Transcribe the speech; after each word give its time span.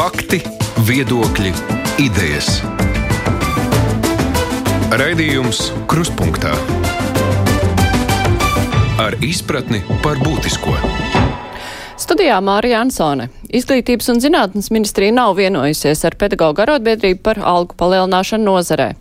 Fakti, 0.00 0.38
viedokļi, 0.88 1.50
idejas. 2.00 2.46
Raidījums 4.96 5.58
Kruspunkta 5.90 6.54
ar 9.04 9.18
izpratni 9.20 9.82
par 10.00 10.16
būtisko. 10.24 10.72
Studijā 12.00 12.40
Mārija 12.40 12.80
Ansone. 12.80 13.28
Izglītības 13.50 14.06
un 14.12 14.20
zinātnes 14.22 14.68
ministrija 14.70 15.10
nav 15.14 15.32
vienojusies 15.34 16.04
ar 16.06 16.14
pedagoģu 16.20 16.62
arotbiedrību 16.62 17.18
par 17.24 17.40
algu 17.42 17.74
palielināšanu 17.80 18.46
nozarē. 18.46 18.92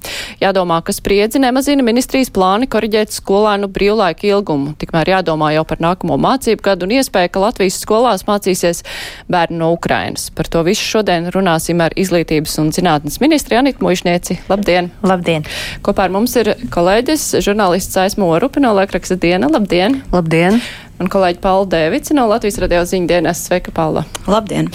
Jādomā, 0.41 0.79
ka 0.85 0.95
spriedzi 0.95 1.41
nemazina 1.43 1.85
ministrijas 1.85 2.31
plāni 2.33 2.65
koriģēt 2.71 3.13
skolēnu 3.13 3.69
brīvlaika 3.75 4.25
ilgumu. 4.31 4.73
Tikmēr 4.81 5.13
jādomā 5.13 5.51
jau 5.53 5.65
par 5.69 5.83
nākamo 5.85 6.17
mācību 6.25 6.65
gadu 6.65 6.89
un 6.89 6.95
iespēju, 6.97 7.33
ka 7.35 7.45
Latvijas 7.45 7.77
skolās 7.83 8.25
mācīsies 8.25 8.81
bērni 9.29 9.61
no 9.61 9.69
Ukrainas. 9.77 10.31
Par 10.33 10.49
to 10.49 10.65
visu 10.65 10.87
šodien 10.95 11.29
runāsim 11.35 11.85
ar 11.85 11.93
Izglītības 11.93 12.57
un 12.63 12.73
zinātnes 12.73 13.21
ministri 13.21 13.59
Anit 13.61 13.85
Mušnieci. 13.85 14.41
Labdien! 14.49 14.89
Labdien! 15.05 15.45
Kopā 15.85 16.09
ar 16.09 16.17
mums 16.17 16.33
ir 16.41 16.55
kolēģis, 16.73 17.35
žurnālists 17.45 18.01
Aismo 18.01 18.33
Rupi 18.41 18.65
no 18.65 18.73
Lekraksta 18.81 19.19
diena. 19.19 19.51
Labdien! 19.53 20.01
Labdien! 20.15 20.63
Un 20.99 21.09
kolēģi 21.11 21.39
Paula 21.43 21.67
Dēvici 21.71 22.15
no 22.15 22.25
Latvijas 22.29 22.59
radio 22.61 22.81
ziņdienas. 22.87 23.45
Sveika, 23.47 23.71
Paula! 23.75 24.03
Labdien! 24.29 24.67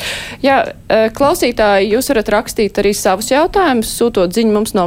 Jā, 0.43 0.57
e, 0.89 1.09
klausītāji, 1.15 1.91
jūs 1.93 2.09
varat 2.13 2.31
rakstīt 2.33 2.81
arī 2.81 2.95
savus 2.97 3.29
jautājumus, 3.33 3.93
sūtot 3.99 4.33
ziņu 4.35 4.55
mums 4.55 4.75
no 4.77 4.87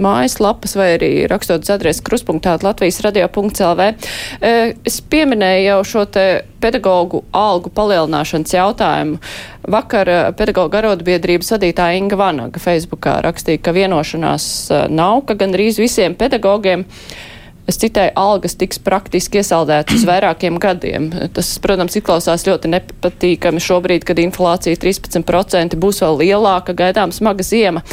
mājas 0.00 0.38
lapas 0.40 0.76
vai 0.78 0.94
arī 0.96 1.12
rakstot 1.30 1.66
uz 1.66 1.72
adresi 1.74 2.04
kruspunktā 2.06 2.56
Latvijas 2.64 3.02
radio.lv. 3.04 3.90
E, 4.40 4.54
es 4.88 4.98
pieminēju 5.12 5.68
jau 5.68 5.78
šo 5.92 6.04
te 6.16 6.26
pedagoģu 6.62 7.22
algu 7.36 7.72
palielināšanas 7.74 8.56
jautājumu. 8.56 9.20
Vakar 9.68 10.08
e, 10.08 10.20
pedagoģa 10.38 10.82
arotbiedrības 10.82 11.52
vadītāja 11.56 12.00
Inga 12.00 12.18
Vanaga 12.18 12.62
Facebookā 12.62 13.18
rakstīja, 13.28 13.62
ka 13.62 13.76
vienošanās 13.76 14.46
nav, 14.88 15.26
ka 15.28 15.36
gandrīz 15.38 15.80
visiem 15.82 16.16
pedagogiem 16.18 16.88
es 17.68 17.78
citēju, 17.80 18.14
algas 18.18 18.56
tiks 18.58 18.80
praktiski 18.82 19.42
iesaldētas 19.42 20.00
uz 20.00 20.06
vairākiem 20.08 20.58
gadiem. 20.62 21.10
Tas, 21.36 21.50
protams, 21.62 21.98
izklausās 21.98 22.46
ļoti 22.48 22.70
nepatīkami 22.72 23.62
šobrīd, 23.62 24.06
kad 24.08 24.20
inflācija 24.22 24.78
13% 24.80 25.76
būs 25.80 26.00
vēl 26.04 26.22
lielāka, 26.22 26.76
gaidām 26.78 27.12
smaga 27.14 27.46
ziema. 27.46 27.84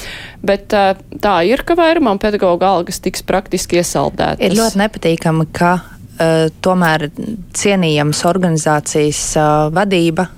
Bet 0.45 0.71
tā 0.71 1.35
ir, 1.49 1.65
ka 1.67 1.77
vairumam 1.79 2.21
pedagoģa 2.21 2.71
algas 2.77 3.01
tiks 3.03 3.25
praktiski 3.27 3.81
iesaldētas. 3.81 4.43
Ir 4.45 4.57
ļoti 4.57 4.81
nepatīkami, 4.85 5.49
ka 5.55 5.75
uh, 5.81 6.47
tomēr 6.65 7.09
cienījams 7.57 8.25
organizācijas 8.31 9.27
uh, 9.39 9.51
vadība 9.75 10.29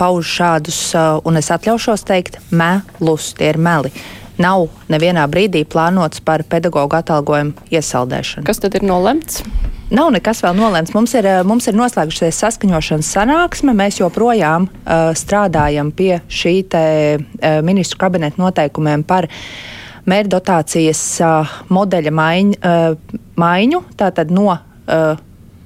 pauž 0.00 0.24
šādus, 0.38 0.78
un 1.28 1.36
es 1.36 1.50
atļaušos 1.52 2.06
teikt, 2.08 2.38
melus, 2.48 3.34
tie 3.36 3.50
ir 3.52 3.58
meli. 3.60 3.92
Nav 4.40 4.70
nevienā 4.88 5.26
brīdī 5.28 5.66
plānots 5.68 6.22
par 6.24 6.44
pedagoģu 6.48 6.96
atalgojumu 6.96 7.68
iesaldēšanu. 7.74 8.46
Kas 8.48 8.62
tad 8.62 8.78
ir 8.78 8.86
nolemts? 8.88 9.42
Nav 9.90 10.12
nekas 10.14 10.40
vēl 10.44 10.54
nolēmts. 10.54 10.94
Mums 10.94 11.12
ir, 11.18 11.26
eh, 11.26 11.40
mums 11.44 11.66
ir 11.66 11.74
noslēgusies 11.74 12.38
saskaņošanas 12.44 13.10
sanāksme. 13.10 13.74
Mēs 13.74 13.98
joprojām 13.98 14.68
uh, 14.70 15.10
strādājam 15.18 15.90
pie 15.92 16.20
šī 16.30 16.54
te, 16.70 16.84
uh, 17.18 17.58
ministru 17.66 17.98
kabineta 17.98 18.38
noteikumiem 18.38 19.02
par 19.04 19.26
mērķdotācijas 20.06 21.02
uh, 21.26 21.56
modeļa 21.68 22.14
maiņ, 22.14 22.54
uh, 22.62 23.18
maiņu. 23.34 23.82
Tātad 23.98 24.30
no 24.30 24.46
uh, 24.54 25.18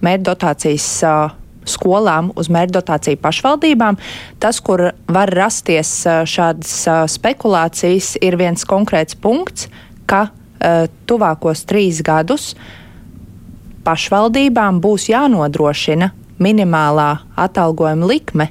mērķdotācijas 0.02 0.88
uh, 1.04 1.36
skolām 1.68 2.30
uz 2.38 2.50
mērķdotāciju 2.52 3.20
pašvaldībām. 3.22 3.98
Tas, 4.42 4.60
kur 4.64 4.90
var 5.08 5.32
rasties 5.34 5.92
šādas 6.06 6.74
spekulācijas, 7.14 8.14
ir 8.24 8.38
viens 8.40 8.66
konkrēts 8.68 9.16
punkts, 9.18 9.68
ka 10.10 10.28
tuvākos 11.08 11.64
trīs 11.68 12.00
gadus 12.04 12.52
pašvaldībām 13.84 14.80
būs 14.84 15.10
jānodrošina 15.10 16.12
minimālā 16.40 17.10
atalgojuma 17.36 18.08
likme 18.08 18.48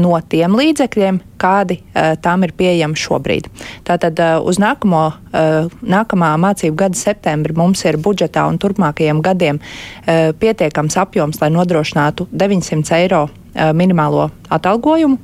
no 0.00 0.14
tiem 0.28 0.56
līdzekļiem, 0.58 1.20
kādi 1.40 1.78
uh, 1.80 2.14
tām 2.22 2.46
ir 2.46 2.54
pieejami 2.56 2.98
šobrīd. 2.98 3.48
Tātad 3.86 4.18
uh, 4.22 4.38
uz 4.46 4.58
nākamo, 4.62 5.02
uh, 5.10 5.68
nākamā 5.82 6.32
mācību 6.40 6.78
gada 6.84 6.98
septembri 6.98 7.56
mums 7.56 7.84
ir 7.86 8.00
budžetā 8.02 8.46
un 8.50 8.58
turpmākajiem 8.62 9.22
gadiem 9.24 9.60
uh, 9.60 10.32
pietiekams 10.38 10.98
apjoms, 11.00 11.40
lai 11.42 11.52
nodrošinātu 11.54 12.28
900 12.32 12.98
eiro 13.02 13.26
uh, 13.28 13.70
minimālo 13.76 14.30
atalgojumu. 14.54 15.20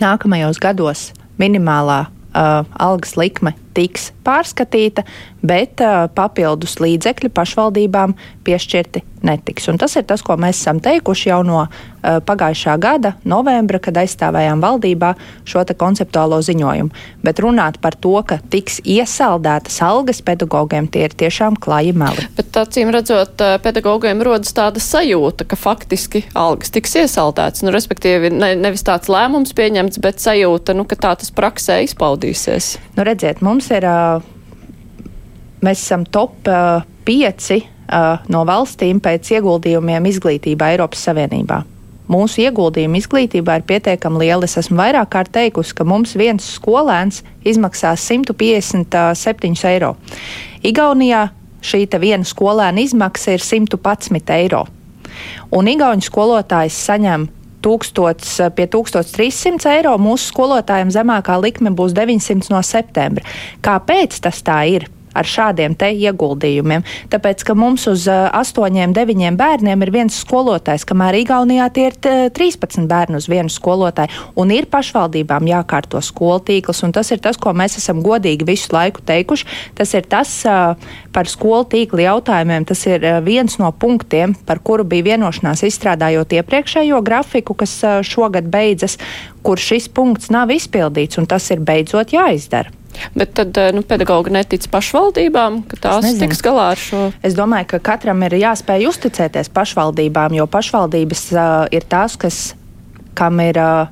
Nākamajos 0.00 0.60
gados 0.62 1.10
minimālā 1.40 2.04
uh, 2.06 2.64
algas 2.78 3.16
likme 3.20 3.54
tiks 3.74 4.10
pārskatīta, 4.26 5.04
bet 5.46 5.80
uh, 5.84 6.06
papildus 6.14 6.78
līdzekļi 6.82 7.32
pašvaldībām 7.34 8.16
piešķirti 8.44 9.04
netiks. 9.26 9.68
Un 9.68 9.78
tas 9.80 9.94
ir 9.98 10.06
tas, 10.08 10.22
ko 10.24 10.36
mēs 10.40 10.62
esam 10.62 10.80
teikuši 10.80 11.28
jau 11.28 11.40
no 11.44 11.60
uh, 11.64 12.20
pagājušā 12.24 12.76
gada 12.80 13.14
novembra, 13.28 13.80
kad 13.82 13.98
aizstāvējām 14.00 14.62
valdībā 14.64 15.12
šo 15.48 15.64
konceptuālo 15.80 16.40
ziņojumu. 16.44 16.90
Bet 17.24 17.42
runāt 17.44 17.78
par 17.84 17.96
to, 18.00 18.14
ka 18.26 18.40
tiks 18.52 18.80
iesaldētas 18.84 19.76
algas 19.84 20.22
pedagogiem, 20.24 20.88
tie 20.88 21.04
ir 21.08 21.16
tiešām 21.16 21.58
klāji 21.60 21.92
meli. 21.96 22.24
Bet 22.38 22.56
acīm 22.62 22.92
redzot, 22.94 23.36
uh, 23.44 23.58
pedagogiem 23.62 24.24
rodas 24.24 24.54
tāda 24.56 24.80
sajūta, 24.82 25.46
ka 25.48 25.58
faktiski 25.60 26.24
algas 26.34 26.72
tiks 26.72 26.96
iesaldētas. 27.02 27.64
Nu, 27.66 27.74
respektīvi, 27.76 28.32
ne, 28.32 28.54
nevis 28.58 28.84
tāds 28.86 29.12
lēmums 29.12 29.52
pieņemts, 29.56 30.00
bet 30.02 30.24
sajūta, 30.24 30.76
nu, 30.76 30.88
ka 30.88 30.96
tā 31.00 31.14
tas 31.20 31.32
praksē 31.34 31.82
izpaudīsies. 31.84 32.72
Nu, 32.96 33.04
redziet, 33.06 33.44
mums 33.44 33.59
ir, 33.74 33.86
mēs 35.60 35.82
esam 35.84 36.06
top 36.08 36.48
5 37.08 37.60
no 38.30 38.44
valstīm 38.46 39.00
pēc 39.02 39.34
ieguldījumiem 39.36 40.08
izglītībā 40.10 40.72
Eiropas 40.74 41.02
Savienībā. 41.08 41.60
Mūsu 42.10 42.42
ieguldījumi 42.42 42.98
izglītībā 42.98 43.60
ir 43.60 43.66
pietiekami 43.68 44.24
lieli. 44.24 44.48
Es 44.48 44.58
esmu 44.58 44.80
vairāk 44.80 45.12
kārt 45.12 45.30
teikusi, 45.36 45.76
ka 45.78 45.86
mums 45.86 46.16
viens 46.18 46.46
skolēns 46.56 47.20
izmaksās 47.46 48.02
157 48.10 49.68
eiro. 49.70 49.92
Igaunijā 50.66 51.28
šī 51.62 51.84
viena 52.02 52.26
skolēna 52.26 52.82
izmaksa 52.82 53.36
ir 53.36 53.44
111 53.44 54.34
eiro. 54.34 54.64
Un 55.54 55.68
Igaunijas 55.70 56.10
skolotājs 56.10 56.78
saņem 56.88 57.28
1000, 57.64 58.50
pie 58.56 58.66
1300 58.70 59.74
eiro, 59.74 59.96
mūsu 60.00 60.30
skolotājiem 60.32 60.92
zemākā 60.94 61.36
likme 61.42 61.72
būs 61.76 61.94
900 61.96 62.52
no 62.52 62.62
septembra. 62.66 63.26
Kāpēc 63.64 64.20
tas 64.24 64.42
tā 64.46 64.62
ir? 64.76 64.88
Ar 65.14 65.26
šādiem 65.26 65.74
te 65.78 65.90
ieguldījumiem. 65.94 66.84
Tāpēc, 67.12 67.44
ka 67.46 67.56
mums 67.58 67.86
uz 67.90 68.06
8, 68.10 68.94
9 68.94 69.36
bērniem 69.38 69.84
ir 69.84 69.92
viens 69.94 70.20
skolotājs, 70.22 70.86
kamēr 70.88 71.20
Igaunijā 71.22 71.68
tie 71.74 71.88
ir 71.90 71.98
13 72.36 72.86
bērni 72.90 73.18
uz 73.20 73.28
vienu 73.30 73.52
skolotāju. 73.52 74.12
Un 74.40 74.52
ir 74.54 74.68
pašvaldībām 74.70 75.48
jākārto 75.50 76.02
skolu 76.04 76.40
tīkls, 76.46 76.82
un 76.86 76.94
tas 76.96 77.10
ir 77.10 77.22
tas, 77.22 77.38
ko 77.40 77.54
mēs 77.56 77.78
esam 77.80 78.02
godīgi 78.04 78.46
visu 78.48 78.74
laiku 78.74 79.04
teikuši. 79.06 79.48
Tas 79.78 79.94
ir 79.98 80.06
tas 80.10 80.32
par 81.14 81.30
skolu 81.30 81.66
tīkla 81.70 82.06
jautājumiem, 82.06 82.66
tas 82.68 82.84
ir 82.88 83.04
viens 83.26 83.58
no 83.60 83.72
punktiem, 83.72 84.34
par 84.46 84.62
kuru 84.64 84.86
bija 84.88 85.12
vienošanās 85.12 85.64
izstrādājot 85.68 86.38
iepriekšējo 86.40 87.02
grafiku, 87.06 87.58
kas 87.58 87.80
šogad 88.06 88.50
beidzas, 88.50 88.98
kur 89.42 89.60
šis 89.60 89.90
punkts 89.92 90.30
nav 90.32 90.52
izpildīts, 90.54 91.18
un 91.20 91.28
tas 91.30 91.50
ir 91.50 91.64
beidzot 91.64 92.14
jāizdara. 92.14 92.79
Bet 93.14 93.34
tad 93.38 93.56
eh, 93.60 93.70
nu, 93.76 93.82
pedagogi 93.86 94.32
netic 94.34 94.66
pašvaldībām, 94.72 95.62
ka 95.70 95.78
tās 95.86 96.08
tiks 96.20 96.42
galā 96.44 96.70
ar 96.74 96.80
šo. 96.80 97.04
Es 97.26 97.36
domāju, 97.38 97.72
ka 97.74 97.82
katram 97.92 98.22
ir 98.26 98.38
jāspēj 98.40 98.88
uzticēties 98.90 99.52
pašvaldībām, 99.54 100.36
jo 100.38 100.46
pašvaldības 100.50 101.24
uh, 101.34 101.46
ir 101.74 101.86
tās, 101.90 102.18
kas, 102.20 102.40
kam 103.18 103.40
ir 103.44 103.58
uh, 103.60 103.88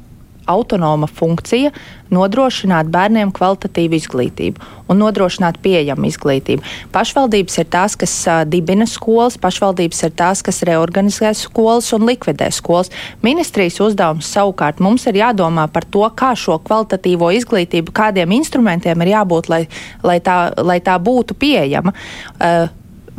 autonoma 0.48 1.06
funkcija 1.06 1.70
nodrošināt 2.14 2.88
bērniem 2.88 3.30
kvalitatīvu 3.36 3.98
izglītību 3.98 4.68
un 4.88 5.00
nodrošināt 5.02 5.58
pieejamu 5.64 6.08
izglītību. 6.08 6.64
Pašvaldības 6.94 7.58
ir 7.60 7.68
tās, 7.68 7.96
kas 8.00 8.14
dibina 8.48 8.86
skolas, 8.88 9.36
pašvaldības 9.40 10.02
ir 10.08 10.14
tās, 10.16 10.42
kas 10.46 10.62
reorganizē 10.68 11.34
skolas 11.36 11.92
un 11.96 12.08
likvidē 12.08 12.48
skolas. 12.54 12.92
Ministrijas 13.24 13.76
uzdevums 13.84 14.30
savukārt 14.32 14.80
mums 14.84 15.04
ir 15.10 15.20
jādomā 15.20 15.68
par 15.72 15.84
to, 15.84 16.06
kā 16.16 16.32
šo 16.38 16.56
kvalitatīvo 16.64 17.30
izglītību, 17.42 17.92
kādiem 17.92 18.32
instrumentiem 18.38 19.04
ir 19.04 19.14
jābūt, 19.18 19.52
lai, 19.52 19.62
lai, 20.02 20.18
tā, 20.24 20.40
lai 20.64 20.80
tā 20.84 20.96
būtu 20.96 21.36
pieejama. 21.38 21.92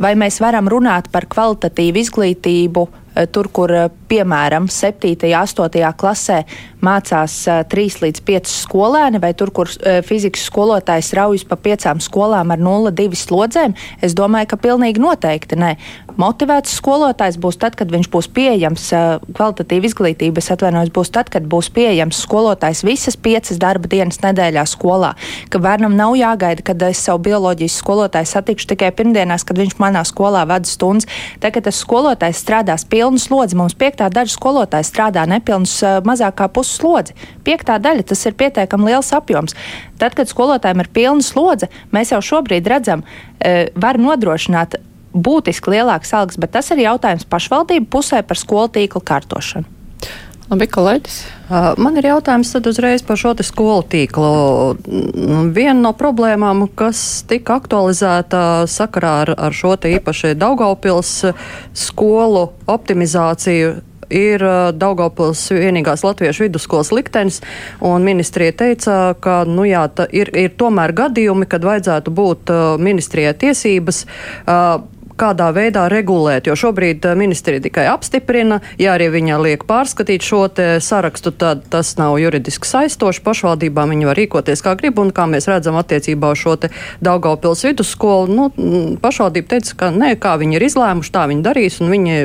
Vai 0.00 0.14
mēs 0.16 0.40
varam 0.40 0.68
runāt 0.72 1.10
par 1.12 1.26
kvalitatīvu 1.30 2.00
izglītību 2.00 2.86
tur, 3.32 3.48
kur 3.52 3.72
piemēram 4.10 4.68
7. 4.72 5.14
un 5.14 5.36
8. 5.40 5.92
klasē 6.00 6.42
mācās 6.80 7.36
3 7.70 8.00
līdz 8.04 8.22
5 8.24 8.52
skolēni, 8.64 9.20
vai 9.20 9.34
tur, 9.36 9.52
kur 9.52 9.68
fizikas 10.06 10.46
skolotājs 10.48 11.12
raujas 11.16 11.44
pa 11.44 11.58
piecām 11.60 12.00
skolām 12.00 12.54
ar 12.54 12.62
0,2 12.62 13.18
slodzēm, 13.20 13.76
es 14.00 14.16
domāju, 14.16 14.52
ka 14.52 14.60
pilnīgi 14.60 15.02
noteikti 15.02 15.58
nē. 15.60 15.74
Motivēts 16.20 16.72
skolotājs 16.76 17.38
būs 17.40 17.56
tad, 17.60 17.76
kad 17.78 17.92
viņš 17.92 18.08
būs 18.12 18.28
pieejams, 18.34 18.88
kvalitatīva 19.36 19.88
izglītība, 19.88 20.42
atvainojos, 20.52 20.90
būs 20.92 21.12
tad, 21.14 21.30
kad 21.32 21.46
būs 21.48 21.70
pieejams 21.72 22.18
skolotājs 22.24 22.82
visas 22.84 23.16
piecas 23.16 23.60
darba 23.62 23.88
dienas 23.88 24.20
nedēļā 24.24 24.64
skolā. 24.68 25.14
Ka 25.52 25.60
bērnam 25.62 25.94
nav 25.96 26.16
jāgaida, 26.18 26.64
kad 26.66 26.82
es 26.88 27.00
savu 27.06 27.22
bioloģijas 27.28 27.78
skolotāju 27.80 28.28
satikšu 28.28 28.72
tikai 28.74 28.90
pirmdienās, 28.96 29.46
kad 29.48 29.60
viņš 29.60 29.78
manā 29.80 30.02
skolā 30.08 30.42
vada 30.50 30.68
stundas. 30.68 31.08
Tad, 31.40 31.54
kad 31.54 31.68
tas 31.68 31.80
skolotājs 31.80 32.42
strādās 32.42 32.84
pilnu 33.10 33.18
slodzi, 33.18 33.56
mums 33.58 33.74
piektā 33.74 34.06
daļa 34.06 34.30
skolotāja 34.30 34.86
strādā 34.86 35.24
nepilnus 35.26 35.80
mazākā 36.06 36.46
puses 36.54 36.78
slodzi. 36.78 37.14
Piektā 37.42 37.80
daļa 37.82 38.04
tas 38.06 38.22
ir 38.26 38.36
pietiekami 38.38 38.86
liels 38.86 39.10
apjoms. 39.12 39.56
Tad, 39.98 40.14
kad 40.14 40.30
skolotājiem 40.30 40.84
ir 40.84 40.90
pilna 40.94 41.22
slodze, 41.22 41.66
mēs 41.90 42.12
jau 42.12 42.20
šobrīd 42.22 42.68
redzam, 42.70 43.02
var 43.74 43.98
nodrošināt 43.98 44.78
būtiski 45.10 45.74
lielāks 45.74 46.14
algas, 46.14 46.38
bet 46.38 46.54
tas 46.54 46.70
ir 46.70 46.84
jautājums 46.84 47.26
pašvaldību 47.26 47.90
pusē 47.90 48.22
par 48.22 48.38
skolu 48.38 48.70
tīkla 48.70 49.02
kārtošanu. 49.02 49.79
Labi, 50.50 50.66
kolēģis. 50.66 51.16
Man 51.78 51.94
ir 52.00 52.08
jautājums 52.08 52.48
uzreiz 52.58 53.04
par 53.06 53.18
šo 53.20 53.36
skolu 53.46 53.84
tīklu. 53.86 54.30
Viena 55.54 55.76
no 55.78 55.92
problēmām, 55.94 56.64
kas 56.74 57.22
tika 57.30 57.60
aktualizēta 57.60 58.66
sakarā 58.66 59.12
ar, 59.22 59.32
ar 59.38 59.54
šo 59.54 59.76
īpaši 59.78 60.34
Daugaupils 60.34 61.12
skolu 61.70 62.48
optimizāciju, 62.66 63.76
ir 64.10 64.42
Daugopils 64.74 65.46
vienīgās 65.54 66.02
latviešu 66.02 66.48
vidusskolas 66.48 66.90
liktenis, 66.90 67.38
un 67.78 68.02
ministrija 68.02 68.58
teica, 68.64 69.00
ka, 69.22 69.44
nu 69.46 69.70
jā, 69.70 69.86
ir, 70.10 70.34
ir 70.34 70.56
tomēr 70.58 70.96
gadījumi, 70.98 71.46
kad 71.46 71.62
vajadzētu 71.62 72.10
būt 72.10 72.50
ministrijai 72.82 73.38
tiesības 73.38 74.02
uh, 74.02 74.80
kādā 75.20 75.50
veidā 75.56 75.86
regulēt, 75.92 76.48
jo 76.48 76.56
šobrīd 76.58 77.06
eh, 77.10 77.16
ministrija 77.18 77.62
tikai 77.66 77.86
apstiprina, 77.92 78.60
ja 78.80 78.96
arī 78.96 79.10
viņa 79.14 79.40
liek 79.44 79.66
pārskatīt 79.68 80.24
šo 80.26 80.42
sarakstu, 80.82 81.32
tad 81.36 81.66
tas 81.70 81.92
nav 82.00 82.16
juridiski 82.20 82.68
saistoši. 82.68 83.22
Pašvaldībām 83.26 83.94
viņi 83.94 84.08
var 84.08 84.18
rīkoties 84.18 84.64
kā 84.64 84.74
grib, 84.80 84.98
un 85.02 85.12
kā 85.14 85.26
mēs 85.30 85.48
redzam 85.50 85.78
attiecībā 85.80 86.32
uz 86.34 86.40
šo 86.40 86.56
Daugaupils 87.04 87.62
vidusskolu, 87.64 88.34
nu, 88.34 88.96
pašvaldība 89.00 89.54
teica, 89.54 89.76
ka 89.76 89.90
nē, 89.94 90.14
kā 90.20 90.36
viņi 90.40 90.58
ir 90.58 90.66
izlēmuši, 90.66 91.12
tā 91.14 91.26
viņi 91.30 91.44
darīs, 91.46 91.80
un 91.80 91.92
viņi, 91.92 92.16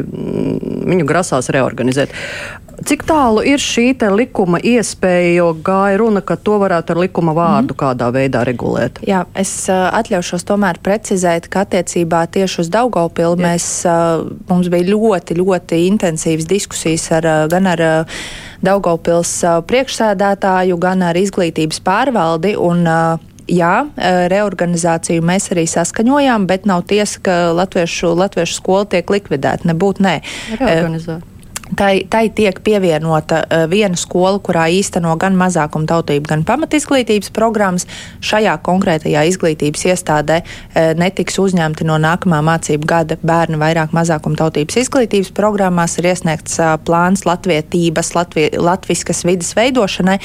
viņu 0.89 1.07
grasās 1.09 1.51
reorganizēt. 1.53 2.13
Cik 2.83 3.06
tālu 3.07 3.44
ir 3.48 3.62
šī 3.62 3.94
likuma 4.12 4.59
iespēja, 4.59 5.30
jo 5.38 5.51
gāja 5.63 6.00
runa, 6.01 6.21
ka 6.25 6.36
to 6.36 6.57
varētu 6.59 6.95
ar 6.95 7.00
likuma 7.06 7.31
vārdu 7.36 7.71
mm. 7.71 7.80
kādā 7.80 8.09
veidā 8.12 8.44
regulēt? 8.48 9.00
Jā, 9.07 9.24
es 9.38 9.51
uh, 9.71 9.88
atļaušos 9.95 10.44
tomēr 10.48 10.81
precizēt, 10.83 11.48
ka 11.51 11.63
attiecībā 11.63 12.25
tieši 12.27 12.62
uz 12.65 12.71
Daugaupili 12.86 13.42
mēs, 13.42 13.66
mums 14.50 14.70
bija 14.70 14.86
ļoti, 14.92 15.38
ļoti 15.40 15.80
intensīvas 15.90 16.46
diskusijas 16.50 17.08
ar, 17.18 17.28
gan 17.50 17.70
ar 17.72 17.82
Daugaupils 18.66 19.32
uh, 19.46 19.62
priekšsēdētāju, 19.66 20.78
gan 20.82 21.02
ar 21.06 21.18
izglītības 21.18 21.82
pārvaldi. 21.86 22.56
Un, 22.62 22.86
Jā, 23.46 23.84
reorganizāciju 24.34 25.22
mēs 25.22 25.52
arī 25.54 25.68
saskaņojām, 25.70 26.48
bet 26.50 26.64
nav 26.66 26.82
tiesa, 26.90 27.20
ka 27.22 27.36
latviešu, 27.54 28.16
latviešu 28.18 28.58
skola 28.58 28.88
tiek 28.90 29.14
likvidēta. 29.14 29.70
Nebūtu 29.70 30.02
nē. 30.02 30.16
Reorganizēt. 30.58 31.35
Tai, 31.73 32.06
tai 32.09 32.29
tiek 32.29 32.59
pievienota 32.62 33.39
uh, 33.41 33.63
viena 33.69 33.97
skola, 33.97 34.38
kurā 34.38 34.67
īsteno 34.69 35.15
gan 35.17 35.33
mazākumtautību, 35.39 36.27
gan 36.29 36.44
pamatizglītības 36.45 37.31
programmas. 37.33 37.88
Šajā 38.21 38.53
konkrētajā 38.62 39.23
izglītības 39.31 39.88
iestādē 39.89 40.38
uh, 40.44 40.91
netiks 41.00 41.39
uzņemti 41.41 41.88
no 41.89 41.97
nākamā 42.01 42.44
mācību 42.45 42.85
gada 42.89 43.17
bērni 43.25 43.57
vairāk 43.57 43.95
mazākumtautības 43.97 44.77
izglītības 44.83 45.33
programmās. 45.33 45.97
Ir 45.97 46.12
iesniegts 46.12 46.59
uh, 46.62 46.75
plāns 46.85 47.25
latvietības, 47.25 48.13
latvie, 48.13 48.45
latviskas 48.62 49.23
vidas 49.25 49.56
veidošanai. 49.57 50.19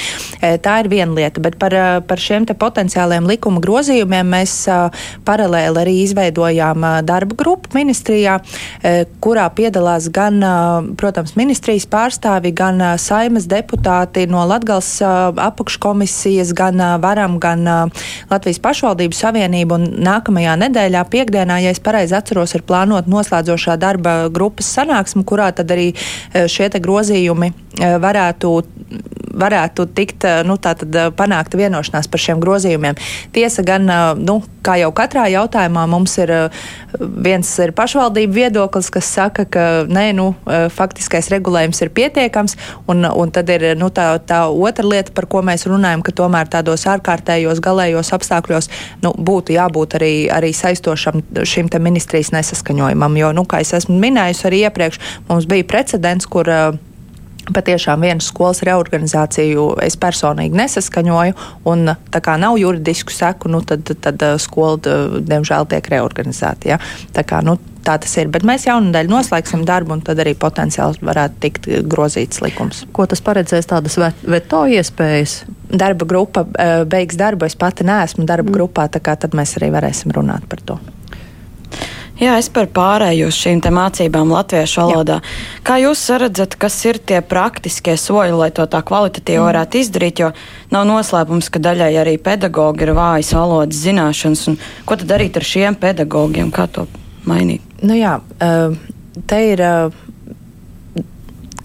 Tā 0.61 0.77
ir 0.83 0.91
viena 0.93 1.17
lieta, 1.17 1.41
bet 1.43 1.57
par, 1.61 1.73
par 2.05 2.21
šiem 2.21 2.45
te 2.49 2.55
potenciāliem 2.59 3.25
likuma 3.29 3.63
grozījumiem 3.65 4.29
mēs 4.35 4.55
paralēli 5.27 5.83
arī 5.83 5.97
izveidojām 6.05 6.85
darba 7.07 7.37
grupu 7.39 7.73
ministrijā, 7.77 8.39
kurā 9.25 9.47
piedalās 9.57 10.09
gan, 10.13 10.41
protams, 11.01 11.30
protams, 11.31 11.37
ministrijas 11.37 11.87
pārstāvi, 11.87 12.53
gan 12.53 12.99
saimas 12.99 13.47
deputāti 13.47 14.27
no 14.29 14.45
Latgals 14.47 15.01
apakškomisijas, 15.03 16.53
gan 16.53 16.79
varam, 17.01 17.39
gan 17.39 17.91
Latvijas 18.31 18.61
pašvaldību 18.61 19.15
savienību. 19.15 19.75
Un 19.75 20.05
nākamajā 20.05 20.57
nedēļā, 20.59 21.05
piekdienā, 21.11 21.61
ja 21.63 21.71
es 21.71 21.81
pareizi 21.81 22.15
atceros, 22.15 22.55
ir 22.55 22.63
plānot 22.63 23.07
noslēdzošā 23.09 23.77
darba 23.79 24.29
grupas 24.29 24.67
sanāksme, 24.67 25.25
kurā 25.25 25.53
tad 25.53 25.71
arī 25.71 25.95
šie 26.33 26.71
grozījumi 26.71 27.53
varētu 27.81 28.55
varētu 29.41 29.87
tikt 29.95 30.27
nu, 30.47 30.57
tātad, 30.61 30.95
panākta 31.17 31.59
vienošanās 31.61 32.09
par 32.11 32.23
šiem 32.23 32.41
grozījumiem. 32.43 32.99
Tiesa 33.35 33.63
gan, 33.67 33.87
nu, 34.19 34.41
kā 34.67 34.77
jau 34.81 34.91
katrā 34.97 35.27
jautājumā, 35.31 35.87
mums 35.91 36.17
ir 36.21 36.33
viens 36.99 37.51
ir 37.63 37.73
pašvaldību 37.77 38.37
viedoklis, 38.37 38.91
kas 38.93 39.11
saka, 39.15 39.47
ka 39.47 39.67
nē, 39.89 40.11
nu, 40.19 40.33
faktiskais 40.75 41.31
regulējums 41.33 41.83
ir 41.85 41.93
pietiekams, 41.97 42.57
un, 42.91 43.07
un 43.07 43.35
tad 43.35 43.51
ir 43.55 43.71
nu, 43.81 43.91
tā, 43.95 44.13
tā 44.27 44.43
otra 44.51 44.87
lieta, 44.87 45.15
par 45.17 45.29
ko 45.31 45.45
mēs 45.47 45.67
runājam, 45.71 46.05
ka 46.07 46.15
tomēr 46.23 46.51
tādos 46.51 46.87
ārkārtējos 46.91 47.63
galējos 47.65 48.13
apstākļos 48.17 48.71
nu, 49.05 49.15
būtu 49.15 49.57
jābūt 49.57 49.99
arī, 50.01 50.15
arī 50.33 50.53
saistošam 50.57 51.23
šim 51.47 51.71
ministrijas 51.81 52.33
nesaskaņojumam, 52.35 53.17
jo, 53.21 53.33
nu, 53.37 53.47
kā 53.49 53.63
es 53.63 53.73
esmu 53.79 53.97
minējusi 54.03 54.47
arī 54.51 54.65
iepriekš, 54.67 55.01
mums 55.31 55.47
bija 55.49 55.67
precedents, 55.71 56.27
kur 56.31 56.51
uh, 56.51 56.79
Patiešām 57.55 58.05
vienas 58.07 58.29
skolas 58.31 58.63
reorganizāciju 58.67 59.67
es 59.85 59.97
personīgi 60.01 60.59
nesaskaņoju, 60.61 61.37
un 61.71 61.95
tā 62.13 62.23
kā 62.25 62.37
nav 62.41 62.59
juridisku 62.61 63.15
seku, 63.15 63.51
nu, 63.53 63.63
tad, 63.67 63.89
tad 64.05 64.23
uh, 64.27 64.37
skola, 64.41 64.79
diemžēl, 65.27 65.69
tiek 65.71 65.91
reorganizēta. 65.93 66.75
Ja? 66.75 66.79
Tā, 67.17 67.25
kā, 67.27 67.43
nu, 67.47 67.57
tā 67.87 67.97
tas 68.01 68.15
ir. 68.21 68.31
Bet 68.33 68.45
mēs 68.47 68.67
jaunadēļ 68.69 69.11
noslēgsim 69.11 69.65
darbu, 69.69 69.97
un 69.97 70.05
tad 70.07 70.21
arī 70.23 70.37
potenciāli 70.39 71.03
varētu 71.07 71.43
tikt 71.43 71.69
grozīts 71.91 72.43
likums. 72.45 72.85
Ko 72.97 73.09
tas 73.11 73.25
paredzēs 73.25 73.69
tādas 73.71 73.99
veto 74.23 74.65
iespējas? 74.71 75.43
Darba 75.71 76.07
grupa 76.09 76.47
uh, 76.47 76.81
beigs 76.89 77.19
darbu. 77.19 77.49
Es 77.49 77.59
pati 77.59 77.87
neesmu 77.87 78.27
darba 78.29 78.51
mm. 78.51 78.57
grupā, 78.59 78.89
tā 78.93 79.03
kā 79.05 79.17
tad 79.21 79.37
mēs 79.39 79.57
arī 79.61 79.73
varēsim 79.75 80.15
runāt 80.17 80.49
par 80.51 80.65
to. 80.67 80.81
Jā, 82.21 82.35
es 82.37 82.51
par 82.53 82.67
pārēju 82.69 83.31
uz 83.31 83.37
šīm 83.41 83.63
mācībām 83.73 84.29
latviešu 84.35 84.83
valodā. 84.83 85.21
Jā. 85.23 85.61
Kā 85.65 85.79
jūs 85.81 86.03
redzat, 86.21 86.57
kas 86.61 86.77
ir 86.85 86.99
tie 87.01 87.23
praktiskie 87.25 87.95
soļi, 87.97 88.35
lai 88.37 88.51
to 88.53 88.67
tā 88.69 88.83
kvalitatīvi 88.85 89.41
mm. 89.41 89.47
varētu 89.49 89.81
izdarīt? 89.81 90.21
Jo 90.21 90.29
nav 90.75 90.85
noslēpums, 90.91 91.49
ka 91.49 91.63
daļai 91.65 91.95
arī 92.03 92.19
pedagogi 92.21 92.85
ir 92.85 92.93
vājas 92.99 93.33
valodas 93.37 93.81
zināšanas. 93.87 94.45
Ko 94.85 95.01
tad 95.01 95.09
darīt 95.15 95.41
ar 95.41 95.49
šiem 95.49 95.81
pedagogiem? 95.81 96.53
Kā 96.53 96.69
to 96.69 96.85
mainīt? 97.25 97.65
Nu 97.81 97.97
jā, 97.97 98.19
eh, 98.45 98.77
te 99.25 99.41
ir 99.55 99.65
eh, 99.65 100.01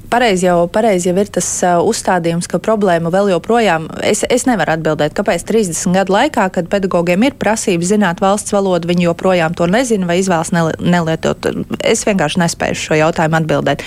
pareizi 0.09 0.47
jau, 0.47 0.65
pareiz 0.71 1.05
jau 1.07 1.15
ir 1.19 1.29
tas 1.33 1.47
uzstādījums, 1.85 2.49
ka 2.51 2.59
problēma 2.63 3.11
vēl 3.13 3.31
joprojām, 3.33 3.87
es, 4.05 4.23
es 4.29 4.45
nevaru 4.49 4.75
atbildēt, 4.75 5.15
kāpēc 5.17 5.45
30 5.47 5.95
gadu 5.95 6.15
laikā, 6.15 6.47
kad 6.55 6.69
pedagogiem 6.71 7.27
ir 7.27 7.37
prasības 7.39 7.93
zināt 7.93 8.21
valsts 8.23 8.55
valodu, 8.55 8.89
viņi 8.91 9.07
joprojām 9.09 9.57
to 9.57 9.69
nezina 9.71 10.09
vai 10.09 10.19
izvēlas 10.21 10.53
nelietot. 10.53 11.49
Es 11.79 12.05
vienkārši 12.07 12.43
nespēju 12.43 12.79
šo 12.83 13.01
jautājumu 13.01 13.41
atbildēt. 13.41 13.83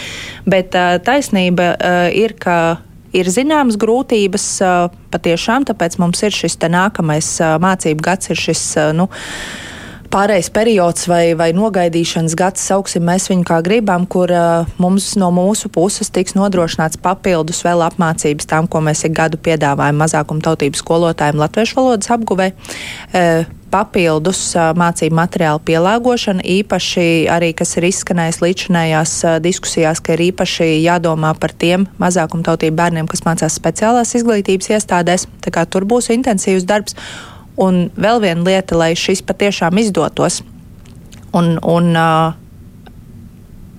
Bet 0.48 0.76
taisnība 1.06 1.74
ir, 2.16 2.36
ka 2.40 2.58
ir 3.16 3.30
zināmas 3.32 3.78
grūtības 3.80 4.50
patiešām, 5.12 5.68
tāpēc 5.68 5.98
mums 6.02 6.22
ir 6.26 6.34
šis 6.34 6.58
nākamais 6.68 7.30
mācību 7.62 8.04
gads, 8.04 8.32
ir 8.32 8.46
šis. 8.48 8.64
Nu, 8.96 9.08
pārējais 10.12 10.48
periods 10.54 11.06
vai, 11.10 11.34
vai 11.38 11.50
nogaidīšanas 11.56 12.36
gads, 12.38 12.64
sauksim 12.70 13.04
mēs 13.08 13.28
viņu 13.30 13.44
kā 13.48 13.60
gribam, 13.64 14.06
kur 14.10 14.32
uh, 14.32 14.70
mums 14.80 15.10
no 15.20 15.30
mūsu 15.34 15.70
puses 15.72 16.10
tiks 16.14 16.36
nodrošināts 16.38 17.00
papildus 17.02 17.60
vēl 17.66 17.84
apmācības 17.86 18.48
tam, 18.48 18.68
ko 18.70 18.82
mēs 18.84 19.04
ik 19.08 19.14
gadu 19.18 19.40
piedāvājam 19.40 20.00
mazākumtautību 20.02 20.80
skolotājiem 20.80 21.40
latviešu 21.42 21.80
valodas 21.80 22.12
apguvē. 22.14 22.50
Uh, 23.12 23.46
papildus 23.68 24.40
uh, 24.56 24.70
mācību 24.78 25.16
materiālu 25.18 25.60
pielāgošana, 25.68 26.44
īpaši 26.56 27.28
arī, 27.32 27.52
kas 27.56 27.76
ir 27.76 27.88
izskanējis 27.90 28.42
līdzinājās 28.44 29.16
uh, 29.26 29.38
diskusijās, 29.44 30.00
ka 30.00 30.16
ir 30.16 30.28
īpaši 30.30 30.70
jādomā 30.86 31.34
par 31.40 31.52
tiem 31.52 31.88
mazākumtautību 32.00 32.78
bērniem, 32.80 33.10
kas 33.10 33.26
mācās 33.28 33.58
speciālās 33.60 34.14
izglītības 34.16 34.72
iestādēs. 34.78 35.28
Tā 35.44 35.52
kā 35.54 35.68
tur 35.68 35.88
būs 35.88 36.12
intensīvs 36.16 36.68
darbs. 36.68 36.96
Un 37.58 37.88
vēl 37.98 38.20
viena 38.22 38.44
lieta, 38.46 38.76
lai 38.78 38.92
šis 38.98 39.24
patiešām 39.26 39.80
izdotos. 39.82 40.42
Un, 41.36 41.56
un, 41.58 41.90
uh, 41.98 42.36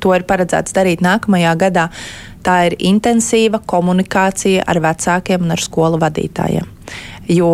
to 0.03 0.15
ir 0.15 0.25
paredzēts 0.27 0.75
darīt 0.75 1.03
nākamajā 1.05 1.53
gadā. 1.59 1.88
Tā 2.45 2.55
ir 2.69 2.77
intensīva 2.88 3.59
komunikācija 3.67 4.63
ar 4.69 4.79
vecākiem 4.83 5.43
un 5.43 5.55
ar 5.55 5.63
skolu 5.63 6.00
vadītājiem. 6.00 6.67
Jo 7.29 7.51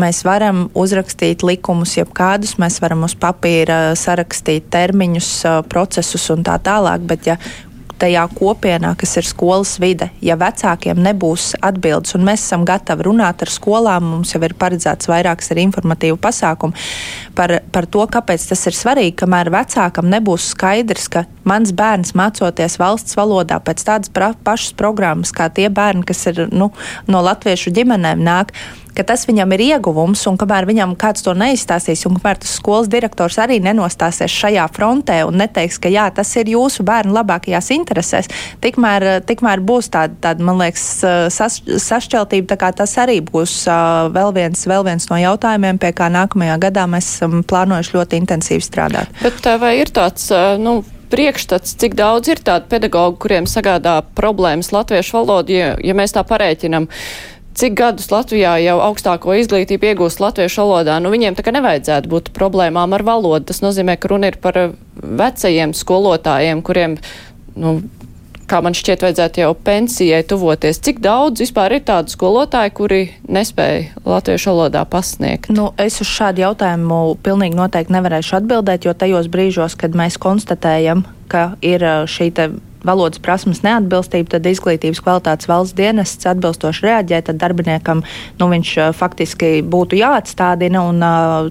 mēs 0.00 0.22
varam 0.24 0.64
uzrakstīt 0.78 1.42
likumus, 1.44 1.98
jebkādus, 1.98 2.54
mēs 2.62 2.78
varam 2.80 3.02
uz 3.04 3.12
papīra 3.18 3.92
sarakstīt 3.98 4.70
termiņus, 4.72 5.32
procesus 5.68 6.30
un 6.32 6.46
tā 6.46 6.56
tālāk, 6.64 7.04
bet 7.10 7.28
ja 7.28 7.36
tajā 8.02 8.24
kopienā, 8.34 8.92
kas 8.98 9.14
ir 9.20 9.26
skolas 9.26 9.76
vide, 9.82 10.10
ja 10.24 10.36
vecākiem 10.40 10.98
nebūs 11.02 11.52
atbildes, 11.62 12.16
un 12.16 12.26
mēs 12.26 12.44
esam 12.46 12.66
gatavi 12.68 13.06
runāt 13.06 13.44
ar 13.44 13.52
skolām, 13.52 14.08
mums 14.16 14.34
jau 14.34 14.42
ir 14.42 14.56
paredzēts 14.58 15.10
vairākas 15.10 15.52
arī 15.54 15.66
informatīvu 15.68 16.18
pasākumu 16.22 16.74
par, 17.38 17.60
par 17.74 17.86
to, 17.86 18.04
kāpēc 18.10 18.48
tas 18.50 18.66
ir 18.68 18.76
svarīgi, 18.76 19.16
kamēr 19.22 19.52
vecākam 19.54 20.10
nebūs 20.12 20.50
skaidrs, 20.56 21.08
ka 21.12 21.24
mans 21.48 21.72
bērns 21.76 22.14
mācoties 22.18 22.78
valsts 22.82 23.18
valodā 23.18 23.60
pēc 23.62 23.86
tādas 23.86 24.12
pra, 24.12 24.32
pašas 24.44 24.74
programmas, 24.78 25.34
kā 25.34 25.48
tie 25.54 25.68
bērni, 25.72 26.06
kas 26.08 26.26
ir 26.32 26.46
nu, 26.52 26.72
no 27.10 27.24
latviešu 27.24 27.74
ģimenēm 27.74 28.22
nāk 28.26 28.54
ka 28.96 29.04
tas 29.06 29.24
viņam 29.28 29.54
ir 29.56 29.64
ieguvums, 29.66 30.22
un 30.30 30.38
kamēr 30.40 30.66
viņam 30.68 30.94
kāds 31.00 31.24
to 31.24 31.34
neizstāstīs, 31.38 32.04
un 32.08 32.18
kamēr 32.18 32.40
tas 32.42 32.54
skolas 32.58 32.90
direktors 32.92 33.38
arī 33.42 33.58
nenostāsies 33.64 34.32
šajā 34.32 34.66
frontē 34.74 35.22
un 35.28 35.38
neteiks, 35.40 35.80
ka 35.82 35.92
jā, 35.92 36.08
tas 36.14 36.30
ir 36.40 36.52
jūsu 36.52 36.84
bērnu 36.86 37.14
labākajās 37.16 37.72
interesēs, 37.76 38.30
tikmēr, 38.64 39.24
tikmēr 39.28 39.64
būs 39.64 39.90
tāda, 39.92 40.16
tāda, 40.28 40.46
man 40.46 40.60
liekas, 40.62 40.86
sas, 41.34 41.60
sašķeltība, 41.62 42.58
tas 42.76 42.96
arī 43.00 43.20
būs 43.24 43.62
vēl 44.14 44.32
viens, 44.36 44.66
vēl 44.68 44.86
viens 44.86 45.08
no 45.10 45.20
jautājumiem, 45.20 45.80
pie 45.82 45.92
kā 45.96 46.10
nākamajā 46.12 46.58
gadā 46.68 46.88
mēs 46.90 47.14
esam 47.16 47.42
plānojuši 47.46 47.96
ļoti 47.96 48.22
intensīvi 48.22 48.64
strādāt. 48.64 49.22
Bet 49.22 49.46
vai 49.62 49.76
ir 49.80 49.92
tāds, 49.94 50.28
nu, 50.60 50.80
priekšstats, 51.12 51.76
cik 51.80 51.96
daudz 51.98 52.32
ir 52.32 52.40
tādu 52.44 52.70
pedagoģu, 52.72 53.18
kuriem 53.20 53.48
sagādā 53.50 53.98
problēmas 54.16 54.72
latviešu 54.72 55.18
valodu, 55.20 55.54
ja, 55.56 55.74
ja 55.84 55.96
mēs 55.96 56.16
tā 56.16 56.24
pareiķinam? 56.26 56.88
Cik 57.58 57.74
gadus 57.78 58.10
Latvijā 58.12 58.56
jau 58.62 58.78
augstāko 58.84 59.34
izglītību 59.40 59.92
iegūst 59.92 60.22
latviešu 60.22 60.64
valodā, 60.64 60.98
nu 61.02 61.12
viņiem 61.12 61.36
tā 61.38 61.44
kā 61.46 61.54
nevajadzētu 61.54 62.10
būt 62.12 62.30
problēmām 62.36 62.94
ar 62.96 63.04
valodu. 63.06 63.48
Tas 63.50 63.62
nozīmē, 63.64 63.98
ka 64.00 64.12
runa 64.12 64.32
ir 64.32 64.38
par 64.42 64.58
eh, 64.58 64.78
vecajiem 64.96 65.74
skolotājiem, 65.76 66.62
kuriem, 66.64 66.96
nu, 67.60 67.74
kā 68.48 68.60
man 68.64 68.76
šķiet, 68.76 69.04
vajadzētu 69.06 69.44
jau 69.44 69.52
pensijai 69.68 70.22
tuvoties. 70.28 70.80
Cik 70.84 71.00
daudz 71.04 71.44
vispār 71.44 71.76
ir 71.78 71.84
tādu 71.88 72.12
skolotāju, 72.12 72.74
kuri 72.76 73.02
nespēja 73.28 74.02
latviešu 74.08 74.52
valodā 74.52 74.84
pasniegt? 74.88 75.52
Nu, 75.52 75.70
es 75.80 76.00
uz 76.04 76.10
šādu 76.10 76.44
jautājumu 76.46 77.02
pilnīgi 77.24 77.58
noteikti 77.58 77.96
nevarēšu 77.96 78.40
atbildēt, 78.42 78.88
jo 78.88 78.96
tajos 78.96 79.30
brīžos, 79.32 79.78
kad 79.80 79.96
mēs 79.98 80.20
konstatējam, 80.20 81.06
ka 81.32 81.52
ir 81.64 81.84
eh, 81.84 82.04
šī 82.08 82.32
valodas 82.86 83.20
prasmes 83.22 83.62
neatbilstību, 83.64 84.30
tad 84.34 84.46
izglītības 84.50 85.02
kvalitātes 85.04 85.50
valsts 85.50 85.76
dienests 85.78 86.28
atbilstoši 86.30 86.86
reaģē, 86.88 87.22
tad 87.28 87.40
darbiniekam 87.42 88.02
nu, 88.40 88.48
viņš 88.52 88.74
faktiski 88.98 89.54
būtu 89.62 90.00
jāatstādina 90.00 90.82
un 90.90 91.04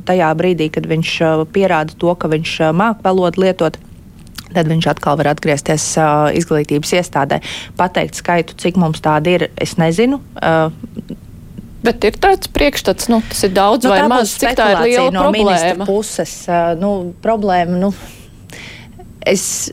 tajā 0.07 0.33
brīdī, 0.38 0.71
kad 0.73 0.89
viņš 0.91 1.15
pierāda 1.55 1.95
to, 1.97 2.15
ka 2.15 2.31
viņš 2.31 2.57
māk 2.75 3.01
valodu 3.05 3.45
lietot. 3.45 3.79
Tad 4.51 4.67
viņš 4.67 4.88
atkal 4.91 5.15
var 5.15 5.31
atgriezties 5.31 5.85
uh, 5.95 6.27
izglītības 6.35 6.91
iestādē. 7.00 7.39
Pateikt 7.79 8.19
skaitu, 8.19 8.57
cik 8.59 8.79
mums 8.81 9.00
tāda 9.03 9.38
ir, 9.38 9.45
es 9.55 9.77
nezinu. 9.79 10.19
Uh, 10.35 10.73
Bet 11.81 12.03
ir 12.05 12.17
tāds 12.21 12.51
priekšstats, 12.53 13.07
nu, 13.09 13.21
tas 13.25 13.39
ir 13.47 13.53
daudz 13.55 13.88
nu, 13.88 13.93
vai 13.93 14.03
maz, 14.11 14.35
cik 14.38 14.53
tā 14.59 14.67
ir 14.75 14.83
liela 14.85 15.13
no 15.15 15.23
problēma. 15.31 15.88
Puses, 15.88 16.35
uh, 16.51 16.73
nu, 16.77 16.91
problēma, 17.23 17.79
nu, 17.81 17.89
es 19.25 19.71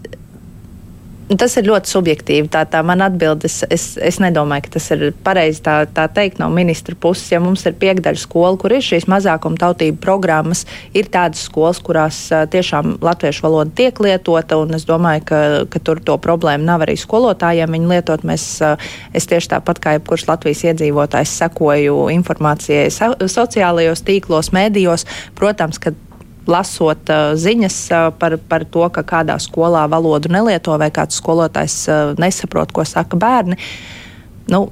Tas 1.29 1.59
ir 1.61 1.67
ļoti 1.69 1.91
subjektīvi. 1.93 2.49
Tā, 2.49 2.63
tā 2.73 2.81
man 2.87 3.03
atbildes, 3.05 3.59
es, 3.69 3.83
es 4.01 4.17
nedomāju, 4.23 4.65
ka 4.65 4.71
tas 4.79 4.87
ir 4.95 5.03
pareizi 5.25 5.61
tā, 5.67 5.75
tā 5.93 6.07
teikt 6.09 6.41
no 6.41 6.49
ministra 6.49 6.97
puses. 6.97 7.27
Ja 7.35 7.41
mums 7.45 7.67
ir 7.69 7.77
piekdaļa 7.77 8.23
skola, 8.23 8.55
kur 8.61 8.73
ir 8.73 8.85
šīs 8.85 9.05
mazākuma 9.13 9.61
tautību 9.61 10.01
programmas, 10.01 10.65
ir 10.97 11.11
tādas 11.13 11.45
skolas, 11.45 11.83
kurās 11.85 12.23
tiešām 12.55 12.97
latviešu 13.05 13.45
valoda 13.45 13.77
tiek 13.77 14.01
lietota, 14.01 14.57
un 14.57 14.73
es 14.79 14.89
domāju, 14.89 15.27
ka, 15.29 15.43
ka 15.69 15.85
tur 15.85 16.01
to 16.01 16.17
problēmu 16.17 16.65
nav 16.65 16.87
arī 16.87 16.97
skolotājiem 16.97 17.77
viņu 17.77 17.93
lietot. 17.93 18.25
Mēs, 18.29 18.49
es 19.13 19.29
tieši 19.29 19.53
tāpat 19.59 19.85
kā 19.85 19.99
jebkurš 19.99 20.31
Latvijas 20.33 20.65
iedzīvotājs 20.73 21.37
sekoju 21.45 22.09
informācijai 22.17 22.89
sociālajos 23.29 24.07
tīklos, 24.09 24.55
mēdījos. 24.57 25.05
Protams, 25.37 25.77
ka 25.77 25.93
lasot 26.49 27.13
uh, 27.13 27.33
ziņas 27.39 27.79
uh, 27.93 28.09
par, 28.19 28.39
par 28.51 28.65
to, 28.69 28.87
ka 28.95 29.05
kādā 29.07 29.39
skolā 29.43 29.87
valodu 29.91 30.33
nelieto 30.33 30.77
vai 30.81 30.91
kāds 30.95 31.21
skolotājs 31.21 31.81
uh, 31.93 32.15
nesaprot, 32.21 32.73
ko 32.73 32.87
saka 32.89 33.19
bērni. 33.21 33.59
Nu, 34.49 34.63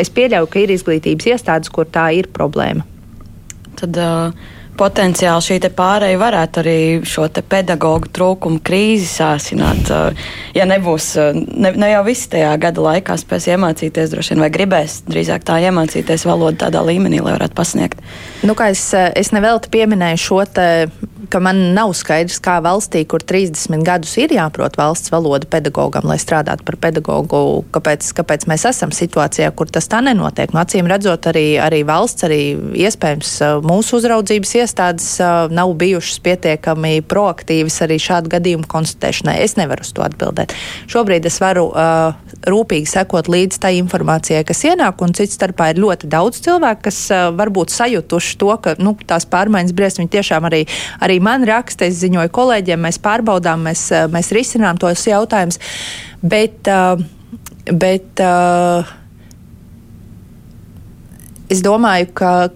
es 0.00 0.08
pieļauju, 0.16 0.46
ka 0.48 0.56
ir 0.62 0.70
izglītības 0.72 1.26
iestādes, 1.34 1.68
kur 1.68 1.84
tā 1.84 2.06
ir 2.16 2.30
problēma. 2.32 2.86
Tad, 3.76 3.98
uh 4.00 4.56
potenciāli 4.78 5.46
šī 5.46 5.58
pārēja 5.76 6.18
varētu 6.20 6.62
arī 6.62 6.78
šo 7.06 7.26
pedagoģu 7.30 8.10
trūkumu 8.16 8.62
krīzi 8.64 9.08
sāsināt. 9.10 9.90
Ja 10.56 10.66
nebūs, 10.68 11.12
ne, 11.34 11.72
ne 11.76 11.92
jau 11.92 12.02
visi 12.06 12.30
tajā 12.34 12.52
gada 12.62 12.84
laikā 12.88 13.16
spēs 13.20 13.50
iemācīties, 13.54 14.12
droši 14.14 14.34
vien, 14.34 14.44
vai 14.44 14.50
gribēs 14.54 15.00
drīzāk 15.10 15.46
tā 15.46 15.60
iemācīties 15.66 16.26
valodu 16.28 16.62
tādā 16.64 16.82
līmenī, 16.86 17.22
lai 17.24 17.36
varētu 17.38 17.56
pasniegt. 17.56 18.02
Nu, 18.46 18.56
es, 18.66 18.90
es 18.94 19.32
nevelti 19.36 19.72
pieminēju 19.72 20.24
šo 20.26 20.44
te 20.50 20.68
man 21.38 21.60
nav 21.76 21.92
skaidrs, 21.94 22.40
kā 22.42 22.56
valstī, 22.64 23.04
kur 23.06 23.22
30 23.22 23.84
gadus 23.86 24.16
ir 24.18 24.32
jāprot 24.34 24.74
valsts 24.80 25.12
valoda 25.12 25.46
pedagogam, 25.50 26.08
lai 26.10 26.18
strādātu 26.18 26.64
par 26.66 26.78
pedagogu, 26.80 27.62
kāpēc, 27.74 28.10
kāpēc 28.18 28.46
mēs 28.50 28.66
esam 28.72 28.94
situācijā, 28.94 29.50
kur 29.54 29.70
tas 29.70 29.86
tā 29.90 30.00
nenotiek. 30.04 30.50
Nu, 30.54 30.62
acīm 30.64 30.88
redzot, 30.90 31.28
arī, 31.30 31.44
arī 31.62 31.82
valsts, 31.86 32.26
arī 32.26 32.40
iespējams 32.86 33.36
mūsu 33.66 34.00
uzraudzības 34.00 34.56
iestādes 34.70 35.18
nav 35.50 35.74
bijušas 35.80 36.22
pietiekami 36.24 37.00
proaktīvas 37.10 37.80
arī 37.86 37.98
šādu 38.00 38.30
gadījumu 38.36 38.70
konstatēšanai. 38.70 39.40
Es 39.42 39.58
nevaru 39.58 39.84
uz 39.84 39.92
to 39.96 40.06
atbildēt. 40.06 40.54
Šobrīd 40.90 41.26
es 41.26 41.40
varu 41.42 41.66
uh, 41.70 42.14
rūpīgi 42.46 42.88
sekot 42.88 43.28
līdz 43.30 43.60
tai 43.62 43.74
informācijai, 43.80 44.44
kas 44.46 44.62
ienāk, 44.70 45.02
un 45.04 45.14
cits 45.16 45.36
starpā 45.38 45.72
ir 45.72 45.82
ļoti 45.82 46.10
daudz 46.10 46.40
cilvēku, 46.46 46.86
kas 46.88 47.02
uh, 47.10 47.28
varbūt 47.36 47.74
sajutuši 47.74 48.38
to, 48.40 48.52
ka 48.62 48.76
nu, 48.80 48.94
tās 49.06 49.26
pārmaiņas 49.30 49.76
briesmas 49.76 50.00
viņi 50.00 50.14
tiešām 50.14 50.46
arī, 50.48 50.64
arī 51.04 51.18
man 51.22 51.44
raksta, 51.48 51.88
es 51.88 52.00
ziņoju 52.00 52.32
kolēģiem, 52.34 52.80
mēs 52.86 53.00
pārbaudām, 53.02 53.66
mēs, 53.68 53.86
eh, 53.92 54.06
mēs 54.12 54.32
risinām 54.36 54.78
tos 54.80 55.04
jautājumus. 55.06 55.60
Bet, 56.22 56.66
eh, 56.68 56.96
bet 57.72 58.20
eh, 58.20 58.84
es 61.50 61.62
domāju, 61.62 62.12
ka 62.14 62.50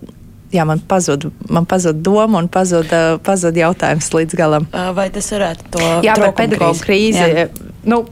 jā, 0.55 0.65
man 0.69 0.83
pazuda 0.89 1.31
pazud 1.69 2.01
doma 2.05 2.41
un 2.41 2.49
pazuda 2.53 3.19
pazud 3.27 3.57
jautājums 3.59 4.11
līdz 4.15 4.39
galam. 4.39 4.69
Vai 4.97 5.09
tas 5.15 5.31
varētu 5.35 5.73
to 5.75 5.89
jā, 6.07 6.17
par 6.19 6.35
pedagoģu 6.39 6.87
krīzi? 6.87 7.21
krīzi 7.21 7.73
nu, 7.91 8.05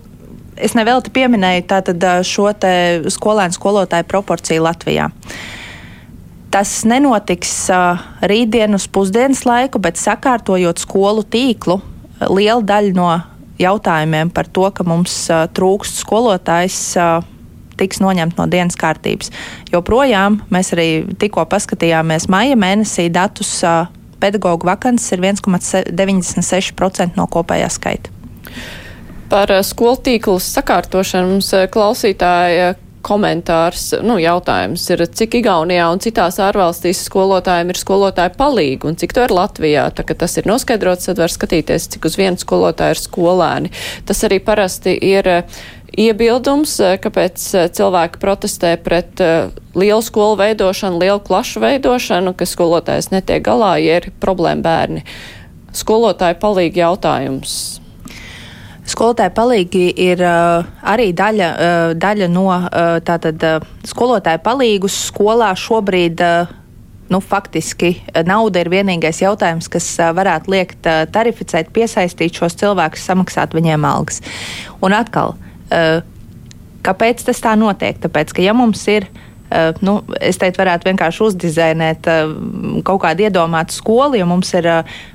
es 0.56 0.76
nevelti 0.78 1.12
pieminēju 1.14 1.66
tātad 1.70 2.06
šo 2.26 2.50
te 2.58 2.74
skolēnu 3.12 3.56
skolotāju 3.56 4.08
proporciju 4.10 4.66
Latvijā. 4.66 5.08
Tas 6.52 6.82
nenotiks 6.84 7.52
uh, 7.72 8.00
rītdien 8.28 8.76
uz 8.76 8.84
pusdienas 8.92 9.46
laiku, 9.48 9.80
bet 9.80 9.96
sakārtojot 9.96 10.82
skolu 10.82 11.24
tīklu, 11.24 11.78
liela 12.28 12.60
daļa 12.60 12.92
no 12.96 13.08
jautājumiem 13.62 14.28
par 14.34 14.50
to, 14.52 14.66
ka 14.74 14.84
mums 14.84 15.14
uh, 15.32 15.46
trūkst 15.48 16.02
skolotājs, 16.02 16.80
uh, 17.00 17.24
tiks 17.82 18.00
noņemt 18.02 18.38
no 18.38 18.46
dienas 18.50 18.78
kārtības. 18.80 19.32
Joprojām 19.72 20.40
mēs 20.54 20.72
arī 20.76 20.88
tikko 21.18 21.44
paskatījāmies 21.50 22.30
maija 22.32 22.58
mēnesī 22.58 23.08
datus. 23.12 23.58
Pedagoģu 24.22 24.68
vakants 24.68 25.08
ir 25.10 25.18
1,96% 25.24 27.18
no 27.18 27.26
kopējā 27.26 27.68
skaita. 27.74 28.14
Par 29.32 29.50
skolu 29.66 29.98
tīklu 30.06 30.36
sakārtošanu 30.44 31.34
mums 31.34 31.50
klausītāja 31.72 32.74
komentārs, 33.02 33.90
nu, 34.04 34.16
jautājums 34.22 34.84
ir, 34.94 35.04
cik 35.18 35.38
Igaunijā 35.40 35.88
un 35.92 36.00
citās 36.02 36.38
ārvalstīs 36.42 37.02
skolotājiem 37.08 37.72
ir 37.72 37.80
skolotāju 37.80 38.36
palīgi 38.38 38.88
un 38.88 38.98
cik 39.00 39.14
to 39.16 39.26
ir 39.26 39.34
Latvijā. 39.34 39.88
Tā, 39.96 40.06
ka 40.06 40.16
tas 40.22 40.38
ir 40.38 40.48
noskaidrots, 40.50 41.10
tad 41.10 41.22
var 41.22 41.32
skatīties, 41.32 41.90
cik 41.96 42.08
uz 42.08 42.18
vienu 42.20 42.40
skolotāju 42.40 42.96
ir 42.96 43.02
skolēni. 43.02 43.72
Tas 44.08 44.22
arī 44.28 44.38
parasti 44.44 44.94
ir 44.94 45.28
iebildums, 45.98 46.78
eh, 46.80 46.96
kāpēc 47.02 47.44
eh, 47.54 47.68
cilvēki 47.68 48.22
protestē 48.22 48.76
pret 48.82 49.20
lielu 49.74 50.02
skolu 50.02 50.36
veidošanu, 50.40 51.00
lielu 51.00 51.20
klašu 51.20 51.60
veidošanu, 51.60 52.34
ka 52.36 52.48
skolotājs 52.48 53.12
netiek 53.12 53.44
galā, 53.44 53.76
ja 53.82 54.00
ir 54.00 54.10
problēma 54.20 54.62
bērni. 54.62 55.04
Skolotāju 55.72 56.36
palīgi 56.40 56.82
jautājums 56.82 57.82
Skolotāji 58.82 59.30
palīgi 59.36 59.84
ir 60.04 60.20
uh, 60.26 60.64
arī 60.90 61.12
daļa, 61.14 61.50
uh, 61.54 61.92
daļa 61.94 62.26
no 62.32 62.48
uh, 62.50 62.96
tātad 63.06 63.44
uh, 63.46 63.68
skolotāju 63.86 64.42
palīgus 64.42 64.96
skolā 65.06 65.52
šobrīd. 65.58 66.18
Uh, 66.18 66.58
nu, 67.12 67.20
faktiski 67.20 67.90
nauda 68.24 68.62
ir 68.62 68.70
vienīgais 68.72 69.18
jautājums, 69.20 69.66
kas 69.68 69.84
varētu 70.16 70.48
liekt 70.48 70.86
tarificēt, 71.12 71.68
piesaistīt 71.76 72.38
šos 72.40 72.56
cilvēkus, 72.56 73.04
samaksāt 73.04 73.52
viņiem 73.52 73.84
algas. 73.84 74.22
Un 74.80 74.96
atkal, 74.96 75.34
kāpēc 76.82 77.26
tas 77.28 77.42
tā 77.42 77.52
notiek? 77.58 78.00
Tāpēc, 78.02 78.34
ka 78.36 78.44
ja 78.44 78.56
mums 78.56 78.86
ir 78.90 79.08
Uh, 79.52 79.76
nu, 79.84 79.98
es 80.16 80.38
teiktu, 80.40 80.62
varētu 80.62 80.86
vienkārši 80.88 81.20
uzdizainēt 81.26 82.06
uh, 82.08 82.30
kaut 82.88 83.02
kādu 83.02 83.26
iedomātu 83.26 83.74
skolu, 83.76 84.16
jo 84.16 84.24
mums 84.30 84.48
ir 84.56 84.64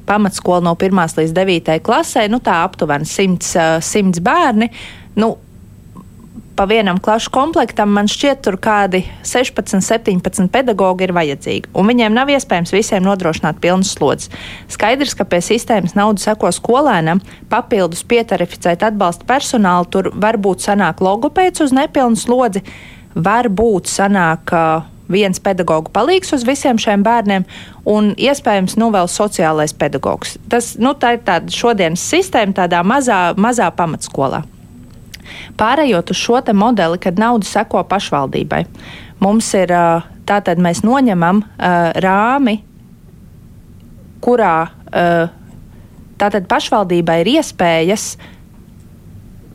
pamatskola 0.06 0.62
no 0.68 0.75
1 0.77 1.18
līdz 1.18 1.34
9 1.34 1.80
klasē, 1.82 2.27
nu 2.30 2.38
tā 2.46 2.60
aptuveni 2.68 3.10
100, 3.10 3.82
100 3.82 4.22
bērni. 4.22 4.70
Nu, 5.18 5.32
pa 6.57 6.65
vienam 6.65 6.97
klašu 6.97 7.29
komplektam 7.29 7.91
man 7.93 8.07
šķiet, 8.09 8.39
tur 8.41 8.55
kādi 8.57 9.03
16, 9.21 9.77
17 9.85 10.49
pedagoģi 10.49 11.05
ir 11.05 11.13
vajadzīgi. 11.13 11.69
Un 11.77 11.85
viņiem 11.91 12.15
nav 12.17 12.31
iespējams 12.33 12.73
visiem 12.73 13.05
nodrošināt 13.05 13.59
pilnas 13.61 13.93
slodzes. 13.93 14.31
Skaidrs, 14.73 15.13
ka 15.19 15.27
pie 15.29 15.43
sistēmas 15.45 15.93
naudas 15.97 16.25
seko 16.25 16.49
skolēnam, 16.55 17.21
papildus 17.51 18.01
pietarificēt 18.09 18.87
atbalsta 18.89 19.29
personālu, 19.29 19.85
tur 19.93 20.09
varbūt 20.17 20.65
sanāk 20.65 21.05
logopēds 21.05 21.61
uz 21.67 21.77
nepilnu 21.77 22.17
slodzi, 22.17 22.65
varbūt 23.13 23.93
sanāk. 23.93 24.57
Viens 25.07 25.39
pedagoģa 25.39 25.93
palīgs 25.95 26.33
uz 26.35 26.41
visiem 26.43 26.75
šiem 26.83 26.99
bērniem, 26.99 27.45
un 27.87 28.09
iespējams, 28.19 28.75
nu, 28.75 28.89
vēl 28.91 29.07
sociālais 29.07 29.71
pedagogs. 29.71 30.35
Tas 30.51 30.73
nu, 30.83 30.91
tā 30.99 31.13
ir 31.15 31.23
tāda 31.23 31.47
šodienas 31.47 32.03
sistēma, 32.11 32.51
tādā 32.57 32.83
mazā, 32.83 33.21
mazā 33.39 33.69
pamatskolā. 33.71 34.43
Pārējot 35.60 36.13
uz 36.13 36.22
šo 36.22 36.41
modeli, 36.53 37.00
kad 37.01 37.19
nauda 37.19 37.46
seko 37.48 37.84
pašvaldībai, 37.88 38.65
mums 39.24 39.53
ir 39.57 39.74
tātad 40.27 40.62
mēs 40.62 40.84
noņemam 40.86 41.43
rāmi, 42.03 42.57
kurā 44.22 44.55
tātad 46.17 46.48
pašvaldībai 46.50 47.22
ir 47.24 47.31
iespējas 47.38 48.15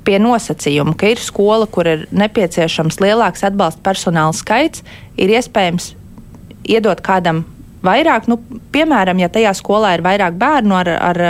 pie 0.07 0.19
nosacījuma, 0.19 0.97
ka 0.99 1.13
ir 1.13 1.23
skola, 1.23 1.67
kur 1.71 1.87
ir 1.87 2.07
nepieciešams 2.11 2.99
lielāks 3.03 3.45
atbalsta 3.47 3.83
personāla 3.87 4.35
skaits, 4.35 4.83
ir 5.17 5.31
iespējams 5.31 5.93
iedot 6.67 7.03
kādam 7.05 7.45
vairāk, 7.85 8.29
nu, 8.31 8.39
piemēram, 8.75 9.21
ja 9.23 9.31
tajā 9.33 9.53
skolā 9.59 9.95
ir 9.97 10.05
vairāk 10.05 10.37
bērnu 10.41 10.77
ar, 10.79 10.91
ar, 11.11 11.23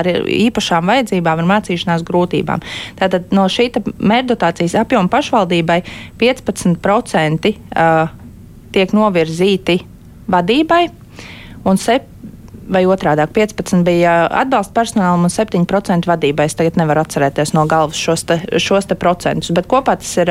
ar 0.00 0.10
īpašām 0.24 0.92
vajadzībām, 0.92 1.42
ar 1.42 1.50
mācīšanās 1.52 2.04
grūtībām. 2.08 2.64
Tātad 3.00 3.32
no 3.36 3.46
šī 3.52 3.70
mērķdotācijas 3.98 4.78
apjoma 4.82 5.12
pašvaldībai 5.12 5.80
15% 6.20 7.52
uh, 7.54 8.14
tiek 8.74 8.94
novirzīti 8.96 9.80
vadībai 10.28 10.84
un 11.68 11.80
7 11.80 12.16
vai 12.68 12.84
otrādi- 12.84 13.24
15 13.32 13.84
bija 13.84 14.28
atbalsta 14.30 14.74
personālam 14.76 15.24
un 15.24 15.30
7% 15.32 16.06
vadībai. 16.06 16.44
Es 16.44 16.54
tagad 16.54 16.76
nevaru 16.76 17.00
atcerēties 17.00 17.54
no 17.54 17.66
galvas 17.66 17.96
šos, 17.96 18.24
te, 18.24 18.40
šos 18.58 18.86
te 18.86 18.94
procentus, 18.94 19.50
bet 19.50 19.66
kopā 19.66 19.96
tas 19.98 20.16
ir. 20.16 20.26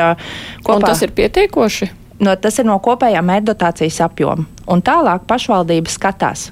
Kopā, 0.64 0.76
un 0.76 0.82
tas 0.82 1.02
ir 1.02 1.12
pietiekoši? 1.12 1.90
No, 2.20 2.36
tas 2.42 2.60
ir 2.60 2.68
no 2.68 2.78
kopējā 2.84 3.24
mērķdotācijas 3.26 4.02
apjoma. 4.08 4.48
Un 4.68 4.84
tālāk 4.86 5.28
pašvaldība 5.30 5.92
skatās. 5.92 6.52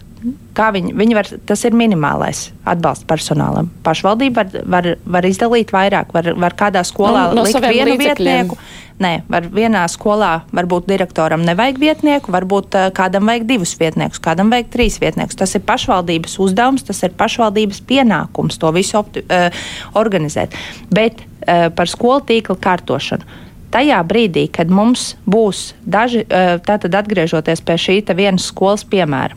Kā 0.57 0.71
viņi, 0.73 0.95
viņi 0.97 1.17
var, 1.17 1.27
tas 1.45 1.61
ir 1.67 1.75
minimālais 1.77 2.47
atbalsts 2.65 3.05
personālam. 3.05 3.67
Pašvaldība 3.85 4.41
var, 4.41 4.63
var, 4.73 4.87
var 5.17 5.27
izdalīt 5.27 5.73
vairāk, 5.75 6.15
var, 6.15 6.31
var 6.41 6.55
kādā 6.57 6.81
skolā 6.87 7.27
no, 7.29 7.41
no 7.41 7.45
likt 7.45 7.59
vienu 7.61 7.91
līdzekļiem. 7.91 8.49
vietnieku. 8.49 8.57
Nē, 9.03 9.11
var 9.27 9.45
vienā 9.51 9.81
skolā 9.91 10.31
varbūt 10.55 10.87
direktoram 10.87 11.43
nevajag 11.45 11.81
vietnieku, 11.81 12.31
varbūt 12.31 12.77
uh, 12.79 12.87
kādam 12.95 13.27
vajag 13.27 13.43
divus 13.49 13.75
vietniekus, 13.77 14.21
kādam 14.23 14.53
vajag 14.53 14.71
trīs 14.71 14.95
vietniekus. 15.03 15.37
Tas 15.37 15.53
ir 15.59 15.65
pašvaldības 15.67 16.37
uzdevums, 16.41 16.85
tas 16.87 17.03
ir 17.03 17.13
pašvaldības 17.19 17.83
pienākums 17.85 18.57
to 18.61 18.71
visu 18.73 18.97
opti, 19.01 19.25
uh, 19.27 19.65
organizēt. 19.99 20.55
Bet 20.95 21.19
uh, 21.21 21.67
par 21.75 21.91
skolu 21.91 22.23
tīkla 22.31 22.55
kārtošanu 22.63 23.43
tajā 23.75 23.99
brīdī, 24.07 24.47
kad 24.51 24.71
mums 24.71 25.13
būs 25.27 25.73
daži, 25.83 26.23
tātad 26.65 26.95
atgriežoties 26.95 27.63
pie 27.65 27.75
šī 27.81 27.97
vienas 28.15 28.47
skolas 28.47 28.85
piemēra, 28.87 29.35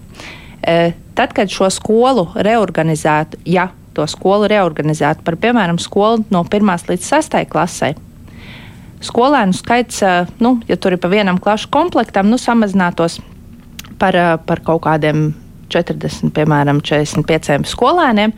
tad, 1.18 1.34
kad 1.34 1.50
šo 1.50 1.70
skolu 1.74 2.28
reorganizētu, 2.34 3.42
ja 3.48 3.68
to 3.96 4.06
skolu 4.06 4.46
reorganizētu 4.50 5.24
par, 5.26 5.38
piemēram, 5.42 5.80
skolu 5.82 6.22
no 6.30 6.44
1 6.46 6.86
līdz 6.90 7.08
6 7.08 7.40
klasē, 7.50 7.94
skolēnu 9.02 9.56
skaits, 9.56 10.02
nu, 10.42 10.58
ja 10.70 10.78
tur 10.78 10.94
ir 10.94 11.02
pa 11.02 11.10
vienam 11.10 11.40
klašu 11.42 11.70
komplektam, 11.74 12.30
nu, 12.30 12.38
samazinātos 12.38 13.18
par, 13.98 14.18
par 14.46 14.62
kaut 14.66 14.84
kādiem 14.86 15.32
40, 15.72 16.30
piemēram, 16.34 16.82
45 16.84 17.66
skolēniem, 17.68 18.34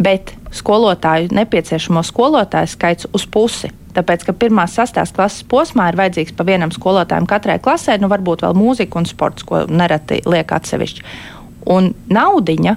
bet 0.00 0.35
skolotāju 0.54 1.32
nepieciešamo 1.34 2.02
skolotāju 2.06 2.70
skaits 2.70 3.10
uz 3.12 3.26
pusi 3.26 3.72
Tāpēc, 3.96 4.26
ka 4.28 4.34
pirmās 4.36 4.74
sastās 4.76 5.12
klases 5.16 5.44
posmā 5.48 5.88
ir 5.88 5.96
vajadzīgs 5.96 6.34
pa 6.36 6.44
vienam 6.44 6.72
skolotājam 6.74 7.24
katrai 7.28 7.56
klasē, 7.64 7.96
nu 8.00 8.10
varbūt 8.12 8.44
vēl 8.44 8.56
mūzika 8.58 9.00
un 9.00 9.08
sports, 9.08 9.46
ko 9.46 9.62
nereti 9.72 10.20
liek 10.28 10.52
atsevišķi. 10.52 11.06
Un 11.72 11.94
naudiņa 12.12 12.76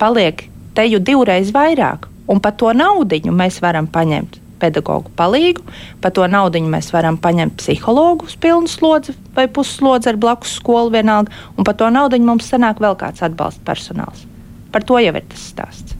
paliek 0.00 0.48
te 0.74 0.86
jau 0.88 0.98
divreiz 0.98 1.52
vairāk, 1.54 2.08
un 2.26 2.42
par 2.42 2.56
to 2.58 2.72
naudiņu 2.74 3.34
mēs 3.38 3.60
varam 3.62 3.86
paņemt 3.86 4.40
pedagoģu 4.58 5.14
palīgu. 5.14 5.62
Par 6.02 6.10
to 6.16 6.26
naudu 6.26 6.64
mēs 6.66 6.90
varam 6.90 7.20
paņemt 7.22 7.60
psihologu 7.60 8.26
uz 8.26 8.34
pilnu 8.42 8.66
slodzi 8.66 9.14
vai 9.36 9.46
pusslodzi 9.46 10.10
ar 10.10 10.18
blakus 10.18 10.56
skolu 10.58 10.90
vienalga, 10.96 11.30
un 11.54 11.62
par 11.62 11.78
to 11.78 11.86
naudu 11.94 12.18
mums 12.18 12.50
sanāk 12.50 12.82
vēl 12.82 12.98
kāds 12.98 13.22
atbalsta 13.22 13.62
personāls. 13.62 14.26
Par 14.74 14.82
to 14.82 14.98
jau 14.98 15.14
ir 15.14 15.30
tas 15.30 15.46
stāsts. 15.54 15.94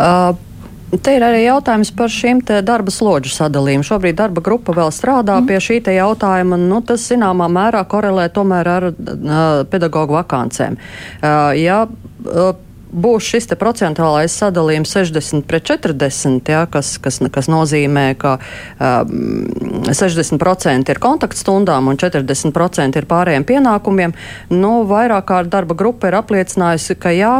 Uh. 0.00 0.46
Te 0.90 1.12
ir 1.14 1.22
arī 1.22 1.44
jautājums 1.44 1.92
par 1.94 2.10
šīm 2.10 2.40
darba 2.66 2.90
slodžu 2.90 3.30
sadalījumu. 3.30 3.86
Šobrīd 3.86 4.16
darba 4.18 4.42
grupa 4.42 4.74
vēl 4.74 4.90
strādā 4.90 5.36
mm. 5.38 5.46
pie 5.46 5.58
šī 5.62 5.76
jautājuma. 5.94 6.58
Nu, 6.58 6.80
tas 6.82 7.04
zināmā 7.06 7.46
mērā 7.46 7.84
korelē 7.86 8.26
tomēr 8.34 8.70
ar 8.72 8.88
uh, 8.90 9.62
pedagoģu 9.70 10.16
vakancēm. 10.18 10.80
Uh, 11.22 11.52
ja, 11.54 11.84
uh, 11.86 12.50
būs 12.90 13.28
šis 13.32 13.48
procentuālais 13.60 14.34
sadalījums 14.34 14.92
60 14.94 15.46
pret 15.48 15.66
40, 15.70 16.50
ja, 16.50 16.64
kas, 16.70 16.96
kas, 17.02 17.20
kas 17.32 17.48
nozīmē, 17.50 18.06
ka 18.20 18.36
um, 18.78 19.46
60% 19.88 20.92
ir 20.92 21.02
kontaktstundām 21.02 21.90
un 21.90 22.00
40% 22.00 23.00
ir 23.00 23.08
pārējiem 23.10 23.46
pienākumiem. 23.48 24.14
Nu, 24.52 24.72
vairāk 24.90 25.28
kārt 25.30 25.52
darba 25.52 25.76
grupa 25.78 26.10
ir 26.10 26.18
apliecinājusi, 26.20 26.98
ka 27.00 27.14
jā, 27.14 27.34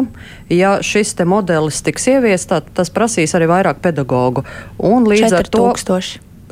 ja 0.52 0.78
šis 0.84 1.16
modelis 1.26 1.82
tiks 1.84 2.08
ieviests, 2.12 2.50
tad 2.50 2.70
tas 2.74 2.92
prasīs 2.94 3.34
arī 3.36 3.50
vairāk 3.50 3.82
pedagoģu. 3.84 4.46
Un 4.90 5.08
līdz 5.10 5.38
ar 5.42 5.50
to. 5.50 5.68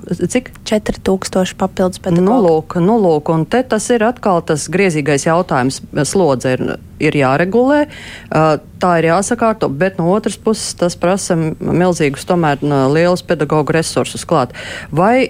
Cik? 0.09 0.53
4000 0.65 1.57
papildus 1.59 2.01
pedagoģu. 2.01 2.25
Nu, 2.25 2.39
lūk, 2.45 2.79
nu, 2.81 2.97
lūk, 3.03 3.33
un 3.35 3.45
te 3.51 3.61
tas 3.67 3.89
ir 3.93 4.05
atkal 4.07 4.41
tas 4.47 4.69
griezīgais 4.73 5.27
jautājums. 5.27 5.83
Slodze 6.09 6.55
ir, 6.57 6.63
ir 7.03 7.19
jāregulē. 7.19 7.87
Tā 8.79 8.93
ir 9.01 9.09
jāsakārto, 9.09 9.67
bet 9.75 9.99
no 9.99 10.07
otras 10.15 10.37
puses 10.39 10.77
tas 10.79 10.95
prasa 10.99 11.35
milzīgus, 11.35 12.27
tomēr 12.29 12.63
lielus 12.63 13.25
pedagoģu 13.27 13.75
resursus 13.75 14.27
klāt. 14.29 14.55
Vai 14.95 15.27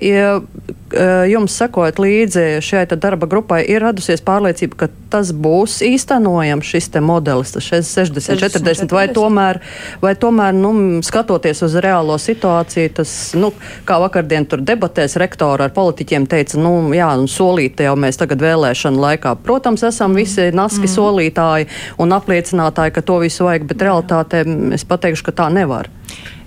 jums 1.28 1.56
sekojot 1.56 1.98
līdzi 2.00 2.60
šai 2.64 2.84
darba 2.96 3.28
grupai, 3.28 3.62
ir 3.68 3.82
radusies 3.84 4.22
pārliecība, 4.24 4.76
ka 4.84 4.88
tas 5.12 5.32
būs 5.32 5.78
īstenojams 5.84 6.68
šis 6.68 6.88
modelis, 7.04 7.52
tas 7.52 7.64
60, 7.64 8.20
40, 8.20 8.60
40, 8.64 8.92
vai 8.96 9.06
tomēr, 9.12 9.60
vai 10.00 10.14
tomēr 10.16 10.54
nu, 10.56 11.00
skatoties 11.04 11.62
uz 11.64 11.76
reālo 11.80 12.16
situāciju, 12.20 12.92
tas, 13.00 13.12
nu, 13.36 13.52
kā 13.88 13.98
vakardien 14.00 14.46
tur 14.48 14.62
debatēs 14.64 15.16
rektori 15.20 15.64
ar 15.64 15.74
politiķiem 15.76 16.26
teica, 16.28 16.60
nu, 16.60 16.72
jā, 16.96 17.08
un 17.18 17.28
solīt 17.28 17.80
jau 17.84 17.94
mēs 17.96 18.20
tagad 18.20 18.42
vēlēšanu 18.44 19.02
laikā. 19.04 19.34
Protams, 19.44 19.84
esam 19.88 20.16
visi 20.16 20.48
naski 20.52 20.86
mm. 20.86 20.92
solītāji 20.94 21.57
un 21.98 22.14
apliecinātāji, 22.16 22.94
ka 22.94 23.04
to 23.06 23.18
visu 23.24 23.48
vajag, 23.48 23.66
bet 23.70 23.84
realitātē 23.88 24.44
es 24.76 24.86
pateikšu, 24.88 25.28
ka 25.28 25.36
tā 25.42 25.50
nevar. 25.54 25.90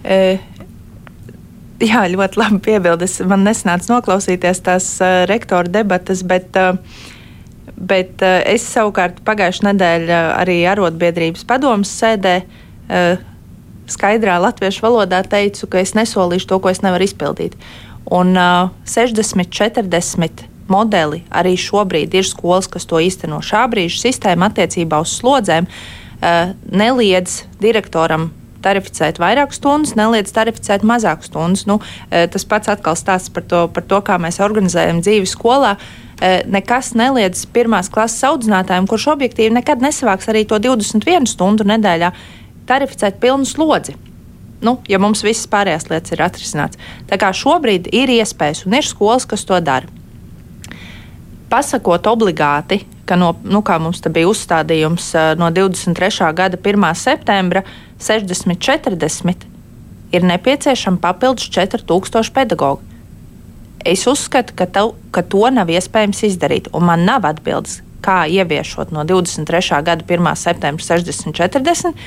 E 0.03 0.39
Jā, 1.81 2.03
ļoti 2.13 2.37
labi 2.37 2.59
piebildes. 2.61 3.15
Man 3.25 3.41
nesanāca 3.41 3.89
noklausīties 3.89 4.59
tās 4.61 4.91
uh, 5.01 5.23
rektora 5.29 5.65
debatas, 5.65 6.21
bet, 6.21 6.53
uh, 6.53 6.77
bet 7.73 8.21
uh, 8.21 8.37
es 8.45 8.67
savukārt 8.69 9.23
pagājušajā 9.25 9.71
nedēļā 9.71 10.19
arī 10.43 10.59
arotbiedrības 10.69 11.47
padomus 11.49 11.93
sēdē 11.97 12.41
skaidrā 13.91 14.35
latviešu 14.43 14.83
valodā 14.83 15.21
teicu, 15.23 15.69
ka 15.71 15.79
es 15.79 15.93
nesolīšu 15.95 16.49
to, 16.49 16.59
ko 16.59 16.69
es 16.69 16.81
nevaru 16.83 17.07
izpildīt. 17.07 17.55
Un 18.11 18.35
uh, 18.35 18.69
60, 18.85 19.47
40 19.49 20.50
modeli 20.69 21.23
arī 21.29 21.55
šobrīd 21.59 22.13
ir 22.13 22.27
skolas, 22.27 22.69
kas 22.71 22.85
to 22.89 23.01
īsteno. 23.01 23.41
Šā 23.45 23.65
brīža 23.71 24.03
sistēma 24.05 24.51
attiecībā 24.51 25.01
uz 25.01 25.15
slodzēm 25.17 25.65
uh, 25.65 25.81
Eh, 26.21 26.53
neliedz 26.69 27.47
direktoram 27.57 28.29
tarificēt 28.61 29.17
vairāk 29.17 29.55
stundas, 29.57 29.95
neliedz 29.97 30.29
tarificēt 30.35 30.83
mazāk 30.85 31.23
stundas. 31.25 31.63
Nu, 31.65 31.79
tas 32.11 32.43
pats 32.45 32.69
atkal 32.69 32.93
stāsts 32.93 33.31
par 33.33 33.41
to, 33.49 33.63
par 33.73 33.81
to 33.89 33.97
kā 34.05 34.19
mēs 34.21 34.37
organizējam 34.37 34.99
dzīvi 35.01 35.25
skolā. 35.25 35.71
Nekas 36.45 36.91
neliedz 36.93 37.47
pirmās 37.49 37.89
klases 37.89 38.21
audzinātājiem, 38.29 38.85
kurš 38.85 39.07
objektīvi 39.15 39.55
nekad 39.55 39.81
nesavāks 39.81 40.29
arī 40.29 40.43
to 40.45 40.59
21 40.61 41.25
stundu 41.31 41.65
nedēļā, 41.71 42.11
tarificēt 42.69 43.17
pilnu 43.23 43.49
slodzi 43.49 43.97
nu, 44.61 44.75
ja 44.85 44.99
mums 45.01 45.23
visas 45.25 45.49
pārējās 45.49 45.89
lietas 45.89 46.13
ir 46.13 46.21
atrisināts. 46.21 46.77
Tā 47.09 47.17
kā 47.17 47.31
šobrīd 47.33 47.89
ir 47.97 48.13
iespējas 48.13 48.67
un 48.69 48.77
ir 48.77 48.85
skolas, 48.85 49.25
kas 49.25 49.41
to 49.49 49.57
dara. 49.57 49.89
Pasakot 51.51 52.07
obligāti, 52.07 52.85
ka 53.03 53.17
no, 53.19 53.33
nu, 53.43 53.59
mums 53.83 53.99
bija 54.07 54.29
uzstādījums 54.29 55.09
no 55.35 55.49
23. 55.51 56.29
gada 56.37 56.55
1. 56.55 56.85
septembra 56.95 57.65
60-40, 57.99 59.43
ir 60.15 60.27
nepieciešama 60.31 61.01
papildus 61.03 61.49
4000 61.51 62.31
pedagoģu. 62.37 62.87
Es 63.83 64.05
uzskatu, 64.07 64.55
ka, 64.55 64.67
tev, 64.69 64.93
ka 65.11 65.25
to 65.25 65.43
nav 65.51 65.67
iespējams 65.73 66.23
izdarīt, 66.29 66.69
un 66.71 66.85
man 66.87 67.03
nav 67.03 67.25
atbildes, 67.27 67.81
kā 68.05 68.23
ieviešot 68.29 68.93
no 68.95 69.03
23. 69.03 69.81
gada 69.83 70.05
1. 70.07 70.33
septembra 70.37 70.85
60-40 70.85 71.97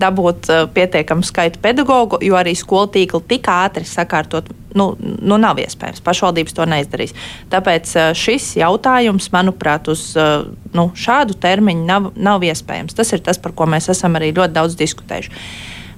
dabūt 0.00 0.48
uh, 0.52 0.64
pietiekamu 0.72 1.24
skaitu 1.24 1.60
pedagoģu, 1.62 2.20
jo 2.24 2.36
arī 2.36 2.52
skolu 2.56 2.90
tīklu 2.92 3.22
tik 3.28 3.48
ātri 3.52 3.84
sakārtot 3.88 4.48
nu, 4.76 4.88
nu 5.00 5.38
nav 5.40 5.60
iespējams. 5.62 6.02
Pašvaldības 6.06 6.56
to 6.56 6.66
neizdarīs. 6.68 7.14
Tāpēc 7.52 7.92
uh, 7.96 8.10
šis 8.16 8.52
jautājums, 8.60 9.30
manuprāt, 9.34 9.90
uz 9.92 10.08
uh, 10.18 10.48
nu, 10.76 10.88
šādu 10.96 11.38
termiņu 11.42 11.86
nav, 11.88 12.10
nav 12.16 12.44
iespējams. 12.46 12.96
Tas 12.96 13.14
ir 13.16 13.24
tas, 13.26 13.40
par 13.42 13.56
ko 13.56 13.68
mēs 13.70 13.90
esam 13.92 14.18
arī 14.18 14.32
ļoti 14.36 14.56
daudz 14.56 14.76
diskutējuši. 14.80 15.32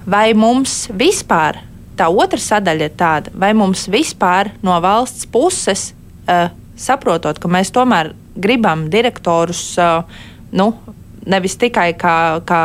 Vai 0.09 0.31
mums 0.39 0.87
vispār 0.97 1.61
tā 1.99 2.07
otra 2.09 2.41
sadaļa 2.41 2.87
ir 2.87 2.95
tāda, 2.99 3.35
vai 3.35 3.51
mums 3.59 3.89
vispār 3.91 4.53
no 4.65 4.79
valsts 4.85 5.27
puses, 5.29 5.91
uh, 6.29 6.49
saprotot, 6.79 7.41
ka 7.43 7.51
mēs 7.51 7.75
tomēr 7.75 8.15
gribam 8.39 8.87
direktorus 8.93 9.75
nu, 10.55 10.69
nevis 11.27 11.57
tikai 11.59 11.91
kā, 11.99 12.15
kā 12.47 12.63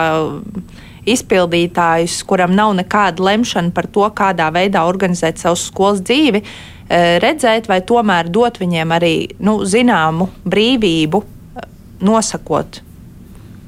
izpildītājus, 1.10 2.22
kuram 2.28 2.54
nav 2.56 2.74
nekāda 2.78 3.24
lemšana 3.28 3.74
par 3.76 3.88
to, 3.92 4.06
kādā 4.16 4.50
veidā 4.56 4.86
organizēt 4.88 5.42
savu 5.42 5.60
skolas 5.60 6.02
dzīvi, 6.06 6.44
e, 6.44 7.02
redzēt, 7.24 7.68
vai 7.72 7.82
tomēr 7.84 8.32
dot 8.32 8.60
viņiem 8.62 8.96
arī 8.96 9.14
nu, 9.44 9.60
zināmu 9.68 10.30
brīvību, 10.48 11.24
e, 11.24 11.68
nosakot, 12.08 12.82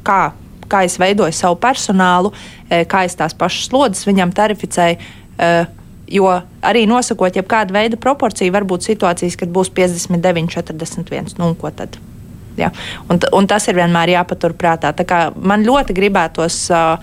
kā, 0.07 0.21
kā 0.71 0.83
es 0.87 0.99
veidoju 1.01 1.35
savu 1.35 1.59
personālu, 1.59 2.31
e, 2.69 2.83
kā 2.85 3.05
es 3.05 3.17
tās 3.19 3.35
pašas 3.35 3.69
slodzes 3.71 4.07
viņam 4.07 4.35
tarificēju. 4.35 5.23
Jo 6.05 6.29
arī 6.61 6.83
nosakot, 6.87 7.35
ja 7.35 7.41
kāda 7.41 7.73
veida 7.73 7.97
proporcija, 7.97 8.53
var 8.53 8.63
būt 8.63 8.85
situācijas, 8.85 9.35
kad 9.41 9.49
būs 9.49 9.71
59, 9.73 10.53
41. 10.53 11.33
Nu, 11.41 11.49
ko 11.57 11.71
tad? 11.73 11.97
Ja. 12.57 12.69
Un, 13.09 13.19
un 13.33 13.47
tas 13.49 13.65
ir 13.67 13.75
vienmēr 13.75 14.13
jāpaturprātā. 14.13 14.93
Man 15.35 15.65
ļoti 15.65 15.95
gribētos 15.97 16.59
uh, 16.71 17.01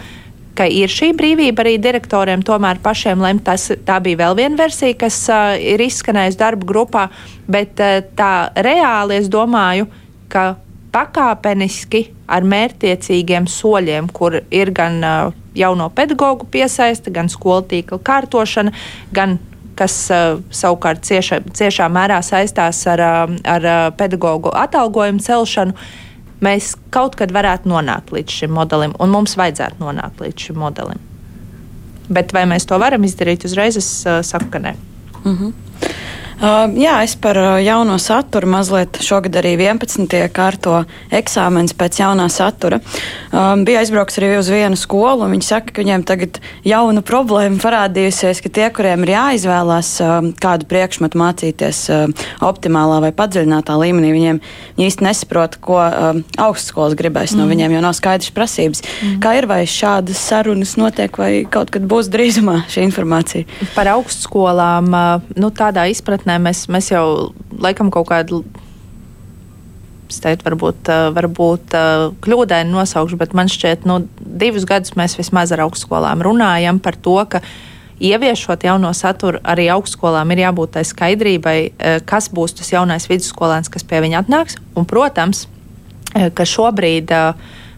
ka 0.58 0.66
ir 0.68 0.92
šī 0.92 1.12
brīvība 1.16 1.64
arī 1.64 1.76
direktoriem 1.82 2.42
tomēr 2.44 2.80
pašiem 2.82 3.22
lemt. 3.24 3.44
Tas, 3.46 3.70
tā 3.86 3.98
bija 4.04 4.20
vēl 4.24 4.38
viena 4.42 4.58
versija, 4.60 4.96
kas 5.04 5.18
uh, 5.32 5.54
ir 5.56 5.82
izskanējusi 5.82 6.40
darba 6.40 6.68
grupā, 6.68 7.06
bet 7.50 7.80
uh, 7.80 8.00
tā 8.16 8.32
reāli 8.64 9.18
es 9.20 9.30
domāju, 9.32 9.88
ka 10.32 10.52
pakāpeniski 10.92 12.06
ar 12.32 12.44
mērķtiecīgiem 12.48 13.48
soļiem, 13.48 14.10
kur 14.12 14.42
ir 14.52 14.74
gan 14.76 15.00
uh, 15.00 15.38
jauno 15.56 15.88
pedagoģu 15.92 16.48
piesaiste, 16.52 17.12
gan 17.12 17.32
skolu 17.32 17.64
tīkla 17.72 18.00
kārtošana, 18.04 18.74
gan 19.12 19.38
kas 19.76 19.96
uh, 20.12 20.38
savukārt 20.52 21.04
cieša, 21.08 21.40
ciešā 21.56 21.88
mērā 21.92 22.20
saistās 22.24 22.84
ar, 22.92 23.00
ar 23.48 23.68
pedagoģu 23.96 24.52
atalgojumu 24.66 25.24
celšanu. 25.24 25.76
Mēs 26.42 26.72
kaut 26.90 27.14
kad 27.18 27.32
varētu 27.34 27.70
nonākt 27.70 28.10
līdz 28.14 28.42
šim 28.42 28.54
modelim, 28.56 28.96
un 28.98 29.12
mums 29.14 29.36
vajadzētu 29.38 29.82
nonākt 29.82 30.22
līdz 30.24 30.48
šim 30.48 30.58
modelim. 30.58 31.02
Bet 32.12 32.34
vai 32.34 32.42
mēs 32.50 32.66
to 32.66 32.78
varam 32.82 33.04
izdarīt 33.06 33.46
uzreiz, 33.46 33.78
es 33.78 33.90
uh, 34.06 34.20
saku, 34.26 34.50
ka 34.50 34.58
nē. 34.58 34.74
Mm 35.22 35.36
-hmm. 35.38 35.52
Uh, 36.40 36.66
jā, 36.80 36.96
es 37.04 37.14
par 37.20 37.38
uh, 37.38 37.58
jauno 37.62 37.98
saturu 38.02 38.48
mazliet 38.50 38.98
šogad 39.04 39.36
arī 39.38 39.54
11. 39.60 40.08
kārto 40.34 40.82
eksāmenis 41.14 41.76
pēc 41.78 42.00
jaunā 42.02 42.26
satura. 42.32 42.80
Um, 43.30 43.62
bija 43.68 43.82
aizbrauks 43.82 44.18
arī 44.18 44.32
uz 44.40 44.50
vienu 44.50 44.78
skolu, 44.78 45.26
un 45.26 45.36
viņi 45.36 45.46
saka, 45.46 45.70
ka 45.70 45.84
viņiem 45.84 46.06
tagad 46.08 46.40
jauna 46.66 47.04
problēma 47.06 47.60
parādījusies, 47.62 48.42
ka 48.42 48.50
tie, 48.58 48.66
kuriem 48.74 49.06
ir 49.06 49.14
jāizvēlās 49.14 49.92
um, 50.02 50.32
kādu 50.34 50.66
priekšmetu 50.70 51.20
mācīties 51.20 51.84
optimālā 52.42 52.98
vai 53.06 53.12
padziļinātā 53.14 53.76
līmenī, 53.78 54.10
viņiem 54.16 54.42
viņi 54.42 54.88
īsti 54.88 55.06
nesaprot, 55.06 55.58
ko 55.62 55.78
augstskolas 56.40 56.96
gribēs 56.98 57.34
mm. 57.34 57.40
no 57.40 57.48
viņiem, 57.50 57.76
jo 57.76 57.84
nav 57.84 57.94
skaidrs 57.98 58.32
prasības. 58.34 58.82
Mm. 58.82 59.18
Kā 59.22 59.34
ir, 59.38 59.48
vai 59.50 59.62
šādas 59.68 60.20
sarunas 60.20 60.74
notiek, 60.80 61.16
vai 61.20 61.30
kaut 61.50 61.72
kad 61.74 61.86
būs 61.88 62.10
drīzumā 62.12 62.62
šī 62.72 62.86
informācija? 62.88 63.46
Par 63.76 63.90
augstskolām, 63.94 64.90
uh, 64.90 65.34
nu, 65.38 65.52
tādā 65.54 65.86
izpratnē 65.92 66.21
nākotnē 66.22 66.38
mēs, 66.40 66.68
mēs 66.68 66.92
jau 66.92 67.32
laikam 67.58 67.90
kaut 67.90 68.08
kādu. 68.08 68.44
Teikt, 70.12 70.44
varbūt, 70.44 70.88
eh, 70.92 71.10
varbūt 71.16 71.72
eh, 71.72 72.12
kļūdaini 72.20 72.70
nosaukšu, 72.70 73.16
bet 73.16 73.32
man 73.32 73.48
šķiet, 73.48 73.86
nu, 73.86 74.06
divus 74.20 74.66
gadus 74.66 74.92
mēs 74.92 75.16
vismaz 75.16 75.52
ar 75.52 75.64
augstskolām 75.64 76.20
runājam 76.20 76.78
par 76.82 76.96
to, 76.96 77.16
ka 77.24 77.40
ieviešot 77.98 78.62
jauno 78.62 78.92
saturu, 78.92 79.40
arī 79.40 79.70
augstskolām 79.72 80.30
ir 80.32 80.44
jābūt 80.44 80.72
tai 80.72 80.82
skaidrībai, 80.84 81.72
eh, 81.78 82.00
kas 82.04 82.28
būs 82.28 82.58
tas 82.58 82.70
jaunais 82.70 83.08
vidusskolēns, 83.08 83.70
kas 83.70 83.82
pie 83.82 84.02
viņa 84.04 84.20
atnāks. 84.20 84.58
Un, 84.76 84.84
protams, 84.84 85.46
ka 86.12 86.44
šobrīd 86.44 87.08
uh, 87.08 87.32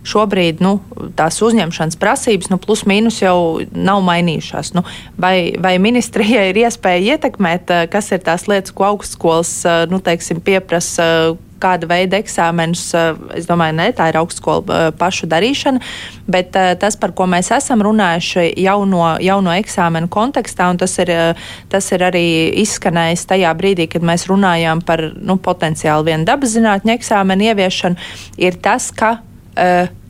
šobrīd 0.05 0.61
nu, 0.65 0.77
tās 1.17 1.41
uzņemšanas 1.45 1.99
prasības 2.01 2.51
nu, 2.53 2.61
plus 2.61 2.85
mīnus 2.89 3.23
jau 3.23 3.65
nav 3.73 4.05
mainījušās. 4.05 4.75
Nu, 4.77 4.85
vai, 5.21 5.55
vai 5.61 5.79
ministrijai 5.83 6.51
ir 6.53 6.61
iespēja 6.67 7.17
ietekmēt, 7.17 7.73
eh, 7.73 7.89
kas 7.91 8.13
ir 8.13 8.23
tās 8.25 8.47
lietas, 8.51 8.75
ko 8.75 8.91
augstskolas 8.93 9.57
eh, 9.65 9.83
nu, 9.91 10.03
teiksim, 10.05 10.45
pieprasa? 10.45 11.37
kāda 11.65 11.87
veida 11.89 12.19
eksāmenus, 12.21 12.83
eh, 12.93 13.21
es 13.39 13.47
domāju, 13.49 13.73
ne, 13.79 13.87
tā 13.97 14.11
ir 14.11 14.19
augstskola 14.21 14.91
pašu 15.01 15.25
darīšana, 15.31 15.81
bet 16.29 16.51
tas, 16.53 16.99
par 17.01 17.15
ko 17.17 17.25
mēs 17.31 17.49
esam 17.57 17.81
runājuši 17.81 18.51
jauno, 18.61 19.15
jauno 19.25 19.55
eksāmenu 19.55 20.11
kontekstā, 20.13 20.69
un 20.75 20.83
tas 20.83 20.99
ir, 21.01 21.15
tas 21.73 21.89
ir 21.95 22.05
arī 22.05 22.27
izskanējis 22.61 23.25
tajā 23.31 23.55
brīdī, 23.57 23.89
kad 23.89 24.05
mēs 24.05 24.27
runājām 24.29 24.85
par 24.85 25.07
nu, 25.17 25.39
potenciāli 25.41 26.11
vienu 26.11 26.29
dabas 26.29 26.53
zinātņu 26.53 26.99
eksāmenu 26.99 27.49
ieviešanu, 27.49 28.11
ir 28.45 28.61
tas, 28.61 28.91
ka 28.93 29.23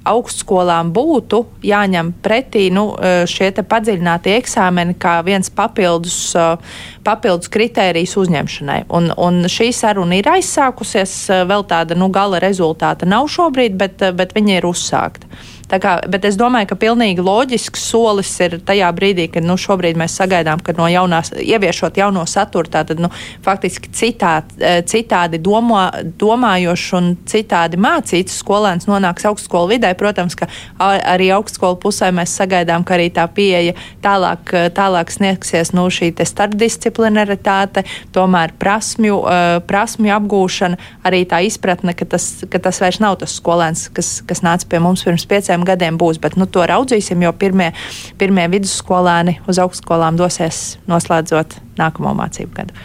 augstskolām 0.05 0.91
būtu 0.95 1.41
jāņem 1.65 2.13
pretī 2.25 2.67
nu, 2.73 2.91
uh, 2.93 3.25
šie 3.29 3.51
padziļinātie 3.57 4.37
eksāmeni 4.39 4.97
kā 5.01 5.17
viens 5.25 5.51
papildus, 5.51 6.19
uh, 6.37 6.61
papildus 7.07 7.51
kritērijs 7.53 8.17
uzņemšanai. 8.21 8.85
Un, 8.95 9.11
un 9.17 9.49
šī 9.51 9.71
saruna 9.73 10.21
ir 10.21 10.29
aizsākusies, 10.37 11.17
vēl 11.49 11.67
tāda 11.71 11.97
nu, 11.99 12.11
gala 12.13 12.43
rezultāta 12.43 13.09
nav 13.09 13.31
šobrīd, 13.33 13.79
bet, 13.81 14.05
bet 14.17 14.37
viņa 14.37 14.61
ir 14.61 14.69
uzsākta. 14.69 15.31
Kā, 15.65 15.97
bet 16.11 16.27
es 16.29 16.37
domāju, 16.37 16.69
ka 16.71 16.77
pilnīgi 16.79 17.23
loģisks 17.25 17.87
solis 17.89 18.31
ir 18.45 18.59
tajā 18.67 18.91
brīdī, 18.95 19.27
kad 19.33 19.47
nu, 19.47 19.57
šobrīd 19.59 19.97
mēs 19.99 20.17
sagaidām, 20.21 20.61
ka 20.63 20.75
no 20.77 20.87
jaunās, 20.91 21.33
ieviešot 21.41 21.97
jauno 21.99 22.27
saturu, 22.29 22.69
tātad 22.71 23.01
nu, 23.01 23.09
faktiski 23.45 23.91
citā, 23.97 24.35
e, 24.59 24.83
citādi 24.87 25.41
domā, 25.43 25.87
domājošs 26.21 26.93
un 26.99 27.11
citādi 27.29 27.81
mācīts 27.81 28.37
skolēns 28.43 28.89
nonāks 28.91 29.25
augstskolu 29.31 29.73
vidē. 29.73 29.95
Protams, 29.99 30.37
ka 30.39 30.51
arī 30.79 31.31
augstskolu 31.35 31.79
pusē 31.81 32.11
mēs 32.15 32.37
sagaidām, 32.37 32.85
ka 32.85 32.99
arī 32.99 33.09
tā 33.15 33.25
pieeja 33.33 33.75
tālāk, 34.05 34.53
e, 34.53 34.67
tālāk 34.75 35.11
sniegsies 35.17 35.73
nu, 35.75 35.89
šī 35.89 36.13
starpdisciplinaritāte, 36.29 37.87
tomēr 38.15 38.55
prasmju, 38.61 39.17
e, 39.25 39.41
prasmju 39.67 40.15
apgūšana, 40.21 40.81
arī 41.09 41.25
tā 41.31 41.41
izpratne, 41.49 41.97
ka 41.97 42.07
tas, 42.15 42.45
ka 42.51 42.61
tas 42.61 42.85
vairs 42.85 43.01
nav 43.03 43.19
tas 43.25 43.35
skolēns, 43.41 43.89
kas, 43.97 44.19
kas 44.29 44.45
nāca 44.45 44.69
pie 44.69 44.83
mums 44.85 45.05
pirms 45.07 45.27
pieciem 45.29 45.54
pieciem 45.55 45.65
gadiem 45.65 45.99
būs, 45.99 46.19
bet 46.19 46.37
nu, 46.37 46.47
to 46.47 46.65
raudzīsim, 46.67 47.23
jo 47.23 47.33
pirmie, 47.33 47.73
pirmie 48.19 48.49
vidusskolēni 48.51 49.41
uz 49.47 49.59
augstskolām 49.59 50.17
dosies 50.17 50.79
noslēdzot 50.89 51.61
nākamo 51.81 52.15
mācību 52.19 52.55
gadu. 52.57 52.85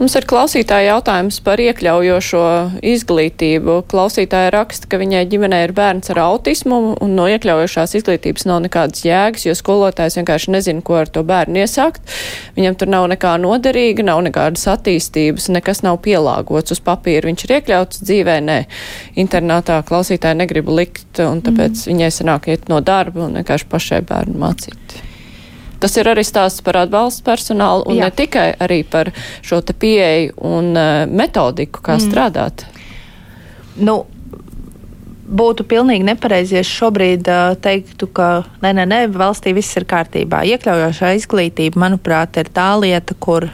Mums 0.00 0.14
ir 0.16 0.24
klausītāja 0.24 0.94
jautājums 0.94 1.42
par 1.44 1.60
iekļaujošo 1.60 2.42
izglītību. 2.88 3.74
Klausītāja 3.90 4.48
raksta, 4.54 4.88
ka 4.88 4.96
viņai 4.96 5.26
ģimenē 5.28 5.58
ir 5.66 5.74
bērns 5.76 6.08
ar 6.14 6.22
autismu 6.22 6.78
un 7.04 7.12
no 7.18 7.26
iekļaujošās 7.28 7.98
izglītības 7.98 8.46
nav 8.48 8.62
nekādas 8.64 9.04
jēgas, 9.04 9.44
jo 9.44 9.52
skolotājs 9.58 10.16
vienkārši 10.16 10.54
nezina, 10.56 10.80
ko 10.80 10.96
ar 11.02 11.12
to 11.12 11.20
bērnu 11.28 11.60
iesākt. 11.60 12.00
Viņam 12.56 12.78
tur 12.80 12.92
nav 12.96 13.10
nekā 13.12 13.34
noderīga, 13.44 14.08
nav 14.08 14.22
nekādas 14.24 14.64
attīstības, 14.72 15.50
nekas 15.52 15.84
nav 15.84 16.00
pielāgots 16.08 16.72
uz 16.72 16.80
papīra. 16.80 17.28
Viņš 17.28 17.44
ir 17.44 17.54
iekļauts 17.58 18.00
dzīvē, 18.00 18.40
nē. 18.48 18.58
Internātā 19.20 19.82
klausītāja 19.84 20.40
negrib 20.40 20.72
likt, 20.72 21.12
un 21.20 21.44
tāpēc 21.44 21.76
mm. 21.76 21.92
viņai 21.92 22.10
sanāk 22.22 22.48
iet 22.48 22.72
no 22.72 22.80
darba 22.80 23.28
un 23.28 23.36
vienkārši 23.42 23.68
pašai 23.68 24.00
bērnu 24.08 24.40
mācīt. 24.40 25.00
Tas 25.80 25.96
ir 25.96 26.10
arī 26.12 26.24
stāsts 26.26 26.60
par 26.64 26.82
atbalstu 26.82 27.24
personālu 27.24 27.86
un 27.88 27.96
Jā. 27.96 28.08
ne 28.08 28.16
tikai 28.16 28.48
arī 28.60 28.82
par 28.84 29.08
šo 29.40 29.62
te 29.64 29.72
pieeju 29.72 30.36
un 30.44 30.74
uh, 30.76 31.06
metodiku, 31.08 31.80
kā 31.84 31.96
mm. 31.96 32.08
strādāt. 32.10 32.66
Nu, 33.80 34.02
būtu 35.30 35.64
pilnīgi 35.70 36.04
nepareizi, 36.04 36.58
ja 36.58 36.64
šobrīd 36.66 37.30
uh, 37.30 37.54
teiktu, 37.62 38.10
ka 38.12 38.28
nē, 38.64 38.74
nē, 38.76 38.84
nē, 38.90 39.00
valstī 39.14 39.54
viss 39.56 39.78
ir 39.78 39.86
kārtībā. 39.88 40.42
Iekļaujošā 40.52 41.14
izglītība, 41.20 41.80
manuprāt, 41.80 42.36
ir 42.40 42.52
tā 42.54 42.74
lieta, 42.80 43.16
kur. 43.18 43.50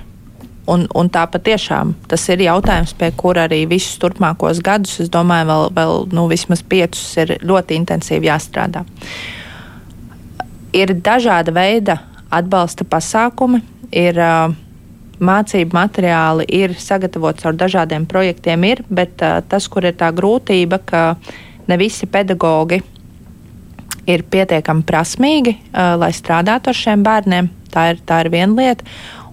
Un, 0.66 0.82
un 0.98 1.06
tā 1.14 1.20
patiešām 1.30 1.92
tas 2.10 2.24
ir 2.26 2.40
jautājums, 2.42 2.90
pie 2.98 3.12
kura 3.14 3.44
arī 3.46 3.60
visus 3.70 4.00
turpmākos 4.02 4.58
gadus, 4.66 4.96
es 5.04 5.12
domāju, 5.14 5.46
vēl, 5.46 5.68
vēl 5.76 6.00
nu, 6.10 6.24
vismaz 6.26 6.64
piecus 6.66 7.04
ir 7.22 7.36
ļoti 7.46 7.78
intensīvi 7.78 8.26
jāstrādā. 8.26 8.82
Ir 10.74 10.90
dažāda 11.06 11.54
veida 11.54 12.00
atbalsta 12.30 12.86
pasākumi, 12.88 13.60
ir 13.94 14.18
uh, 14.20 14.54
mācību 15.22 15.76
materiāli, 15.76 16.46
ir 16.52 16.74
sagatavots 16.80 17.46
ar 17.46 17.56
dažādiem 17.56 18.06
projektiem, 18.08 18.66
ir, 18.68 18.82
bet 18.88 19.22
uh, 19.24 19.38
tas, 19.48 19.68
kur 19.68 19.86
ir 19.86 19.96
tā 19.98 20.10
grūtība, 20.14 20.80
ka 20.84 21.04
ne 21.66 21.78
visi 21.80 22.08
pedagogi 22.10 22.82
ir 24.06 24.22
pietiekami 24.30 24.84
prasmīgi, 24.86 25.56
uh, 25.70 25.94
lai 26.00 26.12
strādātu 26.14 26.72
ar 26.72 26.78
šiem 26.82 27.06
bērniem. 27.06 27.50
Tā 27.72 27.90
ir, 27.92 28.04
tā 28.06 28.22
ir 28.24 28.32
viena 28.32 28.54
lieta. 28.56 28.86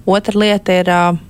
Otra 0.09 0.39
lieta 0.39 0.81
ir 0.81 0.89
uh, 0.91 1.21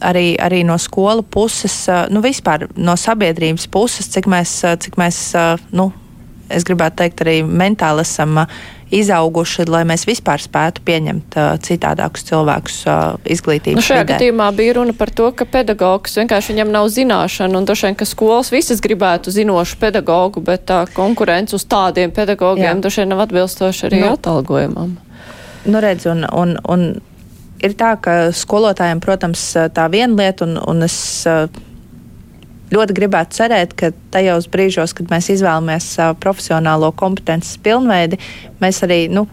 arī, 0.00 0.34
arī 0.40 0.62
no 0.66 0.78
skolu 0.80 1.22
puses, 1.22 1.84
nu 2.10 2.22
vispār 2.24 2.68
no 2.76 2.96
sabiedrības 2.98 3.68
puses, 3.70 4.08
cik 4.12 4.28
mēs, 4.30 4.60
cik 4.82 4.96
mēs 5.00 5.20
nu, 5.76 5.90
es 6.50 6.66
gribētu 6.66 7.02
teikt, 7.02 7.24
arī 7.24 7.40
mentāli 7.46 8.04
esam 8.06 8.42
izauguši, 8.90 9.66
lai 9.70 9.82
mēs 9.88 10.04
vispār 10.08 10.42
spētu 10.42 10.82
pieņemt 10.86 11.36
uh, 11.38 11.50
citādākus 11.62 12.24
cilvēkus 12.28 12.78
uh, 12.86 13.02
izglītības. 13.24 13.78
Nu 13.78 13.86
šajā 13.86 14.04
vidē. 14.04 14.16
gadījumā 14.16 14.48
bija 14.56 14.76
runa 14.80 14.94
par 14.96 15.12
to, 15.14 15.28
ka 15.36 15.46
pedagogs 15.48 16.18
vienkārši 16.18 16.54
viņam 16.54 16.72
nav 16.74 16.90
zināšana, 16.94 17.58
un 17.58 17.68
droši 17.68 17.88
vien, 17.88 17.98
ka 18.00 18.08
skolas 18.08 18.50
visas 18.54 18.82
gribētu 18.82 19.34
zinošu 19.34 19.78
pedagogu, 19.82 20.42
bet 20.44 20.66
tā 20.70 20.82
konkurence 20.96 21.54
uz 21.56 21.66
tādiem 21.70 22.12
pedagogiem 22.14 22.82
droši 22.82 23.04
vien 23.04 23.14
nav 23.14 23.24
atbilstoši 23.28 23.86
arī 23.90 24.02
nu, 24.02 24.12
atalgojumam. 24.18 24.98
Nu 25.70 25.82
redz, 25.84 26.08
un, 26.10 26.26
un, 26.34 26.56
un 26.66 26.86
ir 27.62 27.78
tā, 27.78 27.94
ka 28.02 28.20
skolotājiem, 28.34 29.02
protams, 29.04 29.44
tā 29.76 29.90
viena 29.92 30.16
lieta, 30.24 30.48
un, 30.48 30.58
un 30.66 30.88
es. 30.88 31.00
Uh, 31.28 31.66
ļoti 32.74 32.96
gribētu 32.96 33.40
cerēt, 33.40 33.74
ka 33.78 33.92
tajos 34.14 34.48
brīžos, 34.52 34.94
kad 34.96 35.10
mēs 35.12 35.30
izvēlamies 35.36 35.92
savu 35.96 36.18
profesionālo 36.22 36.92
kompetences 36.96 37.58
pilnveidi, 37.64 38.20
mēs 38.62 38.82
arī 38.86 39.04
nu, 39.12 39.26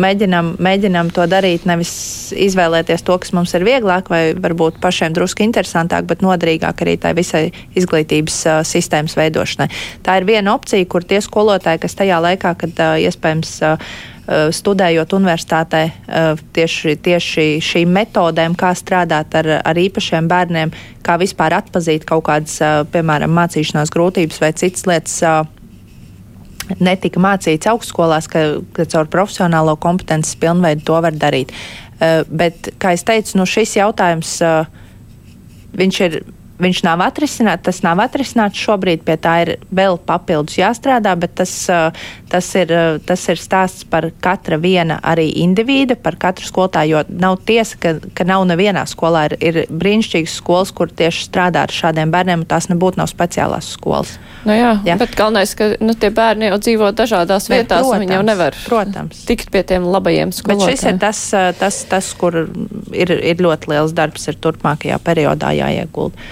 mēģinam, 0.00 0.54
mēģinam 0.62 1.10
to 1.14 1.26
darīt, 1.30 1.66
nevis 1.68 1.92
izvēlēties 2.32 3.04
to, 3.06 3.16
kas 3.20 3.32
mums 3.36 3.52
ir 3.56 3.66
vieglāk 3.66 4.08
vai 4.12 4.22
varbūt 4.38 4.80
pašiem 4.82 5.14
drusku 5.16 5.44
interesantāk, 5.44 6.06
bet 6.08 6.24
noderīgāk 6.24 6.84
arī 6.84 6.96
tai 7.00 7.12
visai 7.18 7.44
izglītības 7.78 8.38
uh, 8.48 8.62
sistēmas 8.66 9.16
veidošanai. 9.18 9.68
Tā 10.06 10.18
ir 10.20 10.28
viena 10.28 10.56
opcija, 10.56 10.88
kur 10.88 11.04
tie 11.04 11.20
skolotāji, 11.24 11.82
kas 11.84 11.98
tajā 11.98 12.22
laikā, 12.24 12.54
kad 12.64 12.82
uh, 12.82 12.96
iespējams 13.04 13.54
uh, 13.66 13.92
studējot 14.28 15.16
universitātē 15.16 15.80
eh, 15.82 16.42
tieši, 16.54 16.94
tieši 17.02 17.46
šīm 17.64 17.90
metodēm, 17.90 18.54
kā 18.58 18.70
strādāt 18.78 19.34
ar, 19.34 19.48
ar 19.66 19.80
īpašiem 19.82 20.28
bērniem, 20.30 20.70
kā 21.02 21.16
vispār 21.18 21.56
atpazīt 21.58 22.06
kaut 22.06 22.28
kādas, 22.28 22.60
eh, 22.62 22.82
piemēram, 22.92 23.34
mācīšanās 23.34 23.90
grūtības 23.90 24.38
vai 24.44 24.52
citas 24.54 24.86
lietas 24.86 25.18
netika 26.78 27.20
mācīts 27.20 27.66
augstskolās, 27.66 28.30
ka, 28.30 28.44
ka 28.72 28.86
caur 28.86 29.10
profesionālo 29.10 29.74
kompetences 29.82 30.38
pilnveidu 30.38 30.86
to 30.86 31.00
var 31.02 31.12
darīt. 31.12 31.50
Bet, 32.30 32.70
kā 32.82 32.94
jau 32.94 33.02
teicu, 33.10 33.36
nu 33.38 33.44
šis 33.46 33.76
jautājums, 33.76 34.30
viņš 35.78 35.98
ir 36.06 36.16
viņš 36.60 36.82
nav 36.86 37.02
atrisināts. 37.04 37.64
Tas 37.66 37.80
nav 37.84 38.02
atrisināts 38.04 38.60
šobrīd, 38.60 39.04
pie 39.06 39.16
tā 39.20 39.34
ir 39.44 39.52
vēl 39.74 39.98
papildus 40.06 40.58
jāstrādā, 40.60 41.14
bet 41.18 41.36
tas, 41.40 41.54
tas, 42.32 42.50
ir, 42.58 42.74
tas 43.06 43.24
ir 43.32 43.40
stāsts 43.40 43.86
par 43.88 44.10
katra 44.24 44.58
viena 44.62 44.98
arī 45.02 45.28
indivīda, 45.44 45.96
par 45.96 46.18
katru 46.20 46.48
skolotāju. 46.48 46.92
Jo 46.92 47.04
nav 47.08 47.38
tiesa, 47.46 47.78
ka, 47.80 47.96
ka 48.14 48.26
nav 48.28 48.44
nevienā 48.50 48.84
skolā. 48.90 49.28
Ir, 49.30 49.38
ir 49.40 49.60
brīnišķīgas 49.70 50.38
skolas, 50.42 50.74
kur 50.74 50.92
tieši 50.92 51.28
strādā 51.28 51.66
ar 51.66 51.72
šādiem 51.72 52.12
bērniem, 52.12 52.44
un 52.44 52.50
tās 52.50 52.68
nebūtu 52.72 53.00
nav 53.00 53.10
speciālās 53.12 53.72
skolas. 53.76 54.16
Nu 54.42 54.54
jā, 54.56 54.72
jā. 54.86 54.96
bet 54.98 55.14
galvenais, 55.18 55.52
ka 55.58 55.68
nu, 55.82 55.94
tie 55.98 56.10
bērni 56.14 56.48
jau 56.50 56.58
dzīvo 56.62 56.90
dažādās 56.98 57.46
bet, 57.46 57.62
vietās, 57.62 57.84
protams, 57.86 58.02
viņi 58.02 58.16
jau 58.16 58.24
nevar 58.26 58.56
protams. 58.66 59.20
tikt 59.28 59.52
pie 59.54 59.62
tiem 59.68 59.86
labajiem 59.86 60.32
skolotājiem. 60.34 60.72
Bet 60.72 60.80
šis 60.80 60.88
ir 60.90 60.98
tas, 61.02 61.20
tas, 61.60 61.78
tas 61.90 62.10
kur 62.18 62.42
ir, 62.90 63.14
ir 63.14 63.44
ļoti 63.44 63.70
liels 63.70 63.94
darbs, 63.94 64.26
ir 64.32 64.40
turpmākajā 64.42 64.98
periodā 65.04 65.54
jāiegulda. 65.54 66.26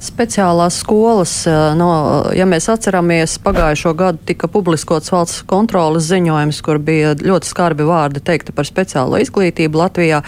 Speciālās 0.00 0.78
skolas, 0.80 1.32
no, 1.76 1.88
ja 2.32 2.46
mēs 2.48 2.70
atceramies, 2.72 3.34
pagājušo 3.44 3.92
gadu 3.98 4.22
tika 4.30 4.48
publiskots 4.48 5.12
valsts 5.12 5.42
kontrolas 5.48 6.06
ziņojums, 6.08 6.60
kur 6.64 6.80
bija 6.80 7.12
ļoti 7.20 7.48
skarbi 7.48 7.84
vārdi 7.84 8.22
teikti 8.24 8.54
par 8.56 8.68
speciālo 8.68 9.20
izglītību 9.20 9.82
Latvijā. 9.82 10.22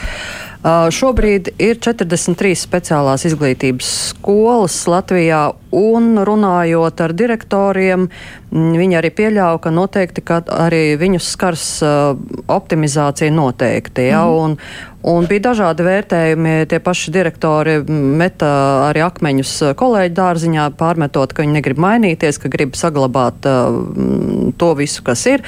Uh, 0.63 0.87
šobrīd 0.95 1.49
ir 1.59 1.81
43 1.83 2.55
speciālās 2.55 3.25
izglītības 3.27 3.89
skolas 4.13 4.77
Latvijā, 4.87 5.41
un 5.75 6.21
runājot 6.23 7.03
ar 7.03 7.15
direktoriem, 7.19 8.05
viņi 8.53 8.99
arī 9.01 9.11
pieļauj, 9.11 9.59
ka 9.65 9.73
noteikti 9.75 10.23
ka 10.23 10.39
arī 10.55 10.95
viņus 11.01 11.33
skars 11.35 11.67
uh, 11.83 12.15
optimizācija 12.47 13.35
noteikti. 13.35 14.07
Ja, 14.13 14.23
mm. 14.23 14.39
un, 14.39 14.57
Un 15.03 15.25
bija 15.27 15.49
dažādi 15.49 15.83
vērtējumi. 15.83 16.51
Tie 16.71 16.79
paši 16.79 17.11
direktori 17.11 17.81
meta 17.91 18.53
arī 18.87 19.03
akmeņus 19.03 19.55
kolēģi 19.75 20.15
dārziņā, 20.15 20.69
pārmetot, 20.79 21.35
ka 21.35 21.43
viņi 21.43 21.57
negrib 21.57 21.81
mainīties, 21.83 22.39
ka 22.39 22.51
grib 22.53 22.79
saglabāt 22.79 23.49
uh, 23.51 23.81
to 24.63 24.69
visu, 24.79 25.03
kas 25.03 25.27
ir. 25.27 25.43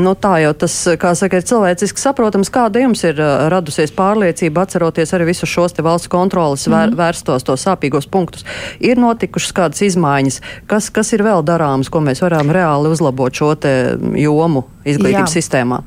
Nu, 0.00 0.14
tā 0.18 0.36
jau 0.42 0.52
tas, 0.64 0.74
kā 1.00 1.12
saka, 1.18 1.40
ir 1.40 1.46
cilvēciski 1.48 2.00
saprotams, 2.00 2.50
kāda 2.52 2.82
jums 2.84 3.02
ir 3.04 3.20
radusies 3.52 3.92
pārliecība, 3.96 4.64
atceroties 4.66 5.14
arī 5.16 5.30
visus 5.30 5.50
šos 5.50 5.76
te 5.76 5.84
valsts 5.86 6.10
kontrolas 6.10 6.66
mm 6.66 6.72
-hmm. 6.72 6.94
vēr, 6.96 6.96
vērstos, 7.02 7.44
tos 7.44 7.66
sāpīgos 7.66 8.08
punktus. 8.10 8.44
Ir 8.80 8.98
notikušas 8.98 9.52
kādas 9.52 9.82
izmaiņas, 9.82 10.40
kas, 10.66 10.90
kas 10.90 11.12
ir 11.12 11.22
vēl 11.22 11.44
darāms, 11.44 11.90
ko 11.90 12.00
mēs 12.00 12.22
varam 12.22 12.50
reāli 12.50 12.88
uzlabot 12.88 13.34
šo 13.34 13.54
te 13.54 13.96
jomu 14.14 14.64
izglītības 14.84 15.34
Jā. 15.34 15.40
sistēmā? 15.40 15.82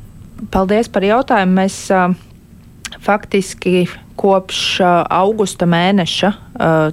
Paldies 0.51 0.87
par 0.89 1.03
jautājumu. 1.03 1.53
Mēs, 1.53 1.89
uh 1.91 2.15
faktiski 3.03 3.87
kopš 4.19 4.79
augusta 5.09 5.65
mēneša 5.69 6.29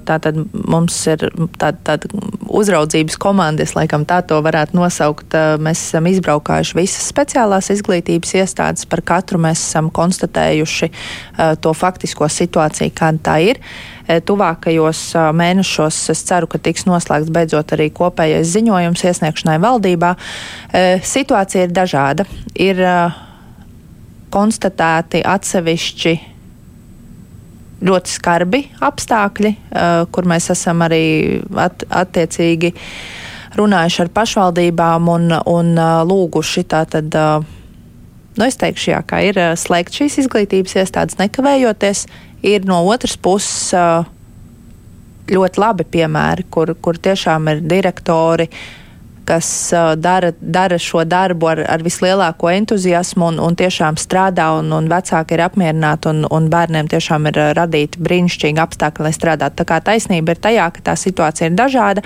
tātad 0.09 0.39
mums 0.53 0.97
ir 1.11 1.27
tāda, 1.61 1.77
tāda 1.85 2.09
uzraudzības 2.49 3.19
komanda, 3.21 3.65
es 3.65 3.75
laikam 3.77 4.07
tā 4.09 4.23
to 4.27 4.39
varētu 4.43 4.79
nosaukt. 4.79 5.37
Mēs 5.61 5.83
esam 5.91 6.09
izbraukājuši 6.09 6.79
visas 6.79 7.09
speciālās 7.13 7.69
izglītības 7.75 8.33
iestādes, 8.41 8.89
par 8.89 9.05
katru 9.07 9.41
mēs 9.43 9.61
esam 9.61 9.91
konstatējuši 9.93 10.91
to 11.61 11.75
faktisko 11.77 12.31
situāciju, 12.33 12.95
kāda 12.97 13.25
tā 13.29 13.37
ir. 13.53 13.61
Tuvākajos 14.09 15.05
mēnešos 15.37 16.01
es 16.15 16.25
ceru, 16.27 16.49
ka 16.51 16.59
tiks 16.59 16.89
noslēgts 16.89 17.31
beidzot 17.31 17.77
arī 17.77 17.91
kopējais 17.95 18.49
ziņojums 18.57 19.05
iesniegšanai 19.07 19.61
valdībā. 19.63 20.17
Situācija 21.13 21.69
ir 21.69 21.77
dažāda. 21.77 22.27
Ir 22.59 22.81
konstatēti 24.35 25.23
atsevišķi 25.27 26.19
ļoti 27.85 28.13
skarbi 28.13 28.65
apstākļi, 28.85 29.55
uh, 29.57 30.03
kur 30.13 30.29
mēs 30.29 30.51
esam 30.53 30.85
arī 30.87 31.05
at, 31.61 31.85
attiecīgi 31.89 32.75
runājuši 33.59 34.03
ar 34.05 34.13
pašvaldībām 34.15 35.09
un, 35.11 35.33
un 35.35 35.73
uh, 35.79 36.03
lūguši 36.07 36.69
tātad. 36.71 37.17
Uh, 37.17 37.57
Nu, 38.39 38.47
es 38.47 38.55
teikšu, 38.57 38.93
jā, 38.93 39.01
ka 39.05 39.19
ir 39.27 39.37
slēgt 39.59 39.97
šīs 39.99 40.21
izglītības 40.23 40.77
iestādes 40.79 41.19
nekavējoties. 41.19 42.05
Ir 42.47 42.63
no 42.65 42.79
otras 42.89 43.17
puses 43.21 43.75
ļoti 45.31 45.61
labi 45.61 45.87
piemēri, 45.91 46.47
kur, 46.51 46.73
kur 46.81 46.99
tiešām 46.99 47.51
ir 47.53 47.65
direktori, 47.67 48.47
kas 49.31 49.49
dara, 50.03 50.33
dara 50.41 50.79
šo 50.79 51.05
darbu 51.07 51.51
ar, 51.53 51.63
ar 51.71 51.85
vislielāko 51.87 52.51
entuziasmu 52.51 53.29
un, 53.31 53.39
un 53.43 53.57
tiešām 53.59 53.99
strādā, 54.01 54.49
un, 54.59 54.73
un 54.75 54.89
vecāki 54.91 55.37
ir 55.37 55.45
apmierināti, 55.45 56.11
un, 56.11 56.25
un 56.27 56.49
bērniem 56.51 56.89
tiešām 56.91 57.29
ir 57.31 57.39
radīti 57.59 58.03
brīnišķīgi 58.03 58.63
apstākļi, 58.65 59.07
lai 59.07 59.13
strādātu. 59.15 59.61
Tā 59.61 59.67
kā 59.69 59.79
taisnība 59.87 60.35
ir 60.35 60.43
tajā, 60.43 60.67
ka 60.75 60.85
tā 60.91 60.97
situācija 60.99 61.51
ir 61.51 61.59
dažāda. 61.59 62.05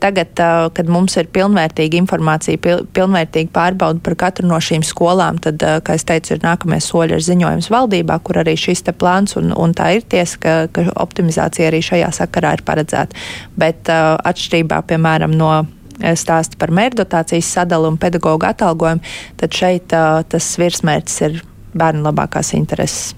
Tagad, 0.00 0.42
kad 0.76 0.90
mums 0.92 1.16
ir 1.20 1.30
pilnvērtīga 1.32 1.98
informācija, 2.02 2.60
pil, 2.60 2.84
pilnvērtīga 2.96 3.52
pārbauda 3.54 4.02
par 4.04 4.18
katru 4.26 4.48
no 4.50 4.60
šīm 4.60 4.84
skolām, 4.84 5.40
tad, 5.44 5.64
kā 5.84 5.96
es 5.96 6.04
teicu, 6.08 6.36
ir 6.36 6.44
nākamie 6.44 6.80
soļi 6.84 7.16
ar 7.16 7.24
ziņojums 7.24 7.70
valdībā, 7.72 8.18
kur 8.24 8.42
arī 8.44 8.56
šis 8.60 8.84
te 8.84 8.96
plāns, 8.96 9.36
un, 9.40 9.52
un 9.56 9.72
tā 9.76 9.94
ir 9.96 10.04
tiesa, 10.08 10.40
ka, 10.40 10.56
ka 10.74 10.86
optimizācija 11.04 11.70
arī 11.70 11.80
šajā 11.84 12.12
sakarā 12.20 12.56
ir 12.58 12.64
paredzēta. 12.68 13.24
Bet 13.60 13.88
atšķirībā, 13.88 14.82
piemēram, 14.90 15.36
no 15.36 15.54
stāsta 16.18 16.58
par 16.58 16.72
mērķdotācijas 16.74 17.50
sadalu 17.58 17.92
un 17.92 17.98
pedagoģu 18.00 18.48
atalgojumu, 18.48 19.12
tad 19.40 19.54
šeit 19.54 19.94
tas 20.30 20.48
virsmērķis 20.60 21.20
ir 21.28 21.42
bērnu 21.74 22.04
labākās 22.06 22.54
intereses. 22.58 23.14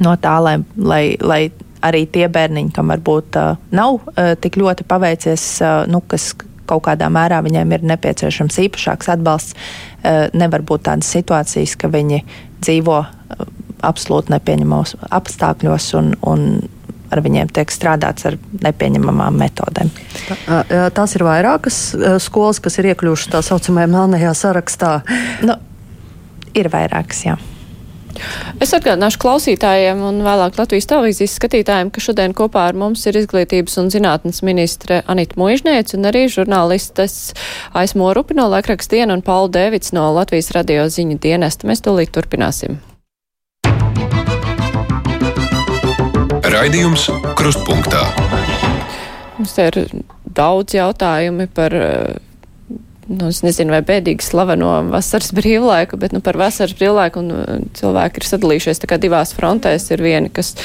No 0.00 0.14
tā, 0.20 0.38
lai, 0.40 0.56
lai, 0.76 1.02
lai 1.20 1.42
arī 1.84 2.06
tie 2.12 2.28
bērniņi, 2.32 2.72
kam 2.76 2.92
varbūt 2.92 3.36
nav 3.76 4.00
tik 4.40 4.56
ļoti 4.60 4.86
paveicies, 4.88 5.44
nu, 5.92 6.02
kas 6.08 6.32
kaut 6.70 6.84
kādā 6.86 7.08
mērā 7.12 7.40
viņiem 7.44 7.72
ir 7.74 7.86
nepieciešams 7.90 8.60
īpašāks 8.66 9.10
atbalsts, 9.16 9.56
nevar 10.36 10.64
būt 10.66 10.86
tādas 10.88 11.10
situācijas, 11.12 11.76
ka 11.80 11.90
viņi 11.92 12.22
dzīvo 12.60 13.00
absolūti 13.86 14.34
nepieņemos 14.34 14.96
apstākļos 15.08 15.88
un, 15.98 16.12
un 16.28 16.46
ar 17.10 17.22
viņiem 17.24 17.52
tiek 17.54 17.72
strādāts 17.74 18.26
ar 18.30 18.38
nepieņemamām 18.64 19.38
metodēm. 19.42 19.92
Tās 20.96 21.16
ir 21.18 21.26
vairākas 21.26 21.82
skolas, 22.22 22.62
kas 22.62 22.80
ir 22.80 22.92
iekļuvušas 22.92 23.32
tā 23.34 23.44
saucamajā 23.46 23.90
melnajā 23.90 24.34
sarakstā. 24.38 24.98
Nu, 25.46 25.58
ir 26.54 26.70
vairākas, 26.72 27.24
jā. 27.28 27.38
Es 28.60 28.74
atgādināšu 28.76 29.20
klausītājiem 29.22 30.00
un 30.04 30.18
vēlāk 30.26 30.58
Latvijas 30.58 30.88
televīzijas 30.90 31.36
skatītājiem, 31.38 31.92
ka 31.94 32.02
šodien 32.04 32.34
kopā 32.36 32.66
ar 32.68 32.76
mums 32.76 33.06
ir 33.08 33.16
izglītības 33.20 33.78
un 33.80 33.88
zinātnes 33.94 34.42
ministre 34.44 35.00
Anita 35.08 35.38
Muižniec 35.40 35.94
un 35.96 36.10
arī 36.10 36.26
žurnālistes 36.28 37.32
Aismo 37.72 38.10
Rupi 38.16 38.36
no 38.36 38.50
Laikraksta 38.50 38.98
diena 38.98 39.16
un 39.16 39.24
Paula 39.24 39.48
Dēvids 39.54 39.94
no 39.96 40.10
Latvijas 40.18 40.52
radio 40.58 40.88
ziņu 40.90 41.20
dienesta. 41.22 41.70
Mēs 41.70 41.86
tūlīt 41.86 42.12
turpināsim. 42.16 42.80
Raidījums 46.50 47.04
Krustpunktā. 47.38 48.00
Mums 49.36 49.52
ir 49.62 49.76
daudz 50.26 50.74
jautājumi 50.74 51.46
par, 51.54 51.76
nu, 53.06 53.28
es 53.28 53.38
nezinu, 53.46 53.70
vai 53.76 53.78
bēdīgi 53.86 54.26
slaveno 54.26 54.72
vasaras 54.90 55.30
brīvlaiku, 55.38 56.00
bet, 56.00 56.16
nu, 56.16 56.22
par 56.24 56.40
vasaras 56.40 56.74
brīvlaiku 56.74 57.22
un 57.22 57.30
uh, 57.36 57.52
cilvēki 57.78 58.18
ir 58.22 58.26
sadalījušies 58.32 58.82
tā 58.82 58.90
kā 58.90 58.98
divās 58.98 59.34
frontēs. 59.36 59.86
Ir 59.94 60.02
vieni, 60.02 60.32
kas 60.34 60.56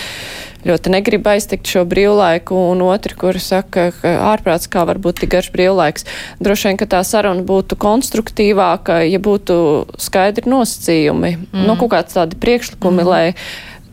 ļoti 0.66 0.90
negrib 0.96 1.30
aiztikt 1.30 1.70
šo 1.70 1.84
brīvlaiku, 1.86 2.58
un 2.72 2.82
otri, 2.88 3.14
kuri 3.22 3.44
saka, 3.44 3.92
ka 4.00 4.16
ārprāts 4.32 4.66
kā 4.72 4.88
var 4.90 4.98
būt 4.98 5.22
tik 5.22 5.36
garš 5.36 5.52
brīvlaiks. 5.54 6.10
Droši 6.42 6.72
vien, 6.72 6.82
ka 6.82 6.90
tā 6.96 7.04
saruna 7.06 7.46
būtu 7.46 7.78
konstruktīvāka, 7.78 9.04
ja 9.06 9.22
būtu 9.22 9.60
skaidri 10.02 10.50
nosacījumi, 10.50 11.36
mm. 11.46 11.64
nu, 11.70 11.78
kaut 11.78 11.94
kāds 11.94 12.18
tādi 12.18 12.42
priekšlikumi, 12.42 13.06
mm. 13.06 13.14
lai 13.14 13.26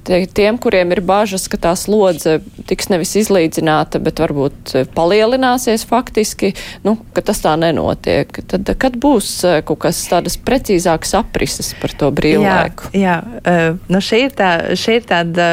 tiem, 0.05 0.59
kuriem 0.59 0.93
ir 0.95 1.01
bažas, 1.05 1.47
ka 1.51 1.59
tā 1.61 1.73
slodze 1.79 2.41
tiks 2.69 2.88
nevis 2.91 3.15
izlīdzināta, 3.21 4.01
bet 4.03 4.21
varbūt 4.23 4.75
e, 4.75 4.83
palielināsies 4.97 5.85
faktiski, 5.88 6.53
nu, 6.87 6.97
ka 7.15 7.25
tas 7.27 7.43
tā 7.45 7.55
nenotiek. 7.61 8.43
Tad, 8.51 8.73
kad 8.83 8.99
būs 9.01 9.31
e, 9.47 9.55
kaut 9.67 9.83
kas 9.87 10.01
tādas 10.11 10.38
precīzākas 10.41 11.15
aprises 11.21 11.73
par 11.81 11.95
to 11.99 12.11
brīvlaiku? 12.15 12.91
Jā, 12.97 13.19
jā. 13.23 13.41
E, 13.47 13.57
nu, 13.93 14.03
šī, 14.03 14.23
ir 14.27 14.37
tā, 14.38 14.51
šī 14.79 14.99
ir 15.01 15.09
tāda 15.09 15.49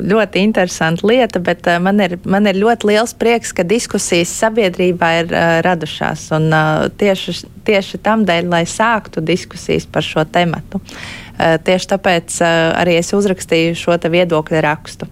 ļoti 0.00 0.44
interesanta 0.48 1.08
lieta, 1.10 1.42
bet 1.44 1.68
man 1.82 2.00
ir, 2.04 2.18
man 2.24 2.48
ir 2.50 2.60
ļoti 2.60 2.92
liels 2.92 3.16
prieks, 3.20 3.54
ka 3.56 3.66
diskusijas 3.68 4.32
sabiedrībā 4.42 5.14
ir 5.22 5.34
radušās. 5.66 6.30
Un 6.36 6.52
tieši, 7.00 7.40
tieši 7.68 8.00
tam 8.04 8.24
dēļ, 8.28 8.48
lai 8.52 8.64
sāktu 8.68 9.22
diskusijas 9.24 9.88
par 9.90 10.06
šo 10.06 10.24
tematu. 10.28 10.80
Eh, 11.40 11.56
tieši 11.64 11.88
tāpēc 11.94 12.36
eh, 12.44 12.50
arī 12.76 12.98
es 13.00 13.14
uzrakstīju 13.16 13.76
šo 13.78 13.96
viedokļu 14.12 14.60
rakstu. 14.60 15.08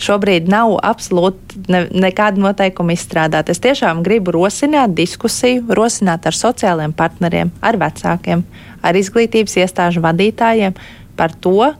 Šobrīd 0.00 0.48
nav 0.52 0.74
absolūti 0.84 1.60
ne, 1.72 1.82
nekāda 1.92 2.40
noteikuma 2.40 2.94
izstrādāta. 2.96 3.52
Es 3.52 3.60
tiešām 3.64 4.02
gribu 4.04 4.32
rosināt 4.36 4.94
diskusiju, 4.96 5.66
rosināt 5.76 6.28
ar 6.28 6.36
sociālajiem 6.36 6.92
partneriem, 6.96 7.52
ar 7.64 7.78
vecākiem, 7.80 8.44
ar 8.84 8.96
izglītības 8.96 9.56
iestāžu 9.60 10.04
vadītājiem 10.04 10.76
par 11.16 11.32
to, 11.32 11.72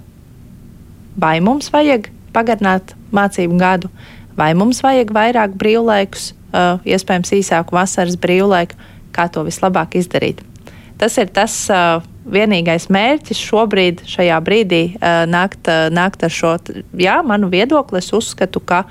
vai 1.16 1.36
mums 1.44 1.68
vajag 1.72 2.08
pagarināt 2.36 2.96
mācību 3.16 3.60
gadu, 3.60 3.92
vai 4.36 4.52
mums 4.56 4.80
vajag 4.84 5.12
vairāk 5.12 5.56
brīvlaikus, 5.60 6.30
uh, 6.32 6.80
iespējams, 6.88 7.36
īsāku 7.36 7.76
vasaras 7.76 8.16
brīvlaiku, 8.20 8.80
kā 9.12 9.28
to 9.32 9.44
vislabāk 9.44 9.96
izdarīt. 10.00 10.40
Tas 10.96 11.20
ir 11.20 11.28
tas 11.36 11.56
vienīgais 12.26 12.88
mērķis 12.92 13.40
šobrīd, 13.40 14.02
šajā 14.10 14.38
brīdī, 14.44 14.80
nākt, 15.30 15.68
nākt 15.94 16.24
ar 16.26 16.32
šo, 16.32 16.54
jā, 16.98 17.20
manu 17.26 17.50
viedokli. 17.52 18.00
Es 18.02 18.12
uzskatu, 18.16 18.62
ka 18.66 18.84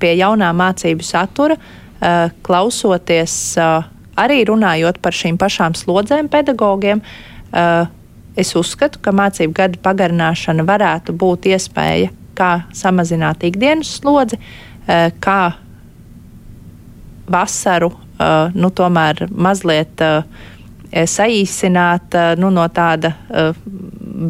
pie 0.00 0.12
jaunā 0.18 0.50
mācību 0.56 1.06
satura, 1.06 1.56
klausoties, 2.46 3.34
arī 4.20 4.42
runājot 4.48 5.00
par 5.02 5.16
šīm 5.16 5.40
pašām 5.40 5.76
slodzēm 5.78 6.30
pedagogiem, 6.32 7.02
es 8.40 8.52
uzskatu, 8.56 9.00
ka 9.02 9.14
mācību 9.16 9.56
gada 9.56 9.80
pagarināšana 9.84 10.64
varētu 10.68 11.16
būt 11.16 11.50
iespēja, 11.54 12.12
kā 12.38 12.52
samazināt 12.76 13.44
ikdienas 13.48 13.96
slodzi, 14.00 14.40
kā 15.20 15.40
vasaru, 17.30 17.92
nu, 18.52 18.68
tomēr 18.76 19.28
mazliet. 19.32 20.02
Uh, 20.04 20.48
saīsināt 20.90 22.16
eh, 22.18 22.32
nu, 22.40 22.50
no 22.54 22.66
tāda 22.74 23.14
uh, 23.14 23.54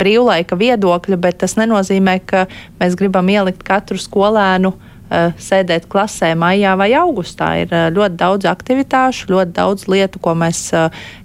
brīvlaika 0.01 0.59
viedokļa, 0.61 1.19
bet 1.21 1.41
tas 1.43 1.57
nenozīmē, 1.59 2.21
ka 2.27 2.47
mēs 2.81 2.97
gribam 3.01 3.29
ielikt 3.33 3.65
katru 3.67 3.99
skolēnu 4.01 4.75
sēdēt 5.11 5.89
klasē 5.91 6.29
maijā 6.39 6.77
vai 6.79 6.93
augustā. 6.95 7.49
Ir 7.59 7.73
ļoti 7.97 8.15
daudz 8.15 8.47
aktivitāšu, 8.47 9.27
ļoti 9.33 9.57
daudz 9.57 9.89
lietu, 9.91 10.21
ko 10.23 10.37
mēs 10.39 10.61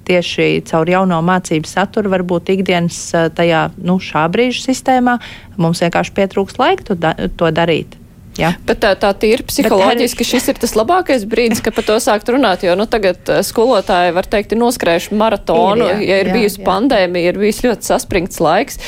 tieši 0.10 0.64
caur 0.66 0.90
jauno 0.90 1.20
mācību 1.22 1.70
saturu 1.70 2.10
varbūt 2.16 2.50
ikdienas 2.56 2.98
tajā 3.38 3.68
nu, 3.78 4.00
šā 4.02 4.26
brīža 4.34 4.66
sistēmā 4.72 5.20
mums 5.62 5.84
vienkārši 5.86 6.16
pietrūks 6.18 6.58
laika 6.58 6.90
to, 6.90 6.98
da 6.98 7.14
to 7.14 7.54
darīt. 7.54 7.94
Ja? 8.40 8.52
Bet 8.68 8.82
tā, 8.84 8.92
tā 9.00 9.12
tīri 9.16 9.46
psiholoģiski 9.48 10.24
arī... 10.24 10.28
šis 10.28 10.50
ir 10.52 10.60
tas 10.60 10.74
labākais 10.76 11.24
brīdis, 11.30 11.62
kad 11.64 11.76
par 11.78 11.86
to 11.88 11.96
sākt 12.04 12.30
runāt, 12.34 12.66
jo 12.68 12.74
nu, 12.76 12.88
tagad 12.90 13.32
skolotāji 13.48 14.12
var 14.16 14.28
teikt 14.28 14.56
ir 14.56 14.60
noskrējuši 14.60 15.16
maratonu, 15.16 15.88
ir, 15.88 16.04
jā, 16.04 16.10
ja 16.10 16.20
ir 16.24 16.32
jā, 16.32 16.36
bijusi 16.36 16.60
jā. 16.60 16.66
pandēmija, 16.68 17.32
ir 17.32 17.40
bijis 17.40 17.62
ļoti 17.64 17.90
saspringts 17.90 18.42
laiks, 18.44 18.80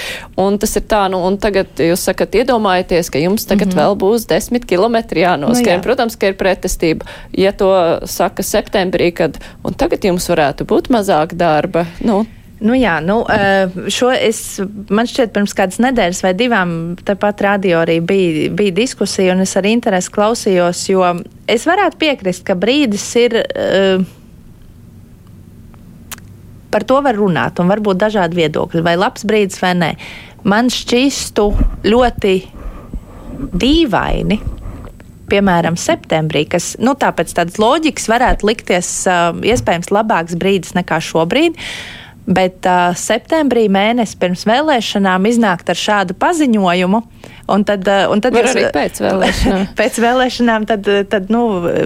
un 0.44 0.60
tas 0.60 0.76
ir 0.80 0.88
tā, 0.92 1.06
nu, 1.14 1.22
un 1.30 1.40
tagad 1.40 1.80
jūs 1.80 2.04
sakat, 2.10 2.36
iedomājieties, 2.42 3.12
ka 3.14 3.24
jums 3.24 3.48
tagad 3.48 3.72
mm 3.72 3.78
-hmm. 3.78 3.84
vēl 3.86 4.00
būs 4.04 4.28
desmit 4.28 4.68
kilometri 4.68 5.24
jānoskrien. 5.24 5.80
Nu, 5.80 5.84
jā. 5.84 5.86
Protams, 5.88 6.20
ka 6.20 6.34
ir 6.34 6.40
pretestība, 6.40 7.08
ja 7.32 7.52
to 7.52 7.72
saka 8.04 8.44
septembrī, 8.44 9.14
kad, 9.14 9.40
un 9.64 9.74
tagad 9.74 10.04
jums 10.04 10.28
varētu 10.28 10.68
būt 10.68 10.92
mazāk 10.92 11.34
darba, 11.40 11.86
nu, 12.04 12.26
Nu 12.58 12.74
jā, 12.74 12.96
nu, 13.06 13.20
eh, 13.30 13.70
šo 13.94 14.10
es, 14.10 14.58
man 14.90 15.06
šķiet, 15.06 15.30
pirms 15.36 15.54
kādas 15.54 15.78
nedēļas 15.84 16.24
vai 16.26 16.32
divām 16.34 16.72
tepat 17.06 17.44
radio 17.46 17.84
arī 17.84 18.00
bija, 18.02 18.48
bija 18.50 18.74
diskusija, 18.80 19.36
un 19.36 19.46
es 19.46 19.54
ar 19.60 19.68
interesi 19.70 20.10
klausījos, 20.10 20.82
jo 20.90 21.04
es 21.46 21.68
varētu 21.70 22.00
piekrist, 22.02 22.44
ka 22.48 22.56
brīdis 22.58 23.06
ir. 23.22 23.38
Uh, 23.54 24.08
par 26.74 26.84
to 26.84 26.98
var 27.02 27.16
runāt, 27.16 27.62
un 27.62 27.70
varbūt 27.70 28.02
dažādi 28.02 28.42
viedokļi, 28.42 28.82
vai 28.84 28.98
labs 28.98 29.24
brīdis 29.26 29.62
vai 29.62 29.72
nē. 29.78 29.92
Man 30.44 30.74
šķistu 30.74 31.46
ļoti 31.86 32.34
dīvaini, 33.54 34.40
piemēram, 35.30 35.78
septembrī, 35.78 36.44
kas 36.50 36.74
nu, 36.82 36.98
pēc 36.98 37.38
tādas 37.38 37.62
loģikas 37.62 38.10
varētu 38.10 38.50
likties 38.50 38.92
uh, 39.06 39.30
iespējams 39.46 39.94
labāks 39.94 40.38
brīdis 40.42 40.74
nekā 40.78 41.00
šobrīd. 41.06 41.54
Uh, 41.54 42.07
Bet 42.28 42.68
uh, 42.68 42.92
septembrī 42.98 43.68
mēnesi 43.72 44.18
pirms 44.20 44.44
vēlēšanām 44.50 45.30
iznākt 45.30 45.70
ar 45.72 45.80
šādu 45.80 46.18
paziņojumu 46.20 47.00
Un 47.48 47.64
tad, 47.64 47.88
uh, 47.88 48.10
un 48.12 48.20
tad 48.24 48.36
Var 48.36 48.50
arī 48.50 48.66
pēc 48.76 49.00
vēlēšanām. 49.00 49.68
pēc 49.80 50.00
vēlēšanām 50.04 50.66
tad, 50.68 50.88
tad 51.08 51.30
nu, 51.32 51.44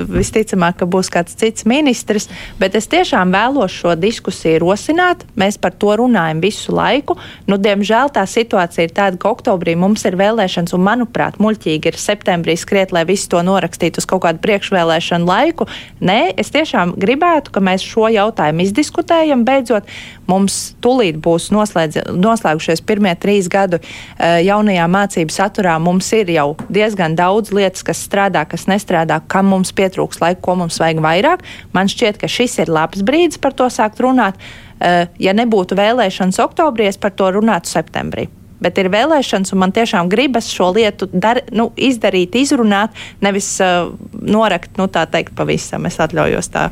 visticamāk, 0.09 0.79
ka 0.79 0.87
būs 0.89 1.11
kāds 1.13 1.35
cits 1.37 1.67
ministrs. 1.69 2.25
Bet 2.57 2.73
es 2.79 2.89
tiešām 2.89 3.29
vēlos 3.33 3.75
šo 3.75 3.93
diskusiju 3.99 4.63
rosināt. 4.63 5.25
Mēs 5.37 5.59
par 5.61 5.75
to 5.77 5.93
runājam 6.01 6.41
visu 6.41 6.73
laiku. 6.73 7.17
Nu, 7.45 7.59
diemžēl 7.61 8.09
tā 8.15 8.23
situācija 8.25 8.87
ir 8.87 8.95
tāda, 8.97 9.19
ka 9.21 9.29
oktobrī 9.29 9.75
mums 9.77 10.05
ir 10.09 10.17
vēlēšanas, 10.17 10.73
un 10.77 10.85
manuprāt, 10.85 11.37
muļķīgi 11.41 11.91
ir 11.91 11.99
septembrī 12.01 12.57
skriet, 12.57 12.93
lai 12.95 13.05
visu 13.09 13.29
to 13.35 13.43
norakstītu 13.45 14.01
uz 14.01 14.09
kaut 14.09 14.25
kādu 14.25 14.41
priekšvēlēšanu 14.41 15.29
laiku. 15.29 15.69
Nē, 16.01 16.33
es 16.41 16.49
tiešām 16.53 16.95
gribētu, 17.01 17.53
ka 17.53 17.61
mēs 17.63 17.85
šo 17.85 18.09
jautājumu 18.11 18.65
izdiskutējam. 18.65 19.45
Beidzot, 19.45 19.85
mums 20.31 20.59
tūlīt 20.81 21.21
būs 21.21 21.49
noslēdz, 21.53 22.01
noslēgušies 22.17 22.83
pirmie 22.87 23.13
trīs 23.19 23.49
gadu 23.51 23.81
eh, 23.81 24.41
jaunajā 24.47 24.89
mācību 24.91 25.37
saturā. 25.51 25.77
Mums 25.79 26.11
ir 26.13 26.31
jau 26.31 26.55
diezgan 26.69 27.15
daudz 27.15 27.51
lietas, 27.51 27.83
kas 27.83 28.01
strādā, 28.07 28.45
kas 28.47 28.67
nestrādā, 28.67 29.21
kam 29.27 29.51
mums 29.51 29.71
pietrūks 29.71 30.21
laika, 30.21 30.41
ko 30.41 30.55
mums 30.55 30.79
vajag 30.79 31.01
vairāk. 31.03 31.43
Man 31.73 31.87
šķiet, 31.87 32.19
ka 32.21 32.27
šis 32.27 32.59
ir 32.59 32.69
labs 32.69 33.03
brīdis 33.03 33.39
par 33.41 33.53
to 33.53 33.67
sākt 33.69 33.99
runāt. 33.99 34.35
Eh, 34.81 35.07
ja 35.19 35.33
nebūtu 35.33 35.75
vēlēšanas 35.75 36.39
oktobrī, 36.39 36.87
es 36.87 36.97
par 36.97 37.11
to 37.11 37.31
runātu 37.31 37.67
septembrī 37.69 38.29
bet 38.61 38.77
ir 38.77 38.91
vēlēšanas, 38.93 39.55
un 39.55 39.57
man 39.57 39.71
tiešām 39.73 40.05
gribas 40.05 40.51
šo 40.53 40.67
lietu 40.75 41.07
dar, 41.09 41.39
nu, 41.49 41.71
izdarīt, 41.81 42.37
izrunāt, 42.37 42.93
nevis 43.17 43.55
uh, 43.57 43.89
norakt, 44.13 44.77
nu, 44.77 44.85
tā 44.85 45.07
teikt, 45.09 45.33
pavisam. 45.33 45.89
Es 45.89 45.97
atļaujos 45.97 46.53
tā. 46.53 46.69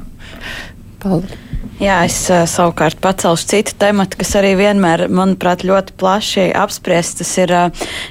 Paldies. 1.01 1.48
Jā, 1.79 2.01
es 2.03 2.17
savukārt 2.27 2.97
pacelšu 2.99 3.45
citu 3.47 3.71
tematu, 3.79 4.17
kas 4.19 4.33
arī 4.35 4.49
vienmēr, 4.59 5.05
manuprāt, 5.15 5.61
ļoti 5.63 5.93
plaši 5.95 6.49
apspriests. 6.59 7.21
Tas 7.21 7.31
ir 7.39 7.53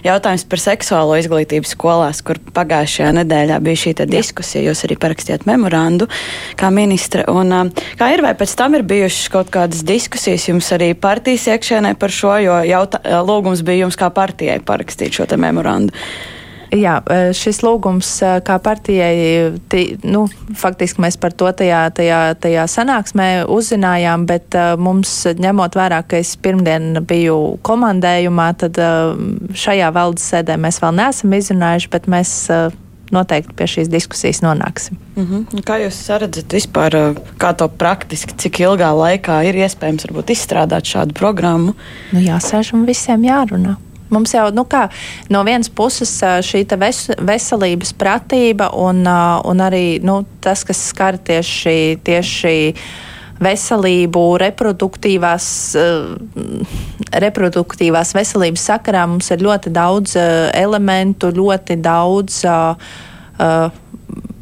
jautājums 0.07 0.47
par 0.49 0.63
seksuālo 0.63 1.19
izglītību 1.21 1.69
skolās, 1.69 2.23
kur 2.25 2.41
pagājušajā 2.57 3.11
nedēļā 3.19 3.59
bija 3.67 3.83
šī 3.83 3.93
diskusija. 4.09 4.65
Jūs 4.71 4.87
arī 4.89 4.97
parakstījāt 5.03 5.45
memorandu 5.51 6.09
kā 6.57 6.73
ministra. 6.73 7.27
Un, 7.29 7.75
kā 8.01 8.09
ir, 8.15 8.25
vai 8.25 8.33
pēc 8.41 8.57
tam 8.57 8.79
ir 8.79 8.87
bijušas 8.89 9.29
kaut 9.37 9.53
kādas 9.53 9.85
diskusijas 9.85 10.49
jums 10.49 10.73
arī 10.73 10.95
partijas 10.97 11.51
iekšēnē 11.53 11.93
par 12.01 12.15
šo, 12.15 12.39
jo 12.41 12.57
jautā, 12.65 13.05
lūgums 13.21 13.61
bija 13.69 13.85
jums 13.85 14.01
kā 14.01 14.09
partijai 14.09 14.63
parakstīt 14.65 15.21
šo 15.21 15.29
memorandu? 15.37 15.93
Jā, 16.75 16.99
e, 17.09 17.31
šis 17.37 17.63
lūgums 17.65 18.09
e, 18.21 18.33
kā 18.45 18.59
partijai, 18.61 19.13
tī, 19.73 19.85
nu, 20.05 20.27
faktiski 20.59 21.01
mēs 21.05 21.17
par 21.21 21.33
to 21.33 21.49
tajā, 21.61 21.87
tajā, 21.97 22.19
tajā 22.43 22.67
sanāksmē 22.69 23.29
uzzinājām, 23.49 24.27
bet 24.29 24.57
uh, 24.57 24.75
mums 24.81 25.13
ņemot 25.39 25.79
vērā, 25.79 26.03
ka 26.09 26.21
es 26.21 26.35
pirmdien 26.41 27.01
biju 27.09 27.39
komandējumā, 27.65 28.51
tad 28.61 28.81
šajā 29.57 29.89
valdes 29.97 30.29
sēdē 30.29 30.59
mēs 30.61 30.83
vēl 30.83 30.99
neesam 30.99 31.35
izrunājuši, 31.39 31.91
bet 31.95 32.11
mēs 32.11 32.35
noteikti 33.15 33.57
pie 33.57 33.67
šīs 33.71 33.91
diskusijas 33.93 34.43
nonāksim. 34.45 34.99
Mm 35.17 35.27
-hmm. 35.27 35.65
Kā 35.65 35.79
jūs 35.83 35.99
redzat 36.21 36.53
vispār, 36.53 36.97
kā 37.39 37.55
to 37.57 37.69
praktiski, 37.69 38.37
cik 38.37 38.61
ilgā 38.61 38.93
laikā 38.93 39.43
ir 39.49 39.55
iespējams 39.55 40.07
varbūt, 40.09 40.31
izstrādāt 40.37 40.85
šādu 40.85 41.13
programmu? 41.13 41.75
Nu, 42.13 42.21
jāsēž 42.21 42.75
un 42.75 42.87
visiem 42.87 43.25
jārunā. 43.25 43.77
Mums 44.15 44.33
jau 44.35 44.49
nu 44.55 44.65
kā, 44.69 44.87
no 45.33 45.43
vienas 45.47 45.69
puses 45.69 46.15
šī 46.47 46.65
ves, 46.81 47.05
veselības 47.21 47.93
pratība 47.99 48.71
un, 48.77 49.05
un 49.05 49.63
arī 49.65 50.01
nu, 50.05 50.23
tas, 50.45 50.65
kas 50.65 50.81
skar 50.91 51.19
tieši, 51.21 51.99
tieši 52.05 52.57
veselību, 53.39 54.23
reproduktīvās, 54.43 55.49
reproduktīvās 57.25 58.15
veselības 58.17 58.65
sakarā 58.73 59.05
mums 59.11 59.31
ir 59.31 59.45
ļoti 59.47 59.73
daudz 59.75 60.17
elementu, 60.19 61.31
ļoti 61.37 61.79
daudz 61.85 62.43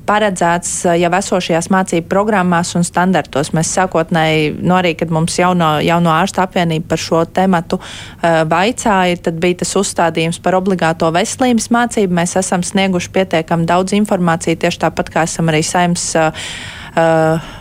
paredzēts 0.07 0.73
eh, 0.87 0.99
jau 1.03 1.11
esošajās 1.19 1.69
mācību 1.75 2.09
programmās 2.11 2.75
un 2.79 2.87
standartos. 2.87 3.53
Mēs 3.57 3.73
sākotnēji, 3.77 4.55
nu 4.63 4.77
arī, 4.79 4.95
kad 4.99 5.13
mums 5.15 5.39
jauno, 5.41 5.77
jauno 5.85 6.13
ārstu 6.15 6.43
apvienība 6.45 6.93
par 6.93 7.03
šo 7.03 7.25
tematu 7.27 7.81
uh, 7.81 8.43
vaicāja, 8.49 9.19
tad 9.29 9.41
bija 9.43 9.61
tas 9.63 9.75
uzstādījums 9.79 10.41
par 10.45 10.57
obligāto 10.59 11.11
veselības 11.15 11.69
mācību. 11.75 12.17
Mēs 12.21 12.37
esam 12.41 12.65
snieguši 12.67 13.13
pietiekami 13.15 13.69
daudz 13.69 13.97
informāciju, 13.99 14.59
tieši 14.63 14.83
tāpat 14.87 15.13
kā 15.13 15.27
esam 15.29 15.53
arī 15.53 15.63
saimnes. 15.67 16.09
Uh, 16.17 16.49
uh, 16.97 17.55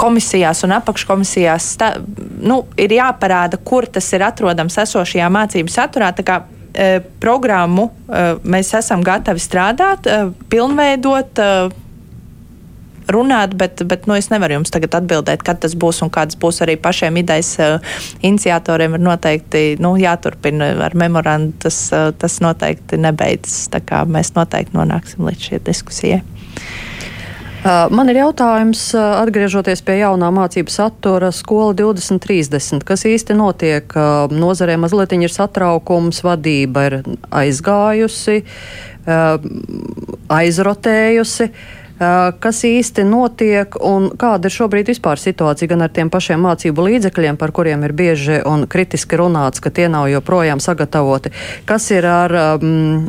komisijās 0.00 0.64
un 0.64 0.72
apakškomisijās 0.78 1.66
sta, 1.74 1.90
nu, 2.40 2.62
ir 2.80 2.94
jāparāda, 2.96 3.58
kur 3.64 3.84
tas 3.84 4.06
ir 4.16 4.24
atrodams 4.24 4.78
esošajā 4.80 5.28
mācību 5.32 5.72
saturā. 5.74 6.08
E, 6.70 7.00
programmu 7.22 7.88
e, 7.90 8.24
mēs 8.46 8.70
esam 8.78 9.02
gatavi 9.02 9.42
strādāt, 9.42 10.06
e, 10.06 10.18
pilnveidot 10.52 11.40
runāt, 13.10 13.56
bet, 13.58 13.82
bet 13.90 14.06
nu, 14.06 14.14
es 14.14 14.28
nevaru 14.30 14.60
jums 14.60 14.70
tagad 14.70 14.94
atbildēt, 15.00 15.42
kad 15.42 15.58
tas 15.64 15.74
būs 15.74 15.98
un 16.04 16.12
kāds 16.14 16.38
būs 16.38 16.62
arī 16.62 16.76
pašiem 16.78 17.18
idejas 17.18 17.56
iniciatoriem. 18.22 18.94
Ir 18.94 19.02
noteikti 19.02 19.64
nu, 19.82 19.96
jāturpina 19.98 20.70
ar 20.86 20.94
memorandu, 20.94 21.56
tas, 21.66 21.80
tas 22.22 22.38
noteikti 22.44 23.00
nebeidzas. 23.02 23.66
Mēs 24.06 24.30
noteikti 24.38 24.78
nonāksim 24.78 25.26
līdz 25.26 25.48
šai 25.48 25.60
diskusijai. 25.66 26.22
Man 27.64 28.08
ir 28.08 28.16
jautājums, 28.22 28.86
atgriežoties 28.96 29.82
pie 29.84 29.98
jaunā 29.98 30.30
mācību 30.32 30.72
satura, 30.72 31.28
skola 31.34 31.74
2030. 31.76 32.86
Kas 32.88 33.04
īsti 33.04 33.36
notiek? 33.36 33.92
Nozarē 34.32 34.78
mazliet 34.80 35.12
ir 35.12 35.32
satraukums, 35.32 36.22
vadība 36.24 36.86
ir 36.88 36.96
aizgājusi, 37.28 38.40
aizrotējusi. 40.40 41.50
Kas 42.40 42.62
īsti 42.64 43.04
notiek 43.04 43.76
un 43.84 44.08
kāda 44.16 44.48
ir 44.48 44.54
šobrīd 44.56 44.88
vispār 44.88 45.20
situācija 45.20 45.68
gan 45.68 45.84
ar 45.84 45.92
tiem 45.92 46.08
pašiem 46.08 46.40
mācību 46.40 46.86
līdzekļiem, 46.86 47.36
par 47.36 47.52
kuriem 47.52 47.84
ir 47.84 47.92
bieži 47.92 48.38
un 48.48 48.64
kritiski 48.72 49.20
runāts, 49.20 49.60
ka 49.60 49.68
tie 49.68 49.90
nav 49.92 50.08
joprojām 50.08 50.64
sagatavoti? 50.64 51.34
Kas 51.68 51.90
ir 51.92 52.08
ar 52.08 52.38
um, 52.56 53.04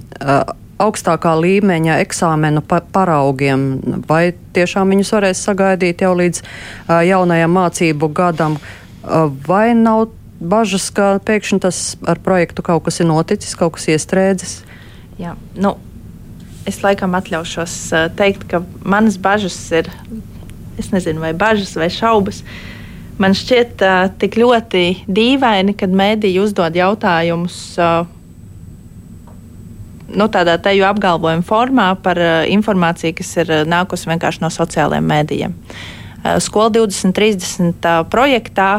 augstākā 0.82 1.34
līmeņa 1.40 2.00
eksāmenu 2.04 2.64
pa 2.66 2.82
paraugiem, 2.94 3.68
vai 4.10 4.34
tiešām 4.56 4.94
viņus 4.94 5.14
varēs 5.16 5.44
sagaidīt 5.48 6.04
jau 6.06 6.14
līdz 6.18 6.42
uh, 6.42 7.00
jaunajam 7.06 7.54
mācību 7.58 8.12
gadam, 8.18 8.58
uh, 8.58 9.30
vai 9.48 9.72
nav 9.78 10.10
bažas, 10.42 10.90
ka 10.94 11.14
pēkšņi 11.26 11.62
tas 11.62 11.82
ar 12.10 12.22
projektu 12.24 12.66
kaut 12.66 12.86
kas 12.88 13.00
ir 13.02 13.10
noticis, 13.10 13.56
kaut 13.58 13.78
kas 13.78 13.88
iestrēdzis? 13.94 14.58
Jā, 15.22 15.36
nu, 15.62 15.76
es 16.70 16.82
laikam 16.82 17.14
atļaušos 17.18 17.78
teikt, 18.18 18.48
ka 18.50 18.64
manas 18.82 19.20
bažas 19.22 19.58
ir, 19.76 19.90
es 20.82 20.90
nezinu, 20.94 21.22
vai 21.22 21.36
bažas 21.38 21.76
vai 21.78 21.92
šaubas. 21.94 22.42
Man 23.22 23.36
šķiet 23.38 23.84
uh, 23.86 24.08
tik 24.18 24.40
ļoti 24.42 24.86
dīvaini, 25.06 25.78
kad 25.78 25.94
mēdīji 25.94 26.42
uzdod 26.42 26.78
jautājumus. 26.80 27.60
Uh, 27.78 28.10
nu, 30.16 30.28
tādā 30.32 30.58
teju 30.62 30.86
apgalvojuma 30.88 31.46
formā 31.46 31.88
par 32.04 32.20
uh, 32.20 32.44
informāciju, 32.52 33.16
kas 33.18 33.34
ir 33.42 33.52
uh, 33.52 33.64
nākusi 33.68 34.10
vienkārši 34.12 34.44
no 34.44 34.52
sociālajiem 34.54 35.10
mēdījiem. 35.12 35.56
Uh, 35.56 36.38
Skola 36.44 36.72
2030 36.78 37.88
uh, 37.88 38.04
projektā 38.12 38.72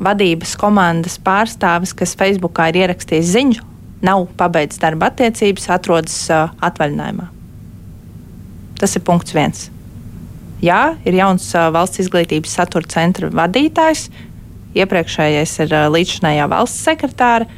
vadības 0.00 0.52
komandas 0.54 1.16
pārstāvis, 1.18 1.90
kas 1.98 2.14
Facebookā 2.14 2.68
ir 2.70 2.84
ierakstījis 2.84 3.32
ziņu, 3.34 3.64
nav 4.06 4.28
pabeidzis 4.38 4.78
darba 4.78 5.08
attiecības, 5.10 5.66
atrodas 5.74 6.14
atvaļinājumā. 6.30 7.26
Tas 8.78 8.94
ir 8.94 9.02
punkts 9.04 9.34
viens. 9.34 9.66
Jā, 10.62 10.94
ir 11.02 11.18
jauns 11.18 11.48
valsts 11.74 12.04
izglītības 12.04 12.54
satura 12.54 12.86
centra 12.86 13.32
vadītājs. 13.34 14.06
Iepriekšējais 14.78 15.56
ir 15.66 15.74
līdzinājā 15.90 16.46
valsts 16.54 16.86
sekretāra. 16.86 17.50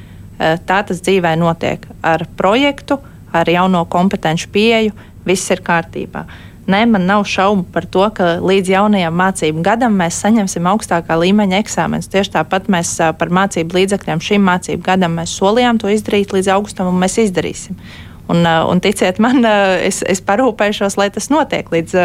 Eh, 0.43 0.59
tā 0.66 0.80
tas 0.82 0.99
dzīvē 1.05 1.36
notiek 1.38 1.84
ar 2.03 2.24
projektu, 2.36 2.99
ar 3.32 3.47
jauno 3.49 3.84
kompetenci 3.86 4.49
pieeju, 4.51 4.95
viss 5.26 5.53
ir 5.55 5.62
kārtībā. 5.62 6.24
Nē, 6.66 6.80
man 6.90 7.07
nav 7.07 7.24
šaubu 7.26 7.64
par 7.74 7.86
to, 7.90 8.03
ka 8.14 8.36
līdz 8.43 8.70
jaunajam 8.70 9.14
mācību 9.18 9.62
gadam 9.66 9.95
mēs 9.99 10.18
saņemsim 10.22 10.66
augstākā 10.70 11.14
līmeņa 11.18 11.59
eksāmenus. 11.62 12.11
Tieši 12.11 12.34
tāpat 12.38 12.70
mēs 12.74 12.95
eh, 12.99 13.12
par 13.18 13.30
mācību 13.30 13.78
līdzekļiem 13.78 14.22
šim 14.22 14.47
mācību 14.49 14.82
gadam 14.88 15.20
solījām 15.26 15.78
to 15.82 15.93
izdarīt 15.93 16.34
līdz 16.34 16.51
augustam, 16.57 16.90
un 16.90 16.99
mēs 17.03 17.20
izdarīsim. 17.22 17.78
Un, 18.32 18.43
eh, 18.43 18.59
un 18.66 18.82
ticiet 18.82 19.22
man, 19.22 19.47
es, 19.90 20.03
es 20.03 20.22
parūpēšos, 20.26 20.99
lai 20.99 21.11
tas 21.14 21.30
notiek 21.30 21.70
līdz, 21.70 21.99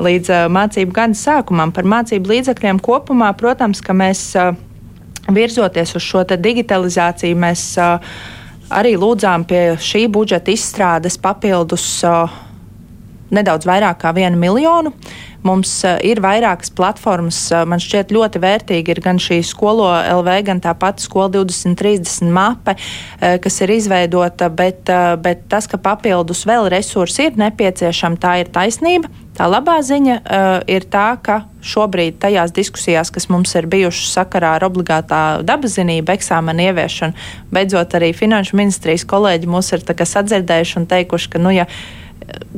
līdz 0.00 0.32
mācību 0.48 0.96
gada 0.96 1.18
sākumam. 1.18 1.76
Par 1.76 1.84
mācību 1.84 2.32
līdzekļiem 2.32 2.80
kopumā, 2.80 3.34
protams, 3.36 3.84
ka 3.84 3.96
mēs 3.96 4.30
virzoties 5.32 5.94
uz 5.98 6.02
šo 6.02 6.24
digitalizāciju, 6.24 7.38
mēs 7.38 7.62
arī 8.70 8.96
lūdzām 8.98 9.46
pie 9.46 9.62
šī 9.78 10.06
budžeta 10.12 10.52
izstrādes 10.54 11.18
papildus 11.22 12.04
nedaudz 13.34 13.66
vairāk 13.66 14.00
kā 14.02 14.12
vienu 14.16 14.38
miljonu. 14.38 14.92
Mums 15.46 15.70
uh, 15.86 15.98
ir 16.02 16.20
vairākas 16.24 16.72
platformas, 16.74 17.38
uh, 17.52 17.62
man 17.68 17.82
šķiet 17.82 18.10
ļoti 18.14 18.40
vērtīgi 18.42 18.94
ir 18.94 19.00
gan 19.04 19.20
šī 19.22 19.40
skolo 19.46 19.86
LV, 19.92 20.38
gan 20.48 20.62
tāpat 20.64 21.02
skola 21.04 21.30
2030 21.36 22.32
mape, 22.34 22.74
uh, 22.74 23.36
kas 23.42 23.60
ir 23.62 23.74
izveidota, 23.76 24.50
bet, 24.50 24.82
uh, 24.90 25.14
bet 25.22 25.46
tas, 25.52 25.68
ka 25.70 25.78
papildus 25.82 26.44
vēl 26.48 26.70
resursi 26.72 27.28
ir 27.28 27.38
nepieciešami, 27.38 28.20
tā 28.22 28.40
ir 28.42 28.50
taisnība. 28.54 29.12
Tā 29.36 29.48
labā 29.52 29.76
ziņa 29.84 30.16
uh, 30.16 30.46
ir 30.70 30.86
tā, 30.88 31.10
ka 31.20 31.42
šobrīd 31.66 32.16
tajās 32.22 32.54
diskusijās, 32.56 33.10
kas 33.12 33.28
mums 33.28 33.52
ir 33.58 33.68
bijušas 33.68 34.14
sakarā 34.16 34.54
ar 34.56 34.64
obligātā 34.64 35.42
dabazinību 35.44 36.14
eksāmenu 36.14 36.70
ieviešanu, 36.70 37.26
beidzot 37.52 37.98
arī 37.98 38.14
Finanšu 38.16 38.56
ministrijas 38.56 39.04
kolēģi 39.08 39.52
mūs 39.52 39.72
ir 39.76 39.84
sadzirdējuši 39.84 40.80
un 40.80 40.88
teikuši, 40.88 41.32
ka, 41.34 41.42
nu, 41.42 41.52
ja 41.52 41.68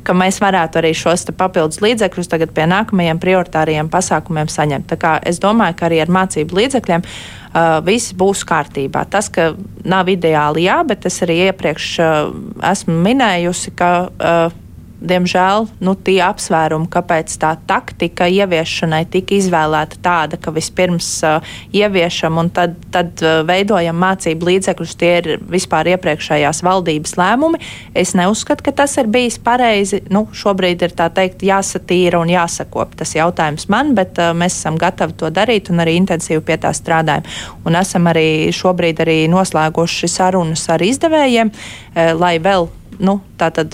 ka 0.07 0.15
mēs 0.17 0.39
varētu 0.43 0.81
arī 0.81 0.93
šos 0.97 1.27
papildus 1.37 1.81
līdzekļus 1.85 2.31
tagad 2.31 2.53
pie 2.57 2.69
nākamajiem 2.71 3.21
prioritāriem 3.21 3.91
pasākumiem 3.93 4.51
saņemt. 4.53 4.95
Es 5.29 5.41
domāju, 5.43 5.77
ka 5.79 5.89
arī 5.89 6.01
ar 6.05 6.13
mācību 6.15 6.61
līdzekļiem 6.61 7.05
uh, 7.05 7.81
viss 7.87 8.15
būs 8.17 8.45
kārtībā. 8.49 9.05
Tas, 9.11 9.33
ka 9.35 9.51
nav 9.89 10.09
ideāli, 10.13 10.69
jā, 10.69 10.79
bet 10.89 11.11
es 11.11 11.21
arī 11.27 11.41
iepriekš 11.49 11.91
uh, 12.05 12.33
esmu 12.71 12.99
minējusi, 13.09 13.77
ka. 13.79 13.93
Uh, 14.15 14.65
diemžēl 15.01 15.69
nu, 15.85 15.95
tie 15.95 16.19
apsvērumi, 16.27 16.89
kāpēc 16.91 17.35
tā 17.41 17.53
taktika 17.69 18.27
ieviešanai 18.31 19.05
tika 19.11 19.37
izvēlēta 19.37 20.01
tāda, 20.03 20.39
ka 20.41 20.53
vispirms 20.55 21.09
uh, 21.27 21.45
ieviešam 21.75 22.41
un 22.43 22.51
tad, 22.55 22.75
tad 22.95 23.23
uh, 23.23 23.41
veidojam 23.49 23.99
mācību 24.03 24.49
līdzekļus, 24.51 24.95
tie 24.99 25.13
ir 25.21 25.29
vispār 25.51 25.93
iepriekšējās 25.95 26.63
valdības 26.67 27.15
lēmumi. 27.21 27.61
Es 27.99 28.15
neuzskatu, 28.19 28.67
ka 28.67 28.75
tas 28.83 28.97
ir 29.01 29.11
bijis 29.13 29.39
pareizi. 29.43 30.03
Nu, 30.15 30.27
šobrīd 30.35 30.83
ir 30.87 30.97
teikt 30.99 31.45
jāsatīra 31.47 32.21
un 32.23 32.33
jāsakop 32.33 32.97
tas 32.99 33.15
jautājums 33.17 33.69
man, 33.73 33.95
bet 33.99 34.19
uh, 34.19 34.35
mēs 34.37 34.59
esam 34.59 34.81
gatavi 34.81 35.19
to 35.21 35.31
darīt 35.35 35.71
un 35.73 35.85
arī 35.85 35.99
intensīvi 36.01 36.43
pie 36.49 36.59
tā 36.63 36.75
strādājam. 36.75 37.29
Un 37.69 37.79
esam 37.79 38.11
arī 38.11 38.51
šobrīd 38.55 39.05
arī 39.05 39.21
noslēguši 39.31 40.11
sarunas 40.11 40.67
ar 40.73 40.83
izdevējiem, 40.85 41.55
uh, 41.55 42.13
lai 42.19 42.37
vēl 42.43 42.69
nu, 42.99 43.19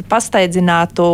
pasteidzinātu 0.09 1.07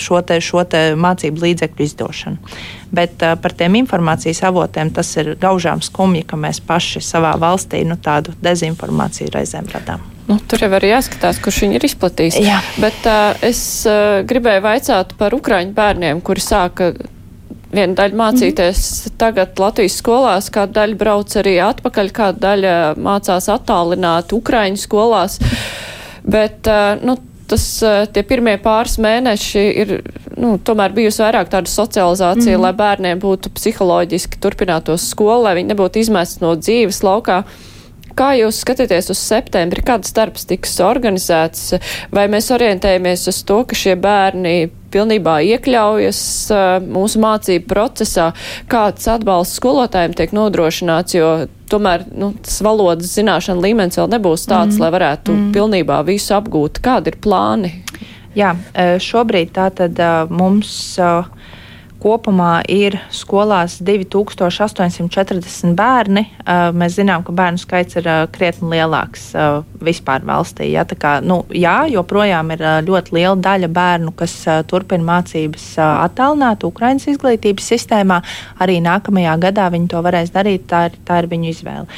šo, 0.00 0.20
te, 0.26 0.40
šo 0.44 0.64
te 0.68 0.82
mācību 0.98 1.44
līdzekļu 1.44 1.84
izdošanu. 1.84 2.54
Bet 2.94 3.22
uh, 3.22 3.34
par 3.40 3.54
tiem 3.58 3.78
informācijas 3.80 4.44
avotiem 4.48 4.92
tas 4.94 5.10
ir 5.20 5.34
gaužām 5.40 5.82
skumji, 5.84 6.24
ka 6.28 6.38
mēs 6.40 6.62
paši 6.64 7.02
savā 7.04 7.34
valstī 7.40 7.84
nu, 7.88 7.98
tādu 8.00 8.34
dezinformāciju 8.44 9.32
reizēm 9.34 9.70
radām. 9.74 10.04
Nu, 10.28 10.38
tur 10.48 10.62
jau 10.64 10.70
arī 10.72 10.94
jāskatās, 10.94 11.40
kurš 11.44 11.64
viņu 11.66 11.76
ir 11.76 11.84
izplatījis. 11.90 12.38
Jā. 12.40 12.62
Bet 12.80 13.04
uh, 13.04 13.34
es 13.44 13.60
uh, 13.88 14.22
gribēju 14.24 14.64
vaicāt 14.64 15.12
par 15.20 15.36
ukraiņu 15.36 15.76
bērniem, 15.76 16.22
kuri 16.24 16.44
sāka 16.44 16.94
viena 17.74 17.96
daļa 17.98 18.18
mācīties 18.18 18.78
mm 18.78 19.10
-hmm. 19.10 19.16
tagad 19.18 19.58
Latvijas 19.58 19.98
skolās, 20.00 20.50
kāda 20.50 20.80
daļa 20.80 20.96
brauc 21.00 21.36
arī 21.36 21.58
atpakaļ, 21.64 22.10
kāda 22.14 22.40
daļa 22.46 22.76
mācās 22.96 23.50
attālināt 23.52 24.32
Ukraiņu 24.32 24.80
skolās. 24.80 25.40
Bet, 26.24 26.68
nu, 27.04 27.18
tas 27.50 27.64
tie 28.12 28.22
pirmie 28.24 28.54
pāris 28.62 28.96
mēneši 29.02 29.64
ir 29.82 29.90
nu, 30.40 30.54
tomēr 30.56 30.94
bijusi 30.96 31.22
vairāk 31.22 31.50
tāda 31.52 31.70
socializācija, 31.70 32.56
mm 32.56 32.56
-hmm. 32.56 32.64
lai 32.64 32.72
bērniem 32.72 33.20
būtu 33.20 33.52
psiholoģiski 33.54 34.40
turpinātos 34.40 35.10
skolu, 35.10 35.42
lai 35.44 35.54
viņi 35.58 35.74
nebūtu 35.74 36.00
izmests 36.00 36.40
no 36.40 36.54
dzīves 36.56 37.02
laukā. 37.04 37.42
Kā 38.14 38.30
jūs 38.38 38.60
skatāties 38.62 39.10
uz 39.10 39.18
septembri, 39.18 39.82
kāds 39.86 40.14
darbs 40.14 40.46
tiks 40.46 40.76
organizēts, 40.84 41.74
vai 42.14 42.28
mēs 42.30 42.50
orientējamies 42.54 43.26
uz 43.32 43.40
to, 43.46 43.60
ka 43.66 43.78
šie 43.78 43.96
bērni 43.98 44.70
pilnībā 44.94 45.40
iekļaujas 45.42 46.20
mūsu 46.86 47.22
mācību 47.24 47.66
procesā, 47.70 48.28
kāds 48.70 49.08
atbalsts 49.10 49.58
skolotājiem 49.58 50.14
tiek 50.14 50.34
nodrošināts, 50.36 51.16
jo 51.18 51.30
tomēr 51.72 52.06
nu, 52.14 52.30
tas 52.44 52.60
valodas 52.62 53.10
zināšana 53.16 53.64
līmenis 53.64 53.98
vēl 53.98 54.12
nebūs 54.14 54.46
tāds, 54.46 54.78
mm. 54.78 54.84
lai 54.84 54.92
varētu 54.94 55.34
mm. 55.34 55.48
pilnībā 55.56 55.98
visu 56.06 56.36
apgūt. 56.38 56.78
Kādi 56.84 57.10
ir 57.10 57.18
plāni? 57.24 57.72
Jā, 58.38 58.54
šobrīd 59.02 59.54
tātad 59.58 59.98
mums. 60.30 60.70
Uh, 61.02 61.26
Kopumā 62.04 62.58
ir 62.68 62.98
skolās 63.08 63.78
2840 63.80 65.72
bērni. 65.78 66.26
Mēs 66.76 66.98
zinām, 66.98 67.22
ka 67.24 67.32
bērnu 67.32 67.62
skaits 67.62 67.96
ir 67.96 68.08
krietni 68.34 68.74
lielāks 68.74 69.30
vispār 69.80 70.26
valstī. 70.28 70.68
Ja? 70.74 70.84
Kā, 70.84 71.14
nu, 71.24 71.40
jā, 71.48 71.86
joprojām 71.88 72.52
ir 72.52 72.66
ļoti 72.84 73.16
liela 73.16 73.38
daļa 73.46 73.72
bērnu, 73.72 74.12
kas 74.20 74.36
turpina 74.68 75.08
mācības 75.14 75.70
attālināt 75.80 76.68
Ukraiņas 76.68 77.08
izglītības 77.14 77.72
sistēmā. 77.72 78.20
Arī 78.60 78.82
nākamajā 78.84 79.38
gadā 79.48 79.70
viņi 79.72 79.88
to 79.94 80.04
varēs 80.04 80.34
darīt, 80.34 80.68
tā 80.68 80.90
ir, 80.90 81.00
tā 81.08 81.22
ir 81.22 81.32
viņu 81.32 81.52
izvēle. 81.54 81.88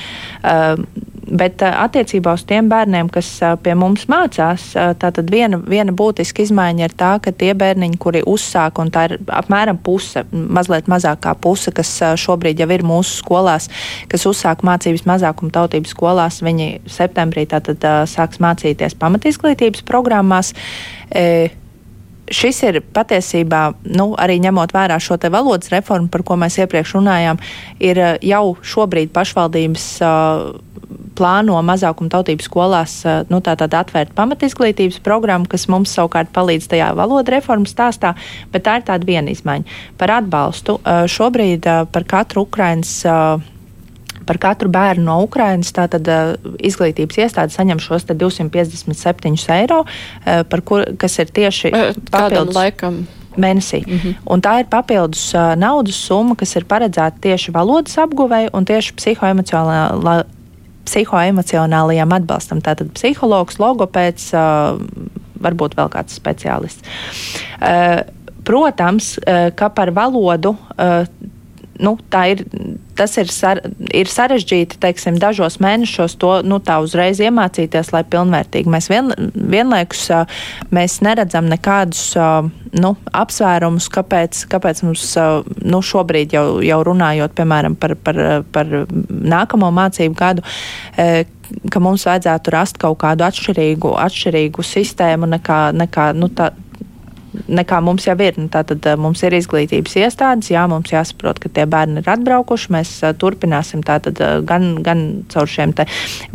Bet 1.26 1.62
attiecībā 1.66 2.36
uz 2.38 2.44
tiem 2.46 2.68
bērniem, 2.70 3.08
kas 3.10 3.28
pie 3.64 3.72
mums 3.74 4.04
mācās, 4.10 4.68
tātad 5.02 5.26
viena, 5.32 5.58
viena 5.58 5.90
būtiska 5.96 6.44
izmaiņa 6.44 6.86
ir 6.86 6.94
tā, 6.94 7.16
ka 7.22 7.32
tie 7.34 7.50
bērniņi, 7.58 7.98
kuri 7.98 8.22
uzsāk, 8.30 8.78
un 8.78 8.92
tā 8.94 9.08
ir 9.08 9.16
apmēram 9.34 9.80
puse, 9.82 10.22
mazliet 10.30 10.86
mazākā 10.90 11.34
puse, 11.42 11.74
kas 11.74 11.90
šobrīd 12.22 12.62
jau 12.62 12.70
ir 12.70 12.86
mūsu 12.86 13.18
skolās, 13.24 13.66
kas 14.12 14.26
uzsāk 14.30 14.62
mācības 14.66 15.02
mazākuma 15.10 15.50
tautības 15.58 15.96
skolās, 15.96 16.38
viņi 16.46 16.70
septembrī 16.86 17.48
tātad 17.50 17.82
sāks 18.06 18.38
mācīties 18.42 18.94
pamatizglītības 19.00 19.82
programmās. 19.88 20.54
E, 21.10 21.50
šis 22.30 22.62
ir 22.66 22.80
patiesībā, 22.94 23.62
nu, 23.98 24.12
arī 24.18 24.38
ņemot 24.42 24.74
vērā 24.74 24.98
šo 25.02 25.18
te 25.20 25.30
valodas 25.32 25.70
reformu, 25.74 26.10
par 26.12 26.22
ko 26.26 26.38
mēs 26.38 26.58
iepriekš 26.62 26.96
runājām, 26.98 27.42
ir 27.82 28.00
jau 28.22 28.44
šobrīd 28.62 29.12
pašvaldības 29.14 29.86
uh, 30.06 30.75
plāno 31.16 31.56
mazākuma 31.66 32.12
tautības 32.12 32.48
skolās 32.50 32.98
nu, 33.30 33.40
tā 33.40 33.56
atvērt 33.56 34.14
pamatizglītības 34.16 35.00
programmu, 35.06 35.48
kas 35.50 35.66
mums 35.72 35.94
savukārt 35.96 36.32
palīdz 36.36 36.68
tajā 36.72 36.92
valodu 36.98 37.34
reformas 37.34 37.74
stāstā, 37.74 38.14
bet 38.52 38.66
tā 38.68 38.78
ir 38.80 38.86
tāda 38.86 39.08
viena 39.08 39.32
izmaiņa. 39.32 39.64
Par 39.98 40.14
atbalstu 40.20 40.78
šobrīd 40.84 41.68
par 41.92 42.08
katru 42.08 42.46
Ukrainas 42.46 43.02
par 44.26 44.38
katru 44.42 44.68
bērnu 44.72 45.04
no 45.06 45.20
Ukrainas 45.22 45.70
tātad, 45.74 46.08
izglītības 46.58 47.20
iestāde 47.22 47.54
saņem 47.54 47.78
šos 47.82 48.08
257 48.10 49.36
eiro, 49.54 49.84
kur, 50.66 50.82
kas 50.98 51.18
ir 51.22 51.30
tieši 51.30 51.70
papildus 52.10 52.56
laikam 52.56 53.04
mēnesī. 53.36 53.82
Mm 53.86 53.98
-hmm. 53.98 54.14
Un 54.26 54.42
tā 54.42 54.58
ir 54.60 54.66
papildus 54.70 55.32
naudas 55.56 55.94
summa, 55.94 56.34
kas 56.34 56.56
ir 56.56 56.64
paredzēta 56.64 57.20
tieši 57.20 57.52
valodas 57.52 57.98
apguvei 57.98 58.48
un 58.52 58.64
tieši 58.64 58.94
psihoemocionālā, 58.94 60.24
psihoemocionālajam 60.86 62.14
atbalstam. 62.16 62.62
Tātad 62.64 62.92
psihologs, 62.96 63.58
logopēds, 63.62 64.30
varbūt 65.44 65.76
vēl 65.78 65.92
kāds 65.92 66.16
speciālists. 66.16 66.80
Protams, 68.46 69.16
ka 69.58 69.70
par 69.74 69.90
valodu 69.94 70.54
nu, 71.82 71.96
ir, 72.30 72.42
tas 72.96 73.16
ir, 73.20 73.30
sar, 73.32 73.60
ir 73.94 74.10
sarežģīti 74.10 74.78
teiksim, 74.82 75.18
dažos 75.20 75.58
mēnešos 75.62 76.16
to 76.20 76.32
nu, 76.46 76.60
uzreiz 76.82 77.20
iemācīties, 77.22 77.92
lai 77.94 78.02
pilnvērtīgi. 78.08 78.72
Mēs 78.72 78.90
vien, 78.92 79.12
vienlaikus 79.34 80.06
mēs 80.74 81.00
neredzam 81.04 81.50
nekādus 81.50 82.14
nu, 82.76 82.94
apsvērumus, 83.16 83.88
kāpēc, 83.92 84.44
kāpēc 84.52 84.82
mums 84.86 85.06
nu, 85.62 85.82
šobrīd 85.84 86.36
jau, 86.36 86.46
jau 86.64 86.82
runājot 86.86 87.36
piemēram 87.36 87.78
par, 87.80 87.96
par, 88.00 88.20
par 88.52 88.76
nākamo 89.08 89.72
mācību 89.74 90.18
gadu 90.18 90.44
ka 91.70 91.80
mums 91.82 92.06
vajadzētu 92.06 92.52
rast 92.54 92.78
kaut 92.82 92.98
kādu 93.02 93.26
atšķirīgu, 93.26 93.92
atšķirīgu 94.02 94.64
sistēmu 94.66 95.28
nekā, 95.36 95.60
nekā 95.76 96.08
nu, 96.18 96.28
tā, 96.34 96.50
nekā 97.48 97.80
mums 97.84 98.06
jau 98.06 98.16
ir. 98.22 98.38
Nu, 98.40 98.48
tātad 98.52 98.84
mums 99.00 99.22
ir 99.26 99.36
izglītības 99.36 99.96
iestādes, 100.00 100.50
jā, 100.52 100.64
mums 100.70 100.92
jāsaprot, 100.92 101.40
ka 101.42 101.50
tie 101.52 101.66
bērni 101.70 102.02
ir 102.02 102.10
atbraukuši. 102.16 102.72
Mēs 102.74 102.92
turpināsim 103.20 103.84
tātad 103.86 104.20
gan, 104.48 104.68
gan 104.86 105.04
caur 105.32 105.50
šiem 105.50 105.74
te 105.76 105.86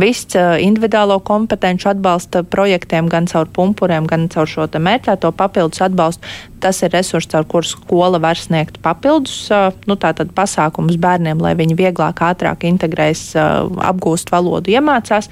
viss 0.01 0.35
individuālo 0.35 1.19
kompetenci 1.25 1.89
atbalsta 1.91 2.43
projektiem, 2.47 3.09
gan 3.11 3.29
caur 3.31 3.49
pumpuriem, 3.53 4.07
gan 4.09 4.27
caur 4.31 4.49
šo 4.49 4.67
te 4.71 4.81
mērķēto 4.83 5.33
papildus 5.37 5.83
atbalstu. 5.85 6.27
Tas 6.61 6.83
ir 6.85 6.93
resurs, 6.93 7.29
caur 7.31 7.47
kuru 7.49 7.65
skola 7.65 8.19
var 8.21 8.37
sniegt 8.37 8.77
papildus 8.85 9.47
nu, 9.89 9.97
pasākumus 9.97 10.99
bērniem, 11.01 11.41
lai 11.41 11.55
viņi 11.57 11.77
vieglāk, 11.79 12.21
ātrāk 12.21 12.67
integrēs, 12.69 13.31
apgūst 13.35 14.31
valodu, 14.33 14.73
iemācās. 14.75 15.31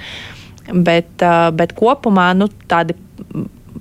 Bet, 0.70 1.22
bet 1.58 1.72
kopumā 1.78 2.32
nu, 2.38 2.50
tādi 2.70 2.98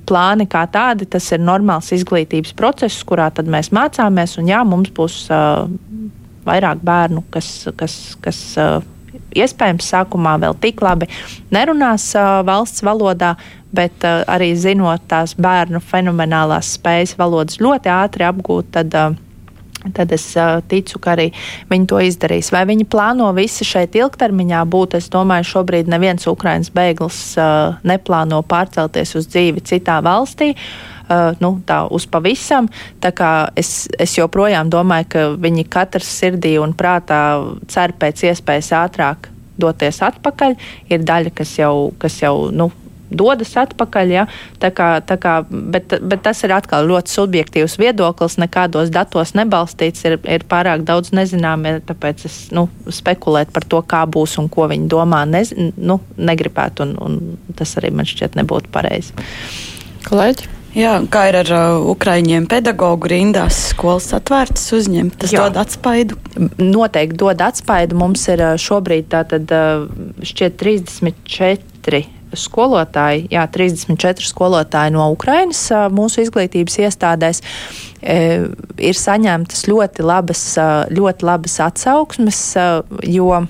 plāni 0.09 0.49
kā 0.51 0.65
tādi, 0.73 1.07
tas 1.11 1.27
ir 1.35 1.43
normāls 1.45 1.93
izglītības 1.95 2.55
process, 2.59 3.05
kurā 3.07 3.29
tad 3.35 3.51
mēs 3.51 3.73
mācāmies, 3.77 4.39
un 4.41 4.49
jā, 4.51 4.63
mums 4.67 4.93
būs 4.97 5.27
uh, 5.33 5.69
vairāk 6.49 6.81
bērnu, 6.85 7.25
kas, 7.35 7.69
kas, 7.77 7.99
kas 8.25 8.41
uh, 8.61 8.81
iespējams 9.37 9.93
sākumā 9.93 10.37
vēl 10.43 10.57
tik 10.63 10.83
labi 10.85 11.09
nerunās 11.55 12.11
uh, 12.17 12.41
valsts 12.49 12.85
valodā, 12.87 13.35
bet 13.75 14.05
uh, 14.07 14.23
arī 14.31 14.55
zinot 14.57 15.05
tās 15.11 15.37
bērnu 15.39 15.83
fenomenālās 15.85 16.75
spējas 16.79 17.17
valodas 17.21 17.61
ļoti 17.63 17.93
ātri 17.93 18.29
apgūt, 18.29 18.73
tad 18.79 18.97
uh, 18.97 19.17
tad 19.97 20.13
es 20.17 20.27
uh, 20.37 20.59
ticu, 20.69 21.01
ka 21.03 21.15
arī 21.17 21.29
viņi 21.71 21.89
to 21.91 22.03
izdarīs. 22.05 22.53
Vai 22.55 22.65
viņi 22.69 22.89
plāno 22.91 23.31
visi 23.37 23.67
šeit 23.69 23.97
ilgtermiņā 23.99 24.65
būt? 24.69 24.99
Es 24.99 25.09
domāju, 25.13 25.49
šobrīd 25.53 25.91
neviens 25.91 26.29
Ukraiņas 26.31 26.73
bēglis 26.75 27.23
uh, 27.41 27.79
neplāno 27.89 28.43
pārcelties 28.47 29.17
uz 29.19 29.29
dzīvi 29.31 29.65
citā 29.69 29.99
valstī. 30.05 30.55
Uh, 31.09 31.33
nu, 31.41 31.55
tā 31.65 31.85
uz 31.95 32.05
pavisam. 32.11 32.69
Tā 33.01 33.13
es, 33.57 33.89
es 33.99 34.19
joprojām 34.19 34.69
domāju, 34.73 35.09
ka 35.09 35.25
viņi 35.41 35.65
katrs 35.73 36.11
sirdī 36.21 36.59
un 36.61 36.77
prātā 36.77 37.23
cer 37.69 37.97
pēc 37.97 38.27
iespējas 38.29 38.75
ātrāk 38.77 39.31
doties 39.59 40.03
atpakaļ. 40.05 40.57
Ir 40.93 41.07
daļa, 41.07 41.33
kas 41.35 41.57
jau, 41.59 41.91
kas 41.99 42.21
jau 42.23 42.51
nu, 42.55 42.71
dodas 43.11 43.55
atpakaļ. 43.61 44.13
Ja? 44.13 44.27
Tā 44.63 44.71
kā, 44.75 44.89
tā 45.05 45.19
kā, 45.21 45.39
bet, 45.49 45.97
bet 46.01 46.25
tas 46.27 46.43
ir 46.47 46.55
atkal 46.57 46.89
ļoti 46.91 47.15
subjektīvs 47.15 47.79
viedoklis, 47.81 48.39
nekādos 48.41 48.93
datos 48.95 49.35
nebalstīts, 49.39 50.05
ir, 50.09 50.19
ir 50.29 50.47
pārāk 50.49 50.85
daudz 50.89 51.13
nezināmie, 51.17 51.79
tāpēc 51.89 52.27
es 52.29 52.39
nu, 52.55 52.69
spekulēt 52.93 53.53
par 53.55 53.67
to, 53.69 53.83
kā 53.87 54.05
būs 54.09 54.39
un 54.43 54.51
ko 54.53 54.69
viņi 54.71 54.91
domā, 54.91 55.25
nez, 55.29 55.55
nu, 55.57 56.01
negribētu, 56.17 56.87
un, 56.87 56.95
un 57.03 57.57
tas 57.59 57.77
arī 57.81 57.93
man 57.95 58.09
šķiet 58.09 58.39
nebūtu 58.39 58.73
pareizi. 58.75 59.17
Kolēģi? 60.09 60.55
Jā, 60.77 60.99
kā 61.11 61.25
ir 61.31 61.39
ar 61.41 61.49
uh, 61.55 61.87
ukrāņiem 61.95 62.45
pedagoģu 62.51 63.09
rindās, 63.11 63.57
skolas 63.73 64.11
atvērtas 64.15 64.67
uzņemt, 64.77 65.17
tas 65.23 65.33
Jā. 65.33 65.47
dod 65.47 65.57
atspaidu? 65.63 66.19
Noteikti 66.61 67.19
dod 67.19 67.41
atspaidu. 67.43 67.97
Mums 67.99 68.27
ir 68.29 68.45
uh, 68.45 68.53
šobrīd 68.61 69.09
tātad 69.15 69.49
uh, 69.55 69.89
šķiet 70.21 70.61
34 70.61 72.05
skolotāji, 72.37 73.27
jā, 73.33 73.45
34 73.53 74.29
skolotāji 74.29 74.95
no 74.97 75.07
Ukrainas 75.13 75.63
mūsu 75.95 76.25
izglītības 76.25 76.79
iestādēs 76.85 77.43
ir 78.03 78.99
saņemtas 78.99 79.65
ļoti 79.71 80.07
labas, 80.07 80.43
ļoti 80.95 81.29
labas 81.29 81.59
atsauksmes, 81.65 82.43
jo 83.09 83.43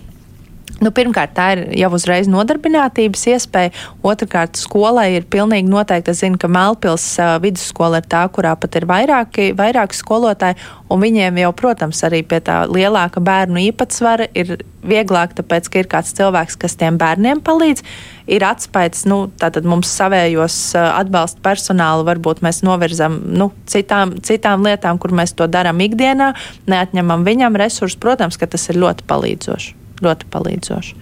Nu, 0.79 0.93
pirmkārt, 0.95 1.33
tā 1.35 1.47
ir 1.57 1.61
jau 1.75 1.89
uzreiz 1.97 2.29
nodarbinātības 2.31 3.25
iespēja. 3.33 3.73
Otrakārt, 4.07 4.61
skolai 4.61 5.09
ir 5.17 5.25
pilnīgi 5.27 5.67
noteikti. 5.67 6.13
Es 6.15 6.21
zinu, 6.23 6.39
ka 6.39 6.51
Melnpils 6.55 7.07
uh, 7.19 7.35
vidusskola 7.43 7.99
ir 7.99 8.07
tā, 8.07 8.21
kurā 8.31 8.53
pat 8.55 8.79
ir 8.79 8.87
vairāki, 8.87 9.49
vairāki 9.59 9.99
skolotāji, 9.99 10.55
un 10.87 11.03
viņiem 11.03 11.41
jau, 11.43 11.51
protams, 11.59 12.03
arī 12.07 12.21
pie 12.23 12.39
tā 12.47 12.61
lielāka 12.71 13.19
bērnu 13.27 13.59
īpatsvara 13.73 14.29
ir 14.39 14.61
vieglāk, 14.87 15.35
tāpēc, 15.41 15.67
ka 15.67 15.83
ir 15.83 15.91
kāds 15.91 16.15
cilvēks, 16.15 16.55
kas 16.63 16.79
tiem 16.79 17.01
bērniem 17.01 17.43
palīdz. 17.43 17.83
Ir 18.31 18.47
atspējis, 18.47 19.03
nu, 19.11 19.19
tātad 19.41 19.67
mums 19.67 19.91
savējos 19.99 20.61
atbalsta 20.79 21.43
personālu, 21.43 22.07
varbūt 22.07 22.45
mēs 22.47 22.63
novirzam 22.63 23.19
nu, 23.35 23.51
citām, 23.67 24.15
citām 24.23 24.63
lietām, 24.69 25.03
kur 25.03 25.11
mēs 25.11 25.35
to 25.35 25.51
darām 25.51 25.83
ikdienā, 25.83 26.31
neatņemam 26.71 27.27
viņam 27.27 27.59
resursus. 27.59 27.99
Protams, 27.99 28.39
ka 28.39 28.47
tas 28.47 28.71
ir 28.71 28.79
ļoti 28.79 29.11
palīdzoši 29.11 29.88
ļoti 30.05 30.29
palīdzoši. 30.35 30.95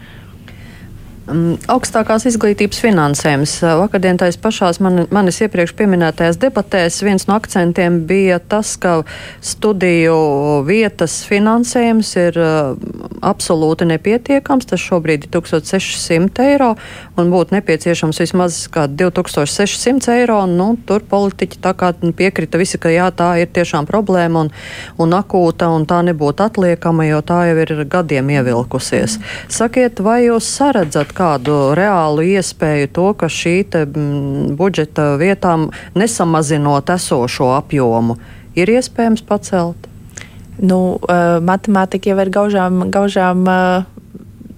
Um, 1.26 1.56
augstākās 1.66 2.22
izglītības 2.30 2.78
finansējums. 2.84 3.56
Vakardienas 3.80 4.36
pašās 4.38 4.78
man, 4.78 5.08
manis 5.10 5.40
iepriekš 5.42 5.72
pieminētajās 5.74 6.36
debatēs 6.38 7.00
viens 7.02 7.26
no 7.26 7.34
akcentiem 7.34 8.04
bija 8.06 8.36
tas, 8.38 8.76
ka 8.78 9.00
studiju 9.42 10.62
vietas 10.68 11.16
finansējums 11.26 12.12
ir 12.22 12.38
uh, 12.38 12.76
absolūti 13.26 13.88
nepietiekams. 13.90 14.68
Tas 14.70 14.84
šobrīd 14.84 15.26
ir 15.26 15.32
1600 15.34 16.46
eiro 16.46 16.68
un 17.18 17.32
būtu 17.34 17.56
nepieciešams 17.56 18.22
vismaz 18.22 18.60
2600 18.70 20.14
eiro. 20.20 20.38
Nu, 20.46 20.68
tur 20.86 21.02
politiķi 21.10 21.58
tā 21.66 21.74
kā 21.74 21.90
piekrita 22.14 22.62
visi, 22.62 22.78
ka 22.78 22.94
jā, 22.94 23.08
tā 23.10 23.32
ir 23.42 23.50
tiešām 23.50 23.90
problēma 23.90 24.46
un, 24.46 24.52
un 25.02 25.18
akūta 25.18 25.72
un 25.74 25.88
tā 25.90 26.04
nebūtu 26.06 26.46
atliekama, 26.46 27.10
jo 27.10 27.18
tā 27.26 27.42
jau 27.50 27.58
ir 27.66 27.74
gadiem 27.90 28.30
ievilkusies. 28.38 29.18
Sakiet, 29.50 29.98
vai 30.06 30.20
jūs 30.28 30.54
saredzat, 30.54 31.15
kādu 31.16 31.56
reālu 31.76 32.24
iespēju 32.36 32.92
to, 32.92 33.08
ka 33.18 33.30
šī 33.32 33.56
te, 33.72 33.84
m, 33.88 34.54
budžeta 34.58 35.14
vietām 35.20 35.70
nesamazinot 35.96 36.92
esošo 36.92 37.52
apjomu, 37.56 38.18
ir 38.58 38.72
iespējams 38.76 39.24
pacelt? 39.26 39.88
Nu, 40.56 40.96
uh, 40.96 41.36
matemātika 41.44 42.12
jau 42.12 42.20
ir 42.22 42.32
gaužām, 42.32 42.86
gaužām 42.92 43.44
uh, 43.44 43.88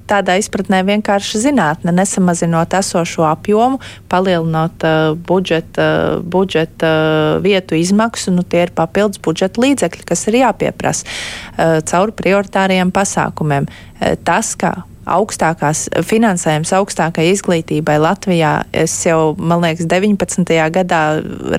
tādā 0.09 0.39
izpratnē 0.41 0.81
vienkārši 0.87 1.41
zinātne, 1.43 1.93
nesamazinot 1.95 2.75
esošo 2.79 3.27
apjomu, 3.29 3.81
palielinot 4.11 4.87
uh, 4.87 5.15
budžeta, 5.29 5.89
uh, 6.19 6.23
budžeta 6.23 6.93
uh, 6.93 7.41
vietu 7.45 7.79
izmaksu, 7.79 8.33
nu 8.35 8.47
tie 8.47 8.67
ir 8.67 8.75
papildus 8.77 9.21
budžeta 9.25 9.63
līdzekļi, 9.65 10.07
kas 10.09 10.27
ir 10.31 10.41
jāpieprasa 10.43 11.09
uh, 11.09 11.81
caur 11.89 12.15
prioritāriem 12.17 12.95
pasākumiem. 12.95 13.69
Uh, 13.69 14.15
tas, 14.25 14.55
ka 14.59 14.81
augstākās 15.15 15.87
finansējums 16.07 16.73
augstākai 16.77 17.29
izglītībai 17.33 17.99
Latvijā. 18.03 18.53
Es 18.73 18.95
jau, 19.07 19.35
man 19.39 19.65
liekas, 19.65 19.89
19. 19.91 20.55
gadā 20.75 21.03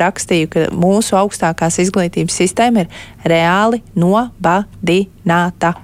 rakstīju, 0.02 0.52
ka 0.54 0.66
mūsu 0.76 1.18
augstākās 1.20 1.80
izglītības 1.84 2.40
sistēma 2.44 2.86
ir 2.86 3.04
reāli 3.28 3.84
nobadināta. 4.00 5.76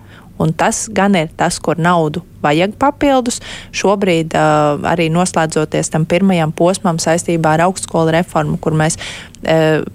Un 0.42 0.52
tas 0.52 0.86
gan 0.92 1.16
ir 1.16 1.30
tas, 1.40 1.62
kur 1.64 1.80
naudu 1.80 2.26
vajag 2.44 2.74
papildus. 2.80 3.40
Šobrīd, 3.76 4.36
uh, 4.36 4.82
arī 4.92 5.08
noslēdzoties 5.14 5.94
tam 5.94 6.08
pirmajam 6.10 6.52
posmam 6.56 7.00
saistībā 7.00 7.56
ar 7.56 7.70
augstskolu 7.70 8.12
reformu, 8.18 8.60
kur 8.60 8.76
mēs 8.76 9.00
uh, 9.00 9.86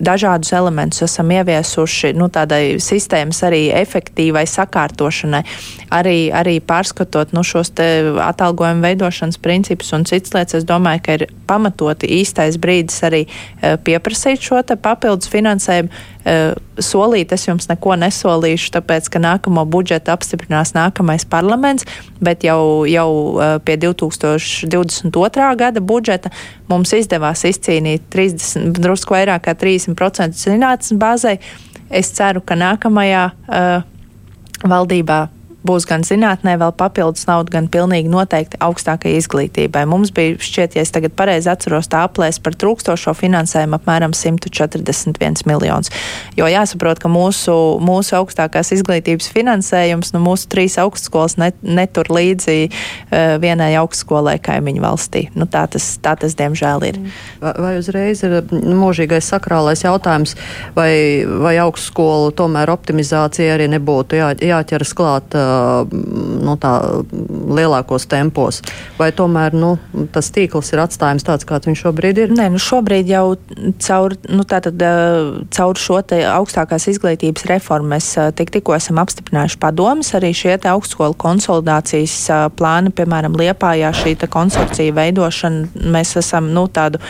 dažādus 0.00 0.52
elementus 0.52 1.02
esam 1.04 1.30
ieviesuši 1.34 2.14
nu, 2.16 2.30
tādai 2.32 2.78
sistēmas 2.82 3.42
arī 3.46 3.66
efektīvai 3.76 4.46
sakārtošanai, 4.48 5.42
arī, 5.90 6.30
arī 6.34 6.58
pārskatot 6.62 7.34
nu, 7.34 7.42
šos 7.46 7.72
atalgojumu 8.22 8.84
veidošanas 8.84 9.38
principus 9.42 9.92
un 9.96 10.06
citas 10.08 10.34
lietas. 10.34 10.60
Es 10.60 10.66
domāju, 10.68 11.02
ka 11.04 11.16
ir 11.18 11.26
pamatoti 11.50 12.08
īstais 12.20 12.58
brīdis 12.60 13.02
arī 13.06 13.24
uh, 13.26 13.76
pieprasīt 13.84 14.42
šo 14.44 14.62
papildus 14.82 15.30
finansējumu. 15.32 15.90
Uh, 16.20 16.52
solīt 16.80 17.32
es 17.32 17.46
jums 17.46 17.66
neko 17.70 17.94
nesolīšu, 17.96 18.74
tāpēc, 18.74 19.08
ka 19.12 19.22
nākamo 19.22 19.64
budžetu 19.68 20.12
apstiprinās 20.12 20.74
nākamais 20.76 21.24
parlaments, 21.28 21.86
bet 22.20 22.44
jau, 22.44 22.84
jau 22.88 23.08
uh, 23.32 23.56
pie 23.64 23.78
2022. 23.80 25.48
gada 25.60 25.80
budžeta 25.80 26.32
mums 26.68 26.92
izdevās 26.96 27.46
izcīnīt 27.48 28.06
30, 28.12 28.76
drusku 28.78 29.16
vairāk 29.16 29.48
kā 29.48 29.56
30% 29.64 30.36
zinātnes 30.36 30.94
bāzei. 31.00 31.40
Es 31.90 32.12
ceru, 32.14 32.44
ka 32.44 32.54
nākamajā 32.54 33.26
uh, 33.32 33.82
valdībā 34.62 35.24
būs 35.66 35.84
gan 35.88 36.04
zinātnē 36.06 36.56
vēl 36.60 36.72
papildus 36.78 37.26
nauda, 37.28 37.52
gan 37.52 37.68
pilnīgi 37.72 38.10
noteikti 38.10 38.60
augstākai 38.64 39.12
izglītībai. 39.18 39.84
Mums 39.88 40.12
bija 40.16 40.38
šķiet, 40.40 40.76
ja 40.76 40.84
es 40.84 40.92
tagad 40.94 41.14
pareizi 41.18 41.50
atceros, 41.52 41.90
tā 41.90 42.04
aplēs 42.06 42.40
par 42.42 42.56
trūkstošo 42.56 43.12
finansējumu 43.18 43.76
apmēram 43.76 44.14
141 44.16 45.44
miljonus. 45.48 45.92
Jo 46.38 46.48
jāsaprot, 46.50 47.02
ka 47.02 47.10
mūsu, 47.12 47.54
mūsu 47.84 48.16
augstākās 48.20 48.72
izglītības 48.78 49.28
finansējums, 49.34 50.14
nu 50.16 50.22
mūsu 50.24 50.48
trīs 50.52 50.78
augstskolas 50.80 51.36
net, 51.40 51.58
netur 51.62 52.08
līdzi 52.12 52.56
uh, 52.70 53.36
vienai 53.42 53.72
augstskolai 53.82 54.38
kaimiņu 54.42 54.84
valstī. 54.84 55.26
Nu, 55.36 55.48
tā, 55.50 55.66
tas, 55.70 55.92
tā 56.02 56.16
tas 56.20 56.36
diemžēl 56.38 56.88
ir. 56.88 57.02
Vai, 57.42 57.54
vai 57.60 57.74
uzreiz 57.82 58.24
ir 58.24 58.40
mūžīgais 58.48 59.28
sakrālais 59.34 59.84
jautājums, 59.84 60.36
vai, 60.76 60.90
vai 61.44 61.56
augstskolu 61.60 62.32
tomēr 62.36 62.72
optimizācija 62.72 63.58
arī 63.58 63.68
nebūtu 63.76 64.20
jā, 64.20 64.32
jāķeras 64.54 64.96
klāt? 64.96 65.36
Uh, 65.36 65.49
nu, 65.90 66.56
tā, 66.60 66.72
lielākos 67.60 68.06
tempos? 68.10 68.60
Vai 68.98 69.10
tomēr 69.16 69.56
nu, 69.56 69.74
tas 70.14 70.30
tīkls 70.34 70.72
ir 70.74 70.82
atstājums 70.84 71.26
tāds, 71.26 71.46
kāds 71.48 71.68
viņš 71.70 71.84
šobrīd 71.84 72.22
ir? 72.24 72.34
Nē, 72.36 72.48
nu 72.54 72.60
šobrīd 72.62 73.10
jau 73.10 73.24
caur, 73.82 74.16
nu, 74.30 74.46
tātad, 74.48 74.80
caur 75.54 75.80
šo 75.80 76.00
augstākās 76.00 76.88
izglītības 76.94 77.46
reformu 77.50 77.94
mēs 77.94 78.12
tik, 78.38 78.52
tikko 78.54 78.76
esam 78.78 79.00
apstiprinājuši 79.02 79.60
padomus. 79.62 80.14
Arī 80.18 80.32
šie 80.36 80.56
augstskolu 80.70 81.16
konsolidācijas 81.20 82.16
plāni, 82.58 82.94
piemēram, 82.94 83.36
Liepājā 83.40 83.92
šī 83.96 84.16
konsorcija 84.30 84.94
veidošana, 84.96 85.88
mēs 85.94 86.16
esam 86.20 86.50
nu, 86.54 86.66
tādu 86.72 87.00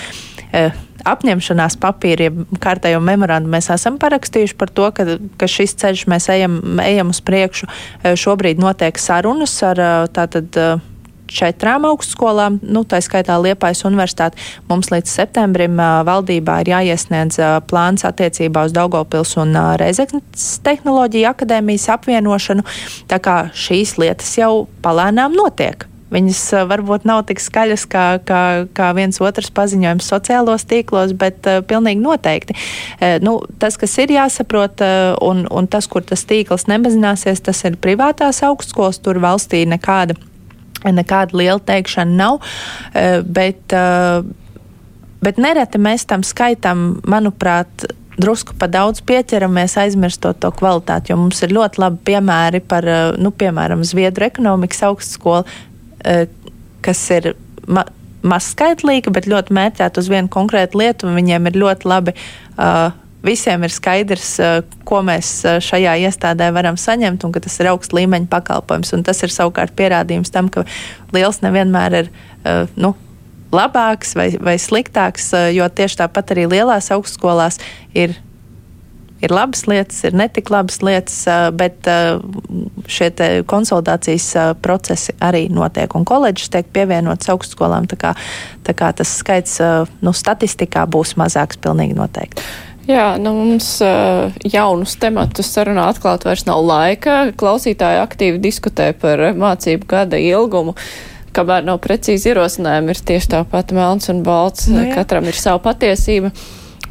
apņemšanās 1.08 1.78
papīri, 1.80 2.28
ja 2.28 2.60
kārtējo 2.62 3.00
memorandu 3.04 3.50
mēs 3.52 3.70
esam 3.72 3.98
parakstījuši 4.02 4.56
par 4.60 4.72
to, 4.74 4.90
ka, 4.96 5.06
ka 5.40 5.48
šis 5.50 5.76
ceļš 5.80 6.06
mēs 6.10 6.30
ejam, 6.32 6.60
ejam 6.84 7.14
uz 7.14 7.22
priekšu. 7.24 7.70
Šobrīd 8.20 8.60
notiek 8.62 9.00
sarunas 9.00 9.56
ar 9.66 9.82
tātad 10.14 10.80
četrām 11.30 11.86
augstskolām, 11.88 12.58
nu, 12.62 12.82
tā 12.88 13.00
skaitā 13.04 13.36
Liepājas 13.40 13.84
universitāte. 13.88 14.40
Mums 14.70 14.90
līdz 14.92 15.12
septembrim 15.12 15.78
valdībā 15.78 16.60
ir 16.62 16.72
jāiesniedz 16.74 17.38
plāns 17.70 18.06
attiecībā 18.08 18.66
uz 18.68 18.74
Daugopils 18.76 19.36
un 19.40 19.54
Reizeknas 19.80 20.58
tehnoloģiju 20.66 21.30
akadēmijas 21.30 21.88
apvienošanu, 21.96 22.66
tā 23.10 23.20
kā 23.22 23.38
šīs 23.54 23.96
lietas 24.02 24.34
jau 24.40 24.66
palēnām 24.84 25.38
notiek. 25.38 25.86
Viņas 26.10 26.40
varbūt 26.66 27.04
nav 27.06 27.22
tik 27.28 27.38
skaļas 27.42 27.84
kā, 27.90 28.04
kā, 28.26 28.42
kā 28.74 28.88
viens 28.98 29.20
otrs 29.22 29.52
paziņojums 29.54 30.08
sociālos 30.10 30.66
tīklos, 30.66 31.14
bet 31.18 31.46
uh, 31.46 31.60
pilnīgi 31.62 32.02
noteikti. 32.02 32.56
Uh, 32.98 33.20
nu, 33.22 33.36
tas, 33.62 33.78
kas 33.78 33.94
ir 34.02 34.16
jāsaprot, 34.16 34.82
uh, 34.82 35.12
un, 35.26 35.44
un 35.46 35.70
tas, 35.70 35.86
kur 35.90 36.02
tas 36.06 36.26
tīkls 36.26 36.66
nemazināsies, 36.70 37.44
tas 37.46 37.62
ir 37.68 37.78
privātās 37.78 38.42
augstskolas. 38.46 38.98
Tur 38.98 39.22
valstī 39.22 39.62
nekāda, 39.70 40.18
nekāda 40.82 41.38
liela 41.38 41.62
teikšana 41.70 42.18
nav. 42.24 42.42
Uh, 42.90 43.22
bet, 43.22 43.62
uh, 43.70 44.26
bet 45.22 45.38
nereti 45.38 45.78
mēs 45.78 46.08
tam 46.10 46.26
skaitam, 46.26 46.98
manuprāt, 47.06 47.86
drusku 48.20 48.52
pa 48.58 48.66
daudz 48.68 48.98
pieķeramies, 49.06 49.78
aizmirstot 49.80 50.42
to 50.42 50.50
kvalitāti. 50.52 51.14
Jo 51.14 51.22
mums 51.22 51.38
ir 51.46 51.54
ļoti 51.54 51.80
labi 51.80 52.02
piemēri 52.10 52.60
par, 52.68 52.84
nu, 53.16 53.30
piemēram, 53.32 53.86
Zviedru 53.86 54.26
ekonomikas 54.26 54.82
augstskolu, 54.90 55.46
Eh, 55.46 55.69
kas 56.84 57.02
ir 57.16 57.34
ma 57.68 57.84
mazskaitlīga, 58.26 59.12
bet 59.14 59.28
ļoti 59.30 59.54
mērķēta 59.56 60.00
uz 60.02 60.08
vienu 60.12 60.28
konkrētu 60.32 60.80
lietu, 60.80 61.08
un 61.08 61.16
viņiem 61.16 61.48
ir 61.50 61.62
ļoti 61.62 61.88
labi. 61.90 62.16
Uh, 62.56 62.90
Visiem 63.20 63.60
ir 63.66 63.68
skaidrs, 63.68 64.28
uh, 64.40 64.62
ko 64.88 65.02
mēs 65.04 65.42
šajā 65.60 65.98
iestādē 66.06 66.46
varam 66.56 66.78
saņemt, 66.80 67.26
un 67.26 67.34
ka 67.34 67.42
tas 67.44 67.58
ir 67.60 67.68
augsts 67.68 67.92
līmeņa 67.92 68.30
pakalpojums. 68.32 68.94
Un 68.96 69.04
tas 69.04 69.20
ir 69.20 69.34
savukārt 69.34 69.74
pierādījums 69.76 70.32
tam, 70.32 70.48
ka 70.48 70.64
liels 71.12 71.42
nevienmēr 71.44 71.98
ir 71.98 72.08
nu, 72.80 72.94
labāks 73.52 74.14
vai, 74.16 74.30
vai 74.40 74.56
sliktāks, 74.56 75.34
jo 75.52 75.68
tieši 75.68 76.00
tāpat 76.00 76.32
arī 76.32 76.46
lielās 76.48 76.88
augstskolās 76.96 77.60
ir 77.92 78.16
ir 79.20 79.34
labas 79.34 79.66
lietas, 79.68 80.00
ir 80.08 80.16
netik 80.16 80.50
labas 80.52 80.80
lietas, 80.84 81.18
bet 81.56 81.88
šie 82.90 83.10
konsultācijas 83.50 84.30
procesi 84.62 85.14
arī 85.20 85.46
notiek. 85.52 85.92
Un 85.96 86.06
koledžas 86.08 86.52
tiek 86.54 86.72
pievienotas 86.72 87.30
augstskolām, 87.32 87.88
tā 87.90 88.00
kā, 88.00 88.14
tā 88.66 88.76
kā 88.76 88.90
tas 88.96 89.12
skaits 89.20 89.60
nu, 90.00 90.14
statistikā 90.16 90.86
būs 90.90 91.16
mazāks 91.20 91.60
pilnīgi 91.60 91.98
noteikti. 91.98 92.44
Jā, 92.90 93.14
nu 93.20 93.32
mums 93.36 93.66
uh, 93.84 94.32
jaunus 94.42 94.96
tematus 94.98 95.50
sarunā 95.52 95.90
atklāt 95.92 96.24
vairs 96.26 96.46
nav 96.48 96.62
laika. 96.64 97.20
Klausītāji 97.38 98.00
aktīvi 98.02 98.40
diskutē 98.42 98.90
par 98.98 99.22
mācību 99.36 99.86
gada 99.90 100.18
ilgumu. 100.18 100.74
Kamēr 101.36 101.62
nav 101.68 101.78
precīzi 101.84 102.32
ierosinājumi, 102.32 102.90
ir 102.90 103.02
tieši 103.06 103.30
tāpat 103.36 103.74
melns 103.76 104.10
un 104.10 104.24
balts. 104.26 104.66
Nu, 104.72 104.80
jā. 104.82 104.96
Katram 104.96 105.28
ir 105.30 105.38
sava 105.38 105.60
patiesība. 105.68 106.32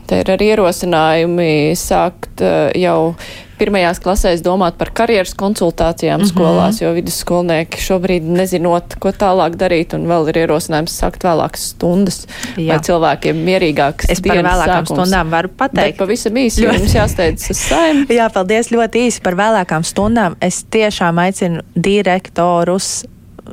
Te 0.10 0.24
ir 0.24 0.32
arī 0.34 0.54
ierosinājumi 0.56 1.52
sākt 1.78 2.42
uh, 2.42 2.72
jau 2.74 3.14
pirmajās 3.60 4.00
klasēs 4.02 4.42
domāt 4.42 4.78
par 4.80 4.90
karjeras 4.96 5.36
konsultācijām 5.38 6.22
mm 6.22 6.24
-hmm. 6.24 6.32
skolās, 6.32 6.80
jo 6.82 6.94
vidusskolnieki 6.96 7.82
šobrīd 7.84 8.26
nezinot, 8.40 8.96
ko 9.04 9.12
tālāk 9.12 9.58
darīt, 9.60 9.94
un 9.98 10.08
vēl 10.10 10.32
ir 10.32 10.42
ierosinājums 10.46 10.96
sākt 11.02 11.26
vēlākas 11.28 11.68
stundas, 11.74 12.24
Jā. 12.56 12.72
lai 12.72 12.80
cilvēkiem 12.88 13.44
mierīgākas 13.50 14.10
es 14.10 14.22
par 14.22 14.38
vēlākām 14.38 14.88
sākums. 14.88 14.96
stundām 14.96 15.32
varu 15.36 15.50
pateikt. 15.50 15.98
Bet 15.98 16.02
pavisam 16.02 16.34
īsi, 16.34 16.64
jo 16.64 16.74
jums 16.74 16.96
jāsteidz 16.96 17.50
uz 17.52 17.62
saim. 17.68 18.06
Jā, 18.20 18.30
paldies 18.34 18.72
ļoti 18.72 19.06
īsi 19.08 19.22
par 19.22 19.36
vēlākām 19.36 19.84
stundām. 19.84 20.36
Es 20.42 20.64
tiešām 20.64 21.20
aicinu 21.20 21.62
direktorus 21.76 23.06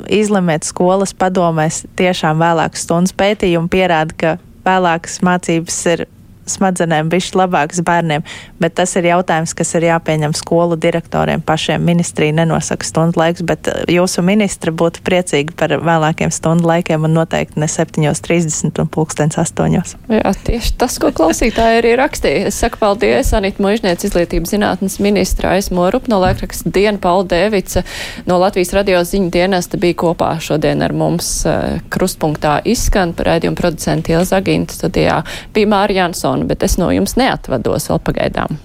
izlemiet 0.08 0.64
skolas 0.64 1.14
padomēs 1.14 1.84
tiešām 1.96 2.38
vēlākas 2.38 2.84
stundas 2.84 3.14
pētījumi 3.16 3.68
pierāda, 3.68 4.14
ka 4.16 4.36
vēlākas 4.66 5.22
mācības 5.24 5.86
ir 5.92 6.06
smadzenēm 6.50 7.10
bišķi 7.12 7.38
labāks 7.40 7.82
bērniem, 7.86 8.24
bet 8.62 8.76
tas 8.78 8.94
ir 8.98 9.08
jautājums, 9.10 9.54
kas 9.56 9.74
ir 9.78 9.88
jāpieņem 9.88 10.34
skolu 10.36 10.78
direktoriem 10.80 11.42
pašiem. 11.46 11.82
Ministrija 11.86 12.34
nenosaka 12.36 12.86
stundu 12.86 13.20
laikus, 13.20 13.44
bet 13.46 13.70
uh, 13.70 13.82
jūsu 13.90 14.24
ministra 14.26 14.72
būtu 14.72 15.02
priecīga 15.06 15.56
par 15.58 15.74
vēlākiem 15.82 16.32
stundu 16.34 16.68
laikiem 16.70 17.06
un 17.08 17.16
noteikti 17.18 17.60
ne 17.62 17.68
7.30 17.70 18.80
un 18.82 18.90
pulkstens 18.92 19.38
8. 19.40 19.76
Jā, 20.12 20.32
tieši 20.46 20.74
tas, 20.80 20.98
ko 21.02 21.12
klausītāji 21.14 21.82
arī 21.82 21.94
rakstīja. 21.98 22.50
Es 22.50 22.60
saku 22.62 22.80
paldies 22.80 23.32
Anita 23.36 23.62
Mužniec, 23.62 24.04
izglītības 24.06 24.54
zinātnes 24.54 24.98
ministra 25.02 25.56
Aismo 25.56 25.88
Rup 25.92 26.10
no 26.12 26.20
laikraksta 26.22 26.70
Diena 26.74 27.00
Paula 27.02 27.26
Dēvica 27.30 27.82
no 28.28 28.38
Latvijas 28.42 28.74
radio 28.76 29.02
ziņu 29.06 29.30
dienesta 29.34 29.80
bija 29.80 29.98
kopā 30.06 30.34
šodien 30.42 30.84
ar 30.84 30.94
mums 30.96 31.30
uh, 31.48 31.78
krustpunktā 31.92 32.58
izskan 32.68 33.14
par 33.16 33.30
rēdījumu 33.32 33.58
producentu 33.58 34.14
Ilza 34.14 34.40
Aginta 34.40 34.76
studijā. 34.76 35.20
Bija 35.54 35.70
Mārija 35.72 36.04
Jansona 36.06 36.35
mikrofonu, 36.36 36.48
bet 36.48 36.62
es 36.62 36.78
no 36.78 36.90
jums 36.90 37.16
neatvados 37.16 37.88
vēl 37.88 38.00
pagaidām. 38.04 38.58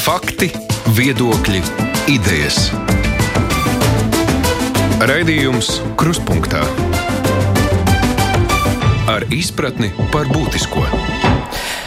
Fakti, 0.00 0.50
viedokļi, 0.96 1.62
idejas. 2.08 2.70
Raidījums 5.00 5.80
Kruspunktā 5.96 6.62
ar 9.08 9.24
izpratni 9.32 9.90
par 10.12 10.28
būtisko. 10.28 10.84